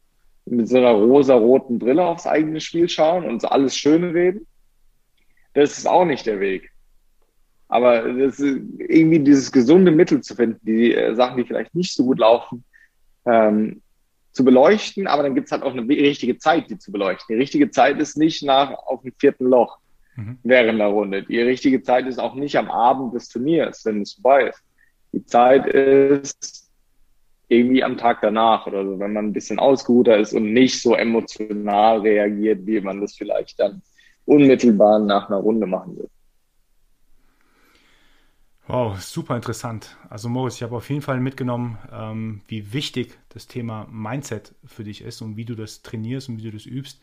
mit 0.45 0.69
so 0.69 0.79
einer 0.79 0.93
rosa-roten 0.93 1.79
Brille 1.79 2.05
aufs 2.05 2.27
eigene 2.27 2.61
Spiel 2.61 2.89
schauen 2.89 3.25
und 3.25 3.41
so 3.41 3.49
alles 3.49 3.77
schön 3.77 4.05
reden. 4.05 4.47
Das 5.55 5.79
ist 5.79 5.87
auch 5.87 6.05
nicht 6.05 6.27
der 6.27 6.41
Weg. 6.41 6.71
Aber 7.69 8.05
irgendwie 8.07 9.21
dieses 9.21 9.51
gesunde 9.51 9.93
Mittel 9.93 10.21
zu 10.21 10.35
finden, 10.35 10.61
die 10.63 10.95
äh, 10.95 11.15
Sachen, 11.15 11.39
die 11.39 11.45
vielleicht 11.45 11.75
nicht 11.75 11.95
so 11.95 12.05
gut 12.05 12.19
laufen, 12.19 12.65
ähm, 13.25 13.82
zu 14.33 14.45
beleuchten, 14.45 15.07
aber 15.07 15.23
dann 15.23 15.35
gibt 15.35 15.47
es 15.47 15.53
halt 15.53 15.63
auch 15.63 15.73
eine 15.73 15.87
richtige 15.87 16.39
Zeit, 16.39 16.71
die 16.71 16.79
zu 16.79 16.91
beleuchten. 16.91 17.35
Die 17.35 17.41
richtige 17.41 17.71
Zeit 17.71 17.99
ist 17.99 18.17
nicht 18.17 18.43
nach 18.43 18.73
auf 18.73 19.03
dem 19.03 19.13
vierten 19.19 19.47
Loch 19.47 19.79
mhm. 20.17 20.39
während 20.43 20.79
der 20.79 20.89
Runde. 20.89 21.23
Die 21.23 21.41
richtige 21.41 21.83
Zeit 21.83 22.07
ist 22.07 22.19
auch 22.19 22.35
nicht 22.35 22.57
am 22.57 22.71
Abend 22.71 23.15
des 23.15 23.29
Turniers, 23.29 23.85
wenn 23.85 24.03
es 24.03 24.15
vorbei 24.15 24.49
ist. 24.49 24.63
Die 25.13 25.25
Zeit 25.27 25.67
ist 25.67 26.71
irgendwie 27.49 27.85
am 27.85 27.99
Tag 27.99 28.23
danach 28.23 28.67
oder 28.67 28.85
so, 28.85 28.99
wenn 28.99 29.13
man 29.13 29.27
ein 29.27 29.33
bisschen 29.35 29.59
ausgeruhter 29.59 30.17
ist 30.17 30.33
und 30.33 30.55
nicht 30.55 30.81
so 30.81 30.95
emotional 30.95 32.01
reagiert, 32.01 32.65
wie 32.65 32.81
man 32.81 33.03
das 33.03 33.15
vielleicht 33.15 33.61
dann 33.61 33.83
unmittelbar 34.25 34.99
nach 34.99 35.29
einer 35.29 35.39
Runde 35.39 35.67
machen 35.67 35.97
würde. 35.97 36.09
Wow, 38.69 39.01
super 39.01 39.35
interessant. 39.35 39.97
Also 40.09 40.29
Moritz, 40.29 40.57
ich 40.57 40.63
habe 40.63 40.77
auf 40.77 40.89
jeden 40.89 41.03
Fall 41.03 41.19
mitgenommen, 41.19 41.79
ähm, 41.91 42.43
wie 42.47 42.73
wichtig 42.73 43.19
das 43.29 43.49
Thema 43.49 43.89
Mindset 43.91 44.55
für 44.65 44.85
dich 44.85 45.03
ist 45.03 45.21
und 45.21 45.37
wie 45.37 45.45
du 45.45 45.57
das 45.57 45.83
trainierst 45.83 46.29
und 46.29 46.39
wie 46.39 46.45
du 46.45 46.53
das 46.53 46.67
übst. 46.67 47.01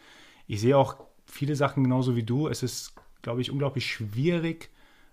Ich 0.47 0.61
sehe 0.61 0.77
auch 0.77 0.95
viele 1.25 1.55
Sachen 1.55 1.83
genauso 1.83 2.15
wie 2.15 2.23
du. 2.23 2.47
Es 2.47 2.63
ist, 2.63 2.93
glaube 3.21 3.41
ich, 3.41 3.51
unglaublich 3.51 3.85
schwierig, 3.91 4.69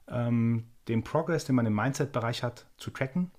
ähm, 0.08 0.64
den 0.86 1.02
Progress, 1.02 1.44
den 1.46 1.56
man 1.56 1.66
im 1.66 1.74
Mindset-Bereich 1.74 2.44
hat, 2.44 2.66
zu 2.76 2.90
tracken. 2.90 3.32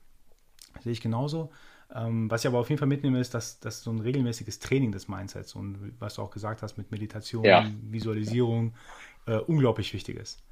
Das 0.73 0.83
sehe 0.83 0.93
ich 0.93 1.01
genauso. 1.01 1.49
Ähm, 1.95 2.29
was 2.29 2.41
ich 2.41 2.47
aber 2.47 2.59
auf 2.59 2.69
jeden 2.69 2.79
Fall 2.79 2.89
mitnehme, 2.89 3.21
ist, 3.21 3.33
dass, 3.33 3.61
dass 3.61 3.81
so 3.83 3.91
ein 3.91 3.99
regelmäßiges 3.99 4.59
Training 4.59 4.91
des 4.91 5.07
Mindsets 5.07 5.55
und 5.55 5.93
was 5.99 6.15
du 6.15 6.21
auch 6.21 6.31
gesagt 6.31 6.61
hast 6.61 6.77
mit 6.77 6.91
Meditation, 6.91 7.45
ja. 7.45 7.65
Visualisierung, 7.83 8.75
äh, 9.25 9.37
unglaublich 9.37 9.93
wichtig 9.93 10.17
ist. 10.17 10.43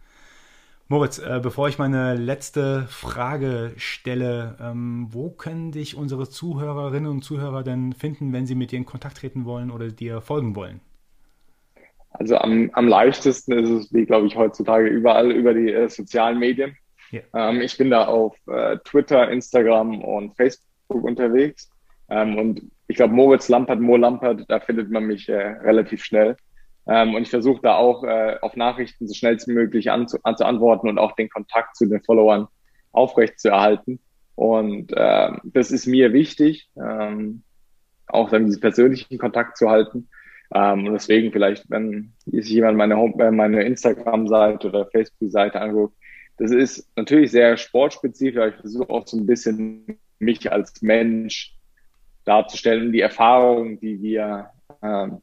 Moritz, 0.88 1.18
äh, 1.18 1.40
bevor 1.42 1.68
ich 1.68 1.80
meine 1.80 2.14
letzte 2.14 2.86
Frage 2.90 3.74
stelle, 3.76 4.56
ähm, 4.62 5.08
wo 5.10 5.32
können 5.32 5.72
dich 5.72 5.98
unsere 5.98 6.30
Zuhörerinnen 6.30 7.10
und 7.10 7.24
Zuhörer 7.24 7.64
denn 7.64 7.94
finden, 7.94 8.34
wenn 8.34 8.46
sie 8.46 8.54
mit 8.54 8.72
dir 8.72 8.78
in 8.78 8.86
Kontakt 8.86 9.18
treten 9.18 9.46
wollen 9.46 9.72
oder 9.72 9.88
dir 9.88 10.22
folgen 10.22 10.56
wollen? 10.56 10.82
Also 12.12 12.38
am, 12.38 12.70
am 12.74 12.88
leichtesten 12.88 13.54
ist 13.54 13.70
es, 13.70 13.94
wie 13.94 14.06
glaube 14.06 14.28
ich 14.28 14.36
heutzutage 14.36 14.88
überall 14.88 15.32
über 15.32 15.56
die 15.56 15.72
äh, 15.72 15.90
sozialen 15.90 16.38
Medien. 16.38 16.78
Yeah. 17.12 17.24
Ähm, 17.34 17.62
ich 17.62 17.78
bin 17.78 17.90
da 17.90 18.06
auf 18.06 18.36
äh, 18.48 18.78
Twitter, 18.86 19.30
Instagram 19.32 20.04
und 20.04 20.36
Facebook 20.36 21.04
unterwegs. 21.04 21.70
Ähm, 22.10 22.38
und 22.38 22.62
ich 22.88 22.98
glaube, 22.98 23.14
Moritz 23.14 23.50
Lampert, 23.50 23.80
Mo 23.80 23.98
Lampert, 23.98 24.46
da 24.48 24.60
findet 24.60 24.92
man 24.92 25.06
mich 25.06 25.28
äh, 25.30 25.36
relativ 25.36 26.04
schnell. 26.04 26.38
Ähm, 26.88 27.16
und 27.16 27.24
ich 27.24 27.30
versuche 27.30 27.62
da 27.62 27.76
auch 27.76 28.04
äh, 28.04 28.38
auf 28.42 28.56
Nachrichten 28.56 29.08
so 29.08 29.14
schnellstmöglich 29.14 29.92
anzu 29.92 30.18
anzuantworten 30.24 30.90
und 30.90 31.00
auch 31.00 31.14
den 31.14 31.30
Kontakt 31.30 31.76
zu 31.76 31.88
den 31.88 32.04
Followern 32.04 32.48
aufrecht 32.92 33.40
zu 33.40 33.50
erhalten. 33.50 34.00
Und 34.36 34.92
äh, 34.92 35.32
das 35.44 35.72
ist 35.72 35.88
mir 35.88 36.14
wichtig, 36.14 36.70
ähm, 36.78 37.44
auch 38.08 38.30
dann 38.30 38.46
diesen 38.46 38.62
persönlichen 38.62 39.18
Kontakt 39.18 39.58
zu 39.58 39.70
halten. 39.70 40.10
Ähm, 40.54 40.86
und 40.86 40.94
deswegen 40.94 41.32
vielleicht, 41.32 41.70
wenn 41.70 42.14
sich 42.26 42.50
jemand 42.50 42.78
meine, 42.78 42.98
Home 42.98 43.16
äh, 43.24 43.32
meine 43.32 43.64
Instagram-Seite 43.64 44.68
oder 44.68 44.86
Facebook-Seite 44.88 45.60
anguckt, 45.60 45.96
das 46.38 46.52
ist 46.52 46.90
natürlich 46.98 47.32
sehr 47.32 47.56
sportspezifisch, 47.58 48.38
aber 48.38 48.50
ich 48.50 48.56
versuche 48.56 48.90
auch 48.90 49.08
so 49.08 49.18
ein 49.18 49.26
bisschen 49.26 50.00
mich 50.20 50.52
als 50.52 50.82
Mensch 50.82 51.56
darzustellen 52.26 52.88
und 52.88 52.92
die 52.92 53.02
Erfahrungen, 53.02 53.80
die 53.80 54.02
wir 54.02 54.50
ähm, 54.82 55.22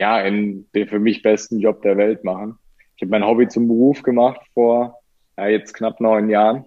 ja, 0.00 0.20
in 0.22 0.66
den 0.74 0.88
für 0.88 0.98
mich 0.98 1.22
besten 1.22 1.60
Job 1.60 1.82
der 1.82 1.96
Welt 1.96 2.24
machen. 2.24 2.58
Ich 2.96 3.02
habe 3.02 3.10
mein 3.10 3.24
Hobby 3.24 3.46
zum 3.48 3.68
Beruf 3.68 4.02
gemacht 4.02 4.40
vor 4.54 4.98
ja, 5.36 5.48
jetzt 5.48 5.74
knapp 5.74 6.00
neun 6.00 6.28
Jahren. 6.30 6.64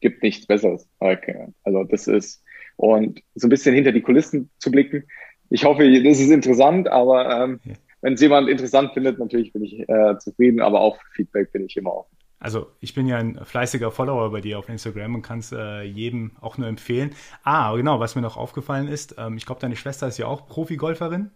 Gibt 0.00 0.22
nichts 0.22 0.46
Besseres. 0.46 0.88
Okay. 1.00 1.48
Also 1.64 1.84
das 1.84 2.06
ist 2.06 2.42
und 2.76 3.20
so 3.34 3.46
ein 3.46 3.50
bisschen 3.50 3.74
hinter 3.74 3.92
die 3.92 4.00
Kulissen 4.00 4.50
zu 4.58 4.70
blicken. 4.70 5.04
Ich 5.50 5.64
hoffe, 5.64 5.82
das 6.02 6.18
ist 6.18 6.30
interessant, 6.30 6.88
aber 6.88 7.44
ähm, 7.44 7.60
wenn 8.00 8.14
es 8.14 8.20
jemand 8.22 8.48
interessant 8.48 8.92
findet, 8.94 9.18
natürlich 9.18 9.52
bin 9.52 9.64
ich 9.64 9.86
äh, 9.86 10.16
zufrieden, 10.18 10.60
aber 10.60 10.80
auch 10.80 10.96
für 10.96 11.10
Feedback 11.16 11.52
bin 11.52 11.66
ich 11.66 11.76
immer 11.76 11.92
offen. 11.92 12.16
Also 12.38 12.68
ich 12.80 12.94
bin 12.94 13.06
ja 13.06 13.18
ein 13.18 13.38
fleißiger 13.44 13.90
Follower 13.90 14.30
bei 14.30 14.40
dir 14.40 14.58
auf 14.58 14.70
Instagram 14.70 15.16
und 15.16 15.22
kann 15.22 15.40
es 15.40 15.52
äh, 15.52 15.82
jedem 15.82 16.30
auch 16.40 16.56
nur 16.56 16.68
empfehlen. 16.68 17.10
Ah, 17.42 17.76
genau, 17.76 18.00
was 18.00 18.14
mir 18.14 18.22
noch 18.22 18.38
aufgefallen 18.38 18.88
ist, 18.88 19.16
ähm, 19.18 19.36
ich 19.36 19.44
glaube, 19.44 19.60
deine 19.60 19.76
Schwester 19.76 20.08
ist 20.08 20.16
ja 20.16 20.26
auch 20.26 20.46
Profi-Golferin. 20.46 21.30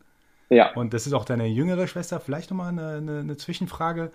Ja. 0.51 0.73
Und 0.75 0.95
das 0.95 1.07
ist 1.07 1.13
auch 1.13 1.25
deine 1.25 1.47
jüngere 1.47 1.87
Schwester. 1.87 2.21
Vielleicht 2.21 2.51
nochmal 2.51 2.69
eine, 2.69 2.97
eine, 2.97 3.21
eine 3.21 3.37
Zwischenfrage. 3.37 4.11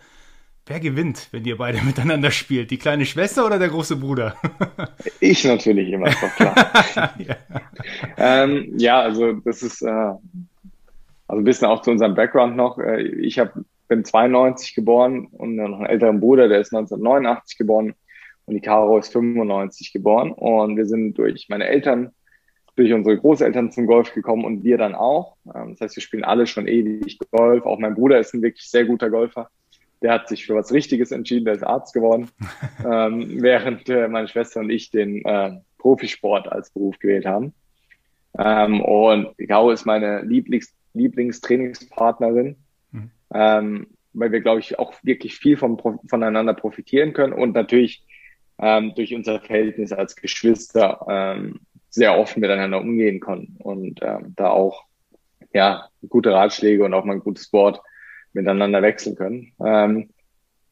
Wer 0.65 0.79
gewinnt, 0.79 1.29
wenn 1.31 1.45
ihr 1.45 1.57
beide 1.57 1.81
miteinander 1.85 2.31
spielt? 2.31 2.71
Die 2.71 2.77
kleine 2.77 3.05
Schwester 3.05 3.45
oder 3.45 3.59
der 3.59 3.69
große 3.69 3.95
Bruder? 3.95 4.35
ich 5.19 5.43
natürlich 5.43 5.89
immer, 5.89 6.07
ist 6.07 6.21
doch 6.21 6.35
klar. 6.35 6.55
ja. 7.17 7.35
Ähm, 8.17 8.73
ja. 8.77 9.01
also 9.01 9.33
das 9.33 9.63
ist 9.63 9.81
äh, 9.81 9.89
also 9.89 10.21
ein 11.41 11.43
bisschen 11.43 11.67
auch 11.67 11.81
zu 11.81 11.91
unserem 11.91 12.15
Background 12.15 12.55
noch. 12.55 12.77
Äh, 12.77 13.01
ich 13.01 13.39
hab, 13.39 13.53
bin 13.87 14.05
92 14.05 14.75
geboren 14.75 15.27
und 15.31 15.55
noch 15.55 15.79
einen 15.79 15.85
älteren 15.87 16.19
Bruder, 16.19 16.47
der 16.47 16.59
ist 16.59 16.73
1989 16.73 17.57
geboren 17.57 17.95
und 18.45 18.55
die 18.55 18.61
Caro 18.61 18.97
ist 18.97 19.11
95 19.11 19.93
geboren. 19.93 20.31
Und 20.31 20.77
wir 20.77 20.85
sind 20.85 21.17
durch 21.17 21.47
meine 21.49 21.67
Eltern 21.67 22.11
durch 22.79 22.93
unsere 22.93 23.17
Großeltern 23.17 23.71
zum 23.71 23.85
Golf 23.87 24.13
gekommen 24.13 24.45
und 24.45 24.63
wir 24.63 24.77
dann 24.77 24.95
auch. 24.95 25.35
Ähm, 25.53 25.71
das 25.71 25.81
heißt, 25.81 25.97
wir 25.97 26.03
spielen 26.03 26.23
alle 26.23 26.47
schon 26.47 26.67
ewig 26.67 27.19
Golf. 27.31 27.65
Auch 27.65 27.77
mein 27.77 27.93
Bruder 27.93 28.19
ist 28.19 28.33
ein 28.33 28.41
wirklich 28.41 28.69
sehr 28.69 28.85
guter 28.85 29.09
Golfer. 29.09 29.49
Der 30.01 30.13
hat 30.13 30.29
sich 30.29 30.45
für 30.45 30.55
was 30.55 30.71
Richtiges 30.71 31.11
entschieden, 31.11 31.43
der 31.43 31.55
ist 31.55 31.63
Arzt 31.63 31.93
geworden, 31.93 32.29
ähm, 32.89 33.41
während 33.41 33.89
äh, 33.89 34.07
meine 34.07 34.29
Schwester 34.29 34.61
und 34.61 34.69
ich 34.69 34.91
den 34.91 35.25
äh, 35.25 35.59
Profisport 35.77 36.49
als 36.49 36.69
Beruf 36.69 36.97
gewählt 36.99 37.25
haben. 37.25 37.53
Ähm, 38.37 38.81
und 38.81 39.35
Gau 39.47 39.71
ist 39.71 39.85
meine 39.85 40.21
Lieblings 40.21 40.73
Lieblingstrainingspartnerin, 40.93 42.55
mhm. 42.91 43.11
ähm, 43.33 43.87
weil 44.13 44.31
wir, 44.31 44.39
glaube 44.39 44.61
ich, 44.61 44.79
auch 44.79 44.93
wirklich 45.03 45.35
viel 45.35 45.55
vom, 45.55 45.77
voneinander 46.07 46.53
profitieren 46.55 47.13
können 47.13 47.33
und 47.33 47.53
natürlich 47.53 48.03
ähm, 48.57 48.93
durch 48.95 49.13
unser 49.13 49.39
Verhältnis 49.39 49.91
als 49.91 50.15
Geschwister 50.15 51.05
ähm, 51.07 51.59
sehr 51.89 52.17
offen 52.17 52.39
miteinander 52.39 52.79
umgehen 52.79 53.19
konnten 53.19 53.57
und 53.61 53.99
ähm, 54.01 54.33
da 54.35 54.49
auch 54.49 54.85
ja 55.53 55.87
gute 56.07 56.31
Ratschläge 56.31 56.83
und 56.83 56.93
auch 56.93 57.05
mal 57.05 57.13
ein 57.13 57.23
gutes 57.23 57.51
Wort 57.53 57.81
miteinander 58.33 58.81
wechseln 58.81 59.15
können. 59.15 59.53
Ähm, 59.63 60.09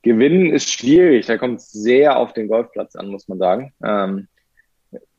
gewinnen 0.04 0.52
ist 0.52 0.72
schwierig, 0.72 1.26
da 1.26 1.38
kommt 1.38 1.60
es 1.60 1.72
sehr 1.72 2.18
auf 2.18 2.34
den 2.34 2.48
Golfplatz 2.48 2.96
an, 2.96 3.08
muss 3.08 3.28
man 3.28 3.40
sagen. 3.40 3.74
Ähm, 3.84 4.28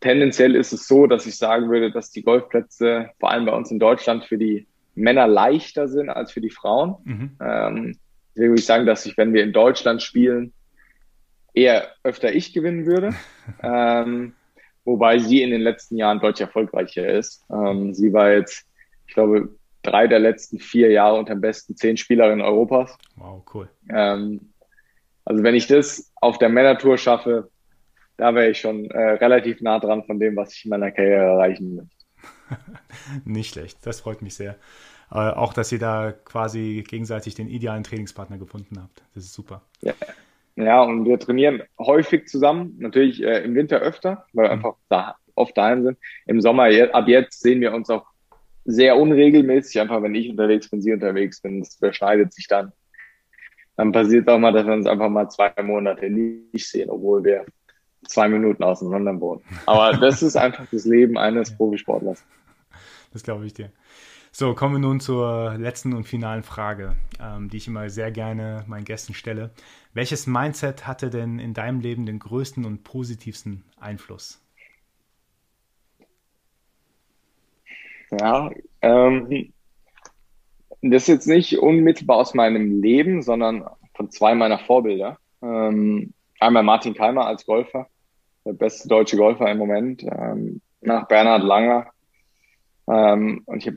tendenziell 0.01 0.55
ist 0.55 0.73
es 0.73 0.87
so, 0.87 1.07
dass 1.07 1.27
ich 1.27 1.37
sagen 1.37 1.69
würde, 1.71 1.91
dass 1.91 2.11
die 2.11 2.23
Golfplätze 2.23 3.11
vor 3.19 3.31
allem 3.31 3.47
bei 3.47 3.53
uns 3.53 3.71
in 3.71 3.79
Deutschland 3.79 4.25
für 4.25 4.39
die 4.39 4.67
Männer 4.95 5.27
leichter 5.27 5.89
sind 5.89 6.11
als 6.11 6.33
für 6.33 6.41
die 6.41 6.51
Frauen. 6.51 6.97
Mhm. 7.05 7.37
Ähm, 7.41 7.99
deswegen 8.35 8.51
würde 8.53 8.61
ich 8.61 8.67
sagen, 8.67 8.87
dass 8.87 9.07
ich, 9.07 9.17
wenn 9.17 9.33
wir 9.33 9.43
in 9.43 9.53
Deutschland 9.53 10.03
spielen, 10.03 10.53
eher 11.55 11.89
öfter 12.03 12.33
ich 12.33 12.53
gewinnen 12.53 12.87
würde. 12.87 13.15
ähm, 13.63 14.35
wobei 14.89 15.19
sie 15.19 15.43
in 15.43 15.51
den 15.51 15.61
letzten 15.61 15.97
Jahren 15.97 16.19
deutlich 16.19 16.41
erfolgreicher 16.41 17.07
ist. 17.07 17.45
Ähm, 17.51 17.93
sie 17.93 18.13
war 18.13 18.33
jetzt, 18.33 18.67
ich 19.07 19.15
glaube, 19.15 19.51
drei 19.83 20.07
der 20.07 20.19
letzten 20.19 20.59
vier 20.59 20.91
Jahre 20.91 21.19
unter 21.19 21.35
den 21.35 21.43
besten 21.43 21.77
zehn 21.77 21.97
Spielerinnen 21.97 22.45
Europas. 22.45 22.97
Wow, 23.17 23.43
cool. 23.55 23.69
Ähm, 23.91 24.53
also 25.25 25.43
wenn 25.43 25.55
ich 25.55 25.67
das 25.67 26.11
auf 26.17 26.39
der 26.39 26.49
Männertour 26.49 26.97
schaffe, 26.97 27.51
da 28.17 28.35
wäre 28.35 28.51
ich 28.51 28.61
schon 28.61 28.91
äh, 28.91 29.11
relativ 29.13 29.61
nah 29.61 29.79
dran 29.79 30.05
von 30.05 30.19
dem, 30.19 30.35
was 30.37 30.55
ich 30.55 30.65
in 30.65 30.71
meiner 30.71 30.91
Karriere 30.91 31.25
erreichen 31.25 31.77
möchte. 31.77 31.95
Nicht 33.25 33.53
schlecht, 33.53 33.79
das 33.85 34.01
freut 34.01 34.23
mich 34.23 34.35
sehr. 34.35 34.57
Äh, 35.11 35.17
auch, 35.19 35.53
dass 35.53 35.71
ihr 35.71 35.79
da 35.79 36.13
quasi 36.13 36.83
gegenseitig 36.87 37.35
den 37.35 37.49
idealen 37.49 37.85
Trainingspartner 37.85 38.39
gefunden 38.39 38.81
habt. 38.81 39.03
Das 39.15 39.25
ist 39.25 39.35
super. 39.35 39.63
Ja. 39.83 39.93
Ja, 40.59 40.83
und 40.83 41.05
wir 41.05 41.21
trainieren 41.21 41.63
häufig 41.79 42.27
zusammen, 42.27 42.75
natürlich 42.79 43.23
äh, 43.23 43.45
im 43.45 43.55
Winter 43.55 43.79
öfter, 43.79 44.27
weil 44.33 44.47
wir 44.47 44.49
mhm. 44.49 44.65
einfach 44.65 44.77
da 44.89 45.15
oft 45.37 45.57
daheim 45.57 45.85
sind. 45.85 45.99
Im 46.27 46.41
Sommer, 46.41 46.65
ab 46.93 47.07
jetzt 47.07 47.41
sehen 47.41 47.61
wir 47.61 47.73
uns 47.73 47.89
auch 47.91 48.07
sehr 48.65 48.97
unregelmäßig, 48.97 49.81
einfach 49.81 50.03
wenn 50.03 50.17
ich 50.17 50.29
unterwegs 50.29 50.69
bin, 50.69 50.83
sie 50.83 50.93
unterwegs 50.93 51.41
bin, 51.41 51.61
das 51.61 51.79
überschneidet 51.79 52.35
sich 52.35 52.49
dann. 52.49 52.73
Dann 53.77 53.93
passiert 53.93 54.29
auch 54.29 54.39
mal, 54.39 54.53
dass 54.53 54.67
wir 54.67 54.73
uns 54.73 54.87
einfach 54.89 55.09
mal 55.09 55.29
zwei 55.29 55.53
Monate 55.63 56.11
nicht 56.11 56.69
sehen, 56.69 56.91
obwohl 56.91 57.23
wir 57.23 57.47
zwei 58.09 58.29
Minuten 58.29 58.65
auseinander 58.65 59.19
wohnen. 59.21 59.43
Aber 59.67 59.97
das 59.97 60.23
ist 60.23 60.37
einfach 60.37 60.67
das 60.73 60.85
Leben 60.85 61.17
eines 61.17 61.57
Profisportlers. 61.57 62.25
Das 63.13 63.23
glaube 63.23 63.47
ich 63.47 63.55
dir. 63.55 63.73
So, 64.31 64.55
kommen 64.55 64.75
wir 64.75 64.81
nun 64.81 65.01
zur 65.01 65.55
letzten 65.59 65.95
und 65.95 66.05
finalen 66.05 66.43
Frage, 66.43 66.97
ähm, 67.21 67.49
die 67.49 67.57
ich 67.57 67.67
immer 67.67 67.89
sehr 67.89 68.11
gerne 68.11 68.65
meinen 68.67 68.85
Gästen 68.85 69.15
stelle. 69.15 69.51
Welches 69.95 70.27
Mindset 70.27 70.87
hatte 70.87 71.11
denn 71.11 71.39
in 71.39 71.55
deinem 71.55 71.81
Leben 71.81 72.07
den 72.07 72.19
größten 72.19 72.65
und 72.65 72.85
positivsten 72.85 73.65
Einfluss? 73.81 74.41
Ja, 78.11 78.51
ähm, 78.83 79.53
das 80.83 81.03
ist 81.03 81.09
jetzt 81.09 81.27
nicht 81.27 81.59
unmittelbar 81.59 82.19
aus 82.19 82.35
meinem 82.35 82.81
Leben, 82.81 83.23
sondern 83.23 83.65
von 83.95 84.11
zwei 84.11 84.35
meiner 84.35 84.59
Vorbilder. 84.59 85.19
Ähm, 85.43 86.13
einmal 86.39 86.63
Martin 86.63 86.95
Keimer 86.95 87.27
als 87.27 87.45
Golfer, 87.45 87.89
der 88.45 88.53
beste 88.53 88.89
deutsche 88.89 89.17
Golfer 89.17 89.51
im 89.51 89.59
Moment, 89.59 90.05
ähm, 90.05 90.61
nach 90.81 91.09
Bernhard 91.09 91.43
Langer. 91.43 91.91
Ähm, 92.91 93.43
und 93.47 93.59
ich 93.59 93.69
hab, 93.69 93.75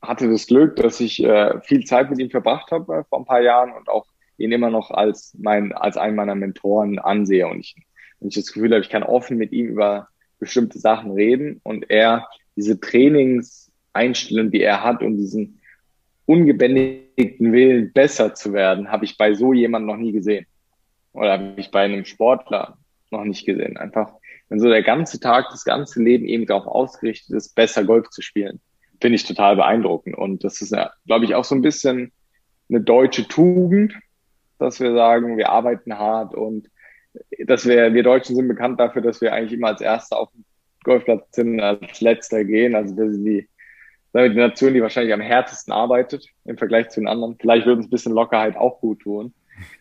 hatte 0.00 0.28
das 0.28 0.46
Glück, 0.46 0.76
dass 0.76 1.00
ich 1.00 1.22
äh, 1.22 1.60
viel 1.60 1.84
Zeit 1.84 2.10
mit 2.10 2.18
ihm 2.18 2.30
verbracht 2.30 2.70
habe 2.72 2.98
äh, 2.98 3.04
vor 3.04 3.20
ein 3.20 3.24
paar 3.24 3.42
Jahren 3.42 3.72
und 3.72 3.88
auch 3.88 4.06
ihn 4.36 4.52
immer 4.52 4.70
noch 4.70 4.90
als 4.90 5.36
mein 5.38 5.72
als 5.72 5.96
einen 5.96 6.16
meiner 6.16 6.34
Mentoren 6.34 6.98
ansehe 6.98 7.46
und 7.46 7.60
ich, 7.60 7.76
und 8.18 8.28
ich 8.28 8.34
das 8.34 8.52
Gefühl 8.52 8.72
habe, 8.72 8.80
ich 8.80 8.90
kann 8.90 9.02
offen 9.02 9.36
mit 9.36 9.52
ihm 9.52 9.66
über 9.66 10.08
bestimmte 10.38 10.78
Sachen 10.78 11.12
reden 11.12 11.60
und 11.62 11.88
er 11.90 12.26
diese 12.56 12.80
Trainingseinstellung, 12.80 14.50
die 14.50 14.62
er 14.62 14.82
hat 14.82 15.02
und 15.02 15.16
diesen 15.16 15.60
ungebändigten 16.26 17.52
Willen, 17.52 17.92
besser 17.92 18.34
zu 18.34 18.52
werden, 18.52 18.90
habe 18.90 19.04
ich 19.04 19.16
bei 19.16 19.34
so 19.34 19.52
jemandem 19.52 19.88
noch 19.88 20.02
nie 20.02 20.12
gesehen. 20.12 20.46
Oder 21.12 21.32
habe 21.32 21.54
ich 21.56 21.70
bei 21.70 21.82
einem 21.82 22.04
Sportler 22.04 22.78
noch 23.10 23.24
nicht 23.24 23.44
gesehen. 23.44 23.76
Einfach, 23.76 24.14
wenn 24.52 24.60
so 24.60 24.68
der 24.68 24.82
ganze 24.82 25.18
Tag, 25.18 25.46
das 25.50 25.64
ganze 25.64 26.02
Leben 26.02 26.26
eben 26.26 26.44
darauf 26.44 26.66
ausgerichtet 26.66 27.34
ist, 27.34 27.54
besser 27.54 27.84
Golf 27.84 28.10
zu 28.10 28.20
spielen, 28.20 28.60
finde 29.00 29.16
ich 29.16 29.24
total 29.24 29.56
beeindruckend. 29.56 30.14
Und 30.14 30.44
das 30.44 30.60
ist, 30.60 30.76
glaube 31.06 31.24
ich, 31.24 31.34
auch 31.34 31.44
so 31.44 31.54
ein 31.54 31.62
bisschen 31.62 32.12
eine 32.68 32.82
deutsche 32.82 33.26
Tugend, 33.26 33.94
dass 34.58 34.78
wir 34.78 34.92
sagen, 34.92 35.38
wir 35.38 35.48
arbeiten 35.48 35.96
hart 35.96 36.34
und 36.34 36.68
dass 37.46 37.66
wir, 37.66 37.94
wir 37.94 38.02
Deutschen 38.02 38.36
sind 38.36 38.46
bekannt 38.46 38.78
dafür, 38.78 39.00
dass 39.00 39.22
wir 39.22 39.32
eigentlich 39.32 39.54
immer 39.54 39.68
als 39.68 39.80
Erster 39.80 40.18
auf 40.18 40.30
dem 40.32 40.44
Golfplatz 40.84 41.34
sind, 41.34 41.58
als 41.58 42.02
Letzter 42.02 42.44
gehen. 42.44 42.74
Also 42.74 42.94
wir 42.94 43.10
sind 43.10 43.24
die 43.24 43.48
damit 44.12 44.32
die 44.32 44.36
Nation, 44.36 44.74
die 44.74 44.82
wahrscheinlich 44.82 45.14
am 45.14 45.22
härtesten 45.22 45.72
arbeitet 45.72 46.26
im 46.44 46.58
Vergleich 46.58 46.90
zu 46.90 47.00
den 47.00 47.08
anderen. 47.08 47.38
Vielleicht 47.40 47.64
würde 47.64 47.78
uns 47.78 47.86
ein 47.86 47.90
bisschen 47.90 48.12
Lockerheit 48.12 48.58
auch 48.58 48.80
gut 48.80 49.00
tun. 49.00 49.32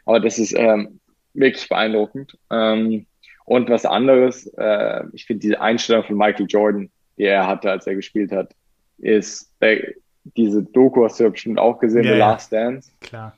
Aber 0.06 0.22
das 0.22 0.40
ist 0.40 0.54
ähm, 0.58 1.02
wirklich 1.34 1.68
beeindruckend. 1.68 2.38
Ähm, 2.50 3.06
und 3.46 3.70
was 3.70 3.86
anderes, 3.86 4.48
äh, 4.58 5.04
ich 5.14 5.26
finde 5.26 5.42
diese 5.42 5.62
Einstellung 5.62 6.04
von 6.04 6.18
Michael 6.18 6.48
Jordan, 6.48 6.90
die 7.18 7.24
er 7.24 7.48
hatte, 7.48 7.72
als 7.72 7.88
er 7.88 7.96
gespielt 7.96 8.32
hat, 8.32 8.54
ist, 8.98 9.52
äh, 9.60 9.94
diese 10.36 10.64
Doku 10.64 11.04
hast 11.04 11.20
du 11.20 11.24
ja 11.26 11.30
bestimmt 11.30 11.60
auch 11.60 11.80
gesehen, 11.80 12.04
yeah, 12.04 12.14
The 12.14 12.20
Last 12.20 12.54
Dance. 12.54 12.92
Klar. 13.02 13.36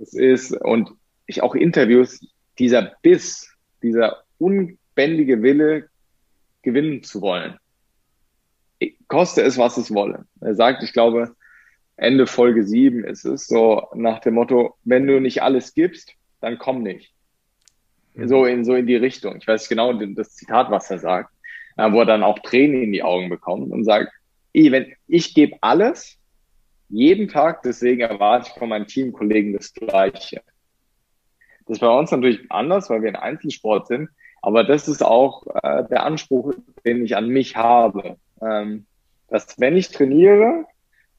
Es 0.00 0.12
ist, 0.12 0.52
und 0.52 0.90
ich 1.26 1.42
auch 1.42 1.54
Interviews, 1.54 2.20
dieser 2.58 2.92
Biss, 3.02 3.50
dieser 3.82 4.22
unbändige 4.38 5.42
Wille, 5.42 5.88
gewinnen 6.62 7.02
zu 7.02 7.22
wollen 7.22 7.58
koste 9.08 9.42
es, 9.42 9.58
was 9.58 9.76
es 9.76 9.92
wolle. 9.92 10.26
Er 10.40 10.54
sagt, 10.54 10.82
ich 10.82 10.92
glaube, 10.92 11.34
Ende 11.96 12.26
Folge 12.26 12.64
7 12.64 13.04
ist 13.04 13.24
es 13.24 13.46
so 13.46 13.88
nach 13.94 14.20
dem 14.20 14.34
Motto, 14.34 14.76
wenn 14.84 15.06
du 15.06 15.20
nicht 15.20 15.42
alles 15.42 15.74
gibst, 15.74 16.12
dann 16.40 16.58
komm 16.58 16.82
nicht. 16.82 17.12
So 18.24 18.46
in, 18.46 18.64
so 18.64 18.74
in 18.74 18.86
die 18.86 18.96
Richtung. 18.96 19.36
Ich 19.36 19.46
weiß 19.46 19.68
genau 19.68 19.92
das 19.92 20.34
Zitat, 20.34 20.70
was 20.70 20.90
er 20.90 20.98
sagt, 20.98 21.30
äh, 21.76 21.90
wo 21.92 22.00
er 22.00 22.06
dann 22.06 22.22
auch 22.22 22.38
Tränen 22.38 22.82
in 22.82 22.92
die 22.92 23.02
Augen 23.02 23.28
bekommt 23.28 23.70
und 23.72 23.84
sagt, 23.84 24.10
ich, 24.52 24.72
wenn 24.72 24.92
ich 25.06 25.34
gebe 25.34 25.56
alles, 25.60 26.16
jeden 26.88 27.28
Tag, 27.28 27.62
deswegen 27.62 28.00
erwarte 28.00 28.48
ich 28.48 28.58
von 28.58 28.68
meinen 28.68 28.86
Teamkollegen 28.86 29.52
das 29.52 29.74
Gleiche. 29.74 30.40
Das 31.66 31.76
ist 31.76 31.80
bei 31.80 31.88
uns 31.88 32.10
natürlich 32.10 32.50
anders, 32.50 32.88
weil 32.88 33.02
wir 33.02 33.10
ein 33.10 33.16
Einzelsport 33.16 33.88
sind, 33.88 34.08
aber 34.40 34.64
das 34.64 34.88
ist 34.88 35.04
auch 35.04 35.46
äh, 35.62 35.84
der 35.90 36.04
Anspruch, 36.04 36.54
den 36.84 37.04
ich 37.04 37.16
an 37.16 37.28
mich 37.28 37.56
habe 37.56 38.16
ähm, 38.40 38.86
dass 39.28 39.58
wenn 39.58 39.76
ich 39.76 39.90
trainiere, 39.90 40.66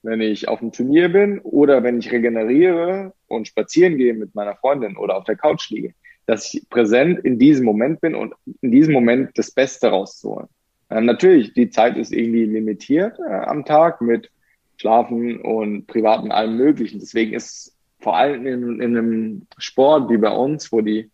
wenn 0.04 0.22
ich 0.22 0.48
auf 0.48 0.60
dem 0.60 0.72
Turnier 0.72 1.10
bin 1.10 1.40
oder 1.40 1.84
wenn 1.84 2.00
ich 2.00 2.12
regeneriere 2.12 3.14
und 3.28 3.48
spazieren 3.48 3.98
gehe 3.98 4.14
mit 4.14 4.36
meiner 4.36 4.56
Freundin 4.56 4.98
oder 4.98 5.18
auf 5.18 5.26
der 5.26 5.36
Couch 5.36 5.70
liege, 5.70 5.94
dass 6.28 6.54
ich 6.54 6.70
präsent 6.70 7.26
in 7.26 7.40
diesem 7.40 7.66
Moment 7.66 8.02
bin 8.02 8.14
und 8.14 8.36
in 8.62 8.72
diesem 8.72 8.94
Moment 8.94 9.36
das 9.36 9.50
Beste 9.50 9.88
rauszuholen. 9.88 10.48
Ähm, 10.92 11.06
natürlich, 11.06 11.54
die 11.54 11.72
Zeit 11.72 11.98
ist 11.98 12.14
irgendwie 12.14 12.46
limitiert 12.46 13.18
äh, 13.20 13.34
am 13.34 13.66
Tag 13.66 14.02
mit 14.02 14.30
Schlafen 14.78 15.42
und 15.42 15.88
Privaten 15.88 16.32
allem 16.32 16.56
Möglichen. 16.58 17.00
Deswegen 17.00 17.34
ist 17.34 17.76
vor 18.00 18.16
allem 18.16 18.46
in, 18.46 18.80
in 18.80 18.98
einem 18.98 19.48
Sport 19.58 20.12
wie 20.12 20.18
bei 20.18 20.30
uns, 20.30 20.72
wo 20.72 20.82
die 20.82 21.10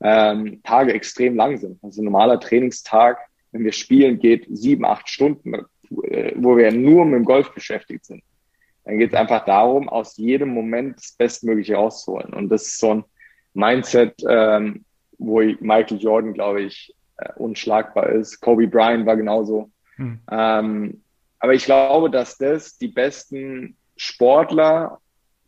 ähm, 0.00 0.60
Tage 0.64 0.92
extrem 0.92 1.36
lang 1.36 1.56
sind. 1.56 1.78
Also 1.84 2.02
ein 2.02 2.06
normaler 2.06 2.40
Trainingstag 2.40 3.18
wenn 3.56 3.64
wir 3.64 3.72
spielen, 3.72 4.18
geht 4.18 4.46
sieben, 4.50 4.84
acht 4.84 5.08
Stunden, 5.08 5.54
äh, 5.54 6.32
wo 6.36 6.56
wir 6.56 6.70
nur 6.72 7.06
mit 7.06 7.14
dem 7.14 7.24
Golf 7.24 7.54
beschäftigt 7.54 8.04
sind. 8.04 8.22
Dann 8.84 8.98
geht 8.98 9.12
es 9.12 9.18
einfach 9.18 9.44
darum, 9.46 9.88
aus 9.88 10.16
jedem 10.18 10.50
Moment 10.50 10.96
das 10.96 11.12
Bestmögliche 11.12 11.74
rauszuholen. 11.74 12.34
Und 12.34 12.50
das 12.50 12.66
ist 12.66 12.78
so 12.78 12.90
ein 12.92 13.04
Mindset, 13.56 14.14
ähm, 14.28 14.84
wo 15.18 15.40
Michael 15.40 15.98
Jordan, 15.98 16.34
glaube 16.34 16.62
ich, 16.62 16.94
äh, 17.16 17.32
unschlagbar 17.36 18.10
ist. 18.10 18.40
Kobe 18.40 18.66
Bryant 18.68 19.06
war 19.06 19.16
genauso. 19.16 19.70
Hm. 19.96 20.20
Ähm, 20.30 21.02
aber 21.38 21.54
ich 21.54 21.64
glaube, 21.64 22.10
dass 22.10 22.38
das 22.38 22.78
die 22.78 22.88
besten 22.88 23.76
Sportler, 23.96 24.98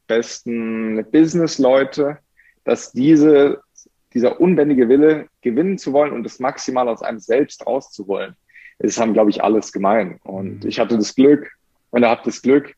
besten 0.07 1.05
Businessleute, 1.11 2.19
dass 2.65 2.93
diese 2.93 3.61
dieser 4.15 4.41
unbändige 4.41 4.89
Wille, 4.89 5.29
gewinnen 5.43 5.79
zu 5.79 5.93
wollen 5.93 6.13
und 6.13 6.25
das 6.25 6.39
maximal 6.39 6.89
aus 6.89 7.03
einem 7.03 7.21
selbst 7.21 7.67
rauszuholen, 7.67 8.35
das 8.79 8.99
haben, 8.99 9.13
glaube 9.13 9.31
ich, 9.31 9.43
alles 9.43 9.73
gemein. 9.73 10.19
Und 10.23 10.65
mhm. 10.65 10.69
ich 10.69 10.81
hatte 10.81 10.97
das 10.97 11.15
Glück, 11.15 11.51
und 11.91 12.03
er 12.03 12.11
hat 12.11 12.27
das 12.27 12.43
Glück, 12.43 12.75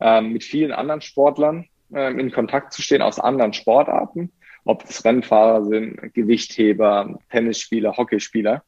ähm, 0.00 0.32
mit 0.32 0.44
vielen 0.44 0.72
anderen 0.72 1.00
Sportlern 1.00 1.66
ähm, 1.94 2.18
in 2.18 2.32
Kontakt 2.32 2.72
zu 2.72 2.82
stehen 2.82 3.02
aus 3.02 3.18
anderen 3.18 3.52
Sportarten, 3.52 4.32
ob 4.64 4.84
es 4.84 5.04
Rennfahrer 5.04 5.64
sind, 5.64 6.14
Gewichtheber, 6.14 7.18
Tennisspieler, 7.30 7.96
Hockeyspieler. 7.96 8.62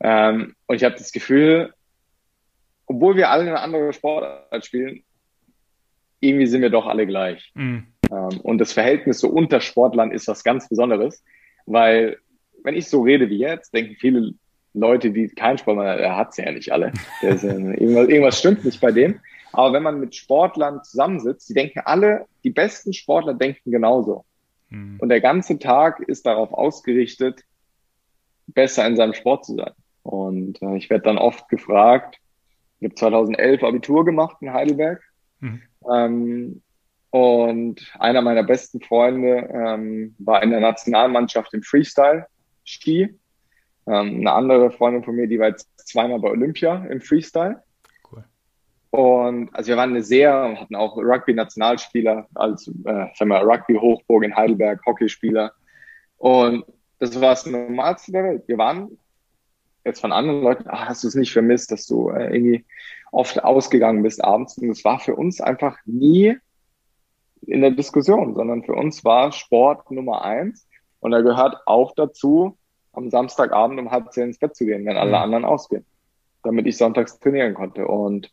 Ähm, 0.00 0.54
und 0.66 0.76
ich 0.76 0.84
habe 0.84 0.96
das 0.96 1.12
Gefühl, 1.12 1.72
obwohl 2.86 3.16
wir 3.16 3.30
alle 3.30 3.42
eine 3.42 3.60
andere 3.60 3.92
Sportart 3.92 4.64
spielen, 4.64 5.02
irgendwie 6.20 6.46
sind 6.46 6.62
wir 6.62 6.70
doch 6.70 6.86
alle 6.86 7.06
gleich. 7.06 7.50
Mhm. 7.54 7.86
Ähm, 8.10 8.40
und 8.42 8.58
das 8.58 8.72
Verhältnis 8.72 9.18
so 9.18 9.28
unter 9.28 9.60
Sportlern 9.60 10.12
ist 10.12 10.28
was 10.28 10.44
ganz 10.44 10.68
Besonderes. 10.68 11.22
Weil, 11.66 12.18
wenn 12.62 12.76
ich 12.76 12.88
so 12.88 13.02
rede 13.02 13.28
wie 13.28 13.38
jetzt, 13.38 13.74
denken 13.74 13.96
viele 13.98 14.32
Leute, 14.72 15.10
die 15.10 15.28
keinen 15.28 15.58
Sport 15.58 15.76
machen, 15.76 15.98
er 15.98 16.16
hat 16.16 16.34
sie 16.34 16.42
ja 16.42 16.52
nicht 16.52 16.72
alle. 16.72 16.92
Äh, 17.22 17.28
irgendwas, 17.28 18.08
irgendwas 18.08 18.38
stimmt 18.38 18.64
nicht 18.64 18.80
bei 18.80 18.92
dem. 18.92 19.20
Aber 19.52 19.72
wenn 19.72 19.82
man 19.82 20.00
mit 20.00 20.14
Sportlern 20.14 20.82
zusammensitzt, 20.84 21.48
die 21.48 21.54
denken 21.54 21.80
alle, 21.84 22.26
die 22.44 22.50
besten 22.50 22.92
Sportler 22.92 23.34
denken 23.34 23.70
genauso. 23.70 24.24
Mhm. 24.70 24.98
Und 24.98 25.08
der 25.08 25.20
ganze 25.20 25.58
Tag 25.58 26.00
ist 26.00 26.26
darauf 26.26 26.52
ausgerichtet, 26.52 27.42
besser 28.46 28.86
in 28.86 28.96
seinem 28.96 29.14
Sport 29.14 29.44
zu 29.44 29.54
sein. 29.54 29.72
Und 30.02 30.62
äh, 30.62 30.76
ich 30.76 30.90
werde 30.90 31.04
dann 31.04 31.18
oft 31.18 31.48
gefragt, 31.48 32.18
ich 32.78 32.86
habe 32.86 32.94
2011 32.94 33.62
Abitur 33.62 34.04
gemacht 34.04 34.36
in 34.40 34.52
Heidelberg. 34.52 35.02
Mhm. 35.40 35.62
Ähm, 35.92 36.62
und 37.10 37.94
einer 37.98 38.20
meiner 38.20 38.42
besten 38.42 38.80
Freunde 38.80 39.48
ähm, 39.52 40.14
war 40.18 40.42
in 40.42 40.50
der 40.50 40.60
Nationalmannschaft 40.60 41.54
im 41.54 41.62
Freestyle-Ski. 41.62 43.18
Ähm, 43.86 44.20
eine 44.20 44.32
andere 44.32 44.70
Freundin 44.70 45.04
von 45.04 45.14
mir, 45.14 45.26
die 45.26 45.38
war 45.38 45.48
jetzt 45.48 45.68
zweimal 45.76 46.20
bei 46.20 46.28
Olympia 46.28 46.84
im 46.86 47.00
Freestyle. 47.00 47.62
Und 48.96 49.54
also 49.54 49.68
wir 49.68 49.76
waren 49.76 49.90
eine 49.90 50.02
sehr, 50.02 50.58
hatten 50.58 50.74
auch 50.74 50.96
Rugby-Nationalspieler, 50.96 52.28
als 52.34 52.66
äh, 52.66 53.06
sagen 53.14 53.28
wir, 53.28 53.42
Rugby-Hochburg 53.42 54.24
in 54.24 54.34
Heidelberg, 54.34 54.80
Hockeyspieler. 54.86 55.52
Und 56.16 56.64
das 56.98 57.14
war 57.20 57.28
das 57.28 57.44
Normalste 57.44 58.12
der 58.12 58.24
Welt. 58.24 58.44
Wir 58.48 58.56
waren 58.56 58.96
jetzt 59.84 60.00
von 60.00 60.12
anderen 60.12 60.40
Leuten, 60.40 60.64
ach, 60.68 60.88
hast 60.88 61.04
du 61.04 61.08
es 61.08 61.14
nicht 61.14 61.30
vermisst, 61.30 61.72
dass 61.72 61.86
du 61.86 62.08
äh, 62.08 62.34
irgendwie 62.34 62.64
oft 63.12 63.44
ausgegangen 63.44 64.02
bist 64.02 64.24
abends. 64.24 64.56
Und 64.56 64.70
es 64.70 64.82
war 64.82 64.98
für 64.98 65.14
uns 65.14 65.42
einfach 65.42 65.76
nie 65.84 66.34
in 67.42 67.60
der 67.60 67.72
Diskussion, 67.72 68.34
sondern 68.34 68.64
für 68.64 68.72
uns 68.72 69.04
war 69.04 69.30
Sport 69.30 69.90
Nummer 69.90 70.24
eins. 70.24 70.66
Und 71.00 71.10
da 71.10 71.20
gehört 71.20 71.58
auch 71.66 71.92
dazu, 71.94 72.56
am 72.94 73.10
Samstagabend 73.10 73.78
um 73.78 73.90
halb 73.90 74.10
zehn 74.14 74.28
ins 74.28 74.38
Bett 74.38 74.56
zu 74.56 74.64
gehen, 74.64 74.86
wenn 74.86 74.96
alle 74.96 75.10
mhm. 75.10 75.16
anderen 75.16 75.44
ausgehen, 75.44 75.84
damit 76.42 76.66
ich 76.66 76.78
sonntags 76.78 77.18
trainieren 77.18 77.52
konnte. 77.52 77.86
Und 77.86 78.32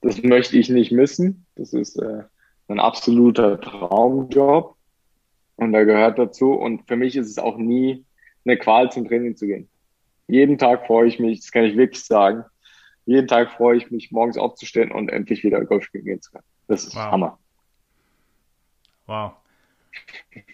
das 0.00 0.22
möchte 0.22 0.58
ich 0.58 0.68
nicht 0.68 0.92
missen. 0.92 1.46
Das 1.56 1.72
ist 1.72 1.96
äh, 1.96 2.22
ein 2.68 2.80
absoluter 2.80 3.60
Traumjob. 3.60 4.76
Und 5.56 5.72
da 5.72 5.84
gehört 5.84 6.18
dazu. 6.18 6.52
Und 6.52 6.86
für 6.86 6.96
mich 6.96 7.16
ist 7.16 7.28
es 7.28 7.38
auch 7.38 7.56
nie 7.56 8.04
eine 8.44 8.56
Qual 8.56 8.90
zum 8.92 9.08
Training 9.08 9.36
zu 9.36 9.46
gehen. 9.46 9.68
Jeden 10.28 10.58
Tag 10.58 10.86
freue 10.86 11.08
ich 11.08 11.18
mich, 11.18 11.40
das 11.40 11.50
kann 11.50 11.64
ich 11.64 11.76
wirklich 11.76 12.04
sagen, 12.04 12.44
jeden 13.06 13.26
Tag 13.26 13.50
freue 13.52 13.78
ich 13.78 13.90
mich, 13.90 14.12
morgens 14.12 14.36
aufzustehen 14.36 14.92
und 14.92 15.08
endlich 15.08 15.42
wieder 15.42 15.64
Golf 15.64 15.84
spielen 15.84 16.04
gehen 16.04 16.20
zu 16.20 16.30
können. 16.30 16.44
Das 16.66 16.84
ist 16.84 16.94
wow. 16.94 17.10
Hammer. 17.10 17.38
Wow. 19.06 19.32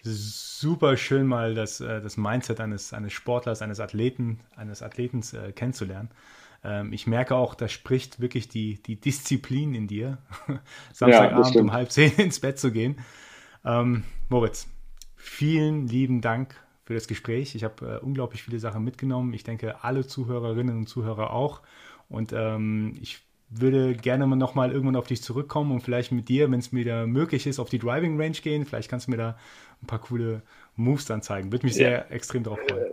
Super 0.01 0.95
schön 0.95 1.27
mal 1.27 1.53
das, 1.53 1.81
äh, 1.81 2.01
das 2.01 2.15
Mindset 2.15 2.61
eines, 2.61 2.93
eines 2.93 3.11
Sportlers, 3.11 3.61
eines 3.61 3.81
Athleten, 3.81 4.39
eines 4.55 4.81
Athletens 4.81 5.33
äh, 5.33 5.51
kennenzulernen. 5.51 6.09
Ähm, 6.65 6.91
ich 6.93 7.05
merke 7.05 7.35
auch, 7.35 7.53
da 7.53 7.67
spricht 7.67 8.19
wirklich 8.19 8.49
die, 8.49 8.81
die 8.81 8.99
Disziplin 8.99 9.75
in 9.75 9.87
dir, 9.87 10.17
Samstagabend 10.93 11.55
ja, 11.55 11.61
um 11.61 11.71
halb 11.71 11.91
zehn 11.91 12.11
ins 12.17 12.39
Bett 12.39 12.59
zu 12.59 12.71
gehen. 12.71 12.97
Ähm, 13.63 14.03
Moritz, 14.29 14.67
vielen 15.15 15.87
lieben 15.87 16.21
Dank 16.21 16.55
für 16.83 16.93
das 16.93 17.07
Gespräch. 17.07 17.55
Ich 17.55 17.63
habe 17.63 17.99
äh, 18.01 18.03
unglaublich 18.03 18.43
viele 18.43 18.59
Sachen 18.59 18.83
mitgenommen. 18.83 19.33
Ich 19.33 19.43
denke, 19.43 19.83
alle 19.83 20.05
Zuhörerinnen 20.05 20.77
und 20.77 20.89
Zuhörer 20.89 21.31
auch. 21.31 21.61
Und 22.09 22.33
ähm, 22.33 22.95
ich 23.01 23.19
würde 23.49 23.95
gerne 23.95 24.25
mal 24.25 24.35
nochmal 24.35 24.71
irgendwann 24.71 24.95
auf 24.95 25.07
dich 25.07 25.21
zurückkommen 25.21 25.71
und 25.71 25.81
vielleicht 25.81 26.11
mit 26.11 26.29
dir, 26.29 26.51
wenn 26.51 26.59
es 26.59 26.71
mir 26.71 26.85
da 26.85 27.05
möglich 27.05 27.47
ist, 27.47 27.59
auf 27.59 27.69
die 27.69 27.79
Driving 27.79 28.19
Range 28.19 28.37
gehen. 28.37 28.65
Vielleicht 28.65 28.89
kannst 28.89 29.07
du 29.07 29.11
mir 29.11 29.17
da 29.17 29.37
ein 29.81 29.87
paar 29.87 29.99
coole 29.99 30.41
Moves 30.75 31.05
dann 31.05 31.21
zeigen. 31.21 31.51
Würde 31.51 31.65
mich 31.65 31.75
sehr 31.75 31.91
ja. 31.91 32.05
extrem 32.09 32.43
darauf 32.43 32.59
freuen. 32.67 32.85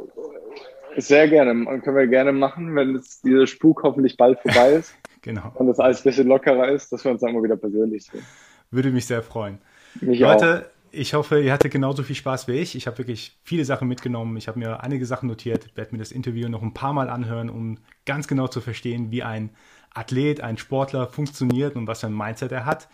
Sehr 0.97 1.28
gerne. 1.28 1.53
Können 1.80 1.97
wir 1.97 2.07
gerne 2.07 2.32
machen, 2.32 2.74
wenn 2.74 2.97
jetzt 2.97 3.24
dieser 3.24 3.47
Spuk 3.47 3.82
hoffentlich 3.82 4.16
bald 4.16 4.38
vorbei 4.40 4.72
ist. 4.78 4.95
genau. 5.22 5.53
Und 5.55 5.66
das 5.66 5.78
alles 5.78 6.01
ein 6.01 6.05
bisschen 6.05 6.28
lockerer 6.28 6.68
ist, 6.68 6.93
dass 6.93 7.05
wir 7.05 7.12
uns 7.12 7.20
dann 7.20 7.32
mal 7.34 7.43
wieder 7.43 7.57
persönlich 7.57 8.05
sehen. 8.05 8.24
Würde 8.70 8.90
mich 8.90 9.07
sehr 9.07 9.22
freuen. 9.22 9.59
Mich 10.01 10.20
Leute, 10.20 10.66
auch. 10.66 10.88
ich 10.93 11.14
hoffe, 11.14 11.40
ihr 11.40 11.53
hattet 11.53 11.72
genauso 11.72 12.03
viel 12.03 12.16
Spaß 12.16 12.49
wie 12.49 12.53
ich. 12.53 12.74
Ich 12.74 12.86
habe 12.86 12.99
wirklich 12.99 13.38
viele 13.45 13.64
Sachen 13.64 13.88
mitgenommen. 13.88 14.36
Ich 14.36 14.49
habe 14.49 14.59
mir 14.59 14.82
einige 14.82 15.05
Sachen 15.07 15.28
notiert, 15.28 15.66
Ich 15.66 15.76
werde 15.76 15.93
mir 15.93 15.99
das 15.99 16.12
Interview 16.12 16.49
noch 16.49 16.62
ein 16.62 16.74
paar 16.74 16.93
Mal 16.93 17.09
anhören, 17.11 17.51
um 17.51 17.78
ganz 18.07 18.28
genau 18.28 18.49
zu 18.49 18.61
verstehen, 18.61 19.11
wie 19.11 19.22
ein 19.22 19.51
Athlet, 19.95 20.40
ein 20.40 20.57
Sportler 20.57 21.07
funktioniert 21.07 21.76
und 21.76 21.86
was 21.86 22.01
für 22.01 22.07
ein 22.07 22.16
Mindset 22.16 22.53
er 22.53 22.64
hat. 22.64 22.88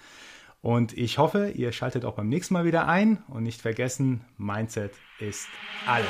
Und 0.61 0.99
ich 0.99 1.19
hoffe, 1.19 1.51
ihr 1.51 1.71
schaltet 1.71 2.05
auch 2.05 2.15
beim 2.15 2.29
nächsten 2.29 2.55
Mal 2.55 2.65
wieder 2.65 2.89
ein 2.89 3.23
und 3.29 3.45
nicht 3.45 3.63
vergessen, 3.63 4.25
Mindset 4.37 4.91
ist 5.21 5.47
alles. 5.87 6.09